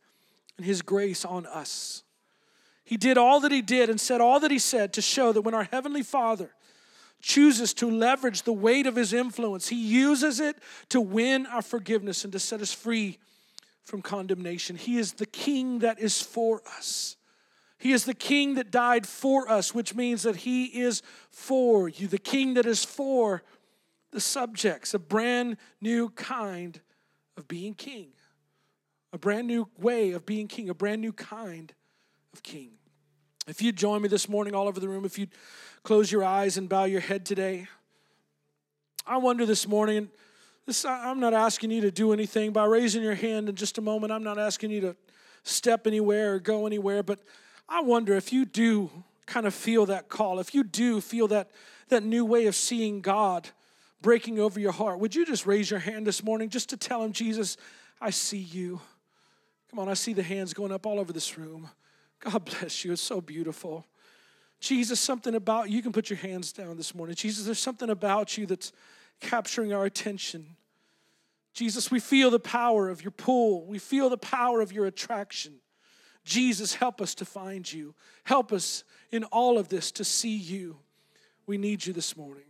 and 0.55 0.65
his 0.65 0.81
grace 0.83 1.25
on 1.25 1.45
us. 1.47 2.03
He 2.85 2.97
did 2.97 3.17
all 3.17 3.39
that 3.41 3.51
he 3.51 3.61
did 3.61 3.89
and 3.89 3.99
said 3.99 4.21
all 4.21 4.39
that 4.41 4.51
he 4.51 4.59
said 4.59 4.93
to 4.93 5.01
show 5.01 5.33
that 5.33 5.41
when 5.41 5.55
our 5.55 5.65
Heavenly 5.65 6.03
Father 6.03 6.51
chooses 7.19 7.73
to 7.73 7.89
leverage 7.89 8.43
the 8.43 8.53
weight 8.53 8.85
of 8.85 8.95
his 8.95 9.11
influence, 9.11 9.67
he 9.67 9.75
uses 9.75 10.39
it 10.39 10.55
to 10.89 11.01
win 11.01 11.47
our 11.47 11.63
forgiveness 11.63 12.23
and 12.23 12.31
to 12.31 12.39
set 12.39 12.61
us 12.61 12.71
free 12.71 13.17
from 13.83 14.03
condemnation. 14.03 14.75
He 14.75 14.99
is 14.99 15.13
the 15.13 15.25
king 15.25 15.79
that 15.79 15.99
is 15.99 16.21
for 16.21 16.61
us. 16.77 17.17
He 17.79 17.91
is 17.91 18.05
the 18.05 18.13
king 18.13 18.55
that 18.55 18.71
died 18.71 19.07
for 19.07 19.49
us, 19.49 19.73
which 19.73 19.95
means 19.95 20.23
that 20.23 20.37
he 20.37 20.65
is 20.65 21.01
for 21.31 21.89
you, 21.89 22.07
the 22.07 22.17
king 22.17 22.53
that 22.53 22.65
is 22.65 22.85
for 22.85 23.43
the 24.17 24.21
subjects, 24.21 24.95
a 24.95 24.99
brand 24.99 25.57
new 25.79 26.09
kind 26.09 26.81
of 27.37 27.47
being 27.47 27.75
king, 27.75 28.07
a 29.13 29.17
brand 29.19 29.45
new 29.45 29.69
way 29.77 30.09
of 30.09 30.25
being 30.25 30.47
king, 30.47 30.71
a 30.71 30.73
brand 30.73 30.99
new 31.01 31.13
kind 31.13 31.71
of 32.33 32.41
king. 32.41 32.71
If 33.47 33.61
you 33.61 33.71
join 33.71 34.01
me 34.01 34.07
this 34.07 34.27
morning 34.27 34.55
all 34.55 34.67
over 34.67 34.79
the 34.79 34.89
room, 34.89 35.05
if 35.05 35.19
you 35.19 35.27
close 35.83 36.11
your 36.11 36.23
eyes 36.23 36.57
and 36.57 36.67
bow 36.67 36.85
your 36.85 36.99
head 36.99 37.27
today, 37.27 37.67
I 39.05 39.17
wonder 39.17 39.45
this 39.45 39.67
morning, 39.67 40.09
this, 40.65 40.83
I'm 40.83 41.19
not 41.19 41.35
asking 41.35 41.69
you 41.69 41.81
to 41.81 41.91
do 41.91 42.11
anything 42.11 42.51
by 42.51 42.65
raising 42.65 43.03
your 43.03 43.13
hand 43.13 43.49
in 43.49 43.53
just 43.53 43.77
a 43.77 43.81
moment. 43.81 44.11
I'm 44.11 44.23
not 44.23 44.39
asking 44.39 44.71
you 44.71 44.81
to 44.81 44.95
step 45.43 45.85
anywhere 45.85 46.33
or 46.33 46.39
go 46.39 46.65
anywhere, 46.65 47.03
but 47.03 47.19
I 47.69 47.81
wonder 47.81 48.15
if 48.15 48.33
you 48.33 48.45
do 48.45 48.89
kind 49.27 49.45
of 49.45 49.53
feel 49.53 49.85
that 49.85 50.09
call, 50.09 50.39
if 50.39 50.55
you 50.55 50.63
do 50.63 51.01
feel 51.01 51.27
that, 51.27 51.51
that 51.89 52.01
new 52.01 52.25
way 52.25 52.47
of 52.47 52.55
seeing 52.55 53.01
God 53.01 53.49
breaking 54.01 54.39
over 54.39 54.59
your 54.59 54.71
heart, 54.71 54.99
would 54.99 55.15
you 55.15 55.25
just 55.25 55.45
raise 55.45 55.69
your 55.69 55.79
hand 55.79 56.05
this 56.05 56.23
morning 56.23 56.49
just 56.49 56.69
to 56.69 56.77
tell 56.77 57.03
Him, 57.03 57.11
Jesus, 57.11 57.57
I 57.99 58.09
see 58.11 58.37
you. 58.37 58.79
Come 59.69 59.79
on, 59.79 59.89
I 59.89 59.95
see 59.95 60.13
the 60.13 60.23
hands 60.23 60.53
going 60.53 60.71
up 60.71 60.85
all 60.85 60.99
over 60.99 61.11
this 61.11 61.37
room. 61.37 61.69
God 62.19 62.45
bless 62.45 62.85
you. 62.85 62.93
It's 62.93 63.01
so 63.01 63.21
beautiful. 63.21 63.85
Jesus, 64.59 64.99
something 64.99 65.35
about 65.35 65.69
you 65.69 65.81
can 65.81 65.91
put 65.91 66.09
your 66.09 66.17
hands 66.17 66.51
down 66.51 66.77
this 66.77 66.95
morning. 66.95 67.15
Jesus, 67.15 67.45
there's 67.45 67.59
something 67.59 67.89
about 67.89 68.37
you 68.37 68.45
that's 68.45 68.71
capturing 69.19 69.73
our 69.73 69.85
attention. 69.85 70.55
Jesus, 71.53 71.91
we 71.91 71.99
feel 71.99 72.29
the 72.29 72.39
power 72.39 72.89
of 72.89 73.03
your 73.03 73.11
pull, 73.11 73.65
we 73.65 73.79
feel 73.79 74.09
the 74.09 74.17
power 74.17 74.61
of 74.61 74.71
your 74.71 74.85
attraction. 74.85 75.53
Jesus, 76.23 76.73
help 76.73 77.01
us 77.01 77.15
to 77.15 77.25
find 77.25 77.71
you. 77.71 77.95
Help 78.25 78.51
us 78.51 78.83
in 79.11 79.23
all 79.25 79.57
of 79.57 79.69
this 79.69 79.93
to 79.93 80.03
see 80.03 80.35
you. 80.35 80.77
We 81.45 81.57
need 81.57 81.85
you 81.85 81.93
this 81.93 82.17
morning. 82.17 82.43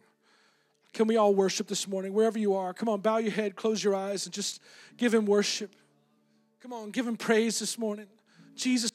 Can 0.94 1.08
we 1.08 1.18
all 1.18 1.36
worship 1.36 1.68
this 1.68 1.88
morning, 1.88 2.14
wherever 2.14 2.40
you 2.40 2.56
are? 2.56 2.74
Come 2.74 2.90
on, 2.90 3.02
bow 3.02 3.18
your 3.18 3.32
head, 3.32 3.56
close 3.56 3.84
your 3.84 3.96
eyes, 3.96 4.26
and 4.26 4.34
just 4.34 4.62
give 4.98 5.14
him 5.14 5.26
worship. 5.26 5.76
Come 6.62 6.74
on, 6.74 6.92
give 6.92 7.08
him 7.08 7.18
praise 7.18 7.60
this 7.60 7.78
morning. 7.78 8.08
Jesus. 8.56 8.92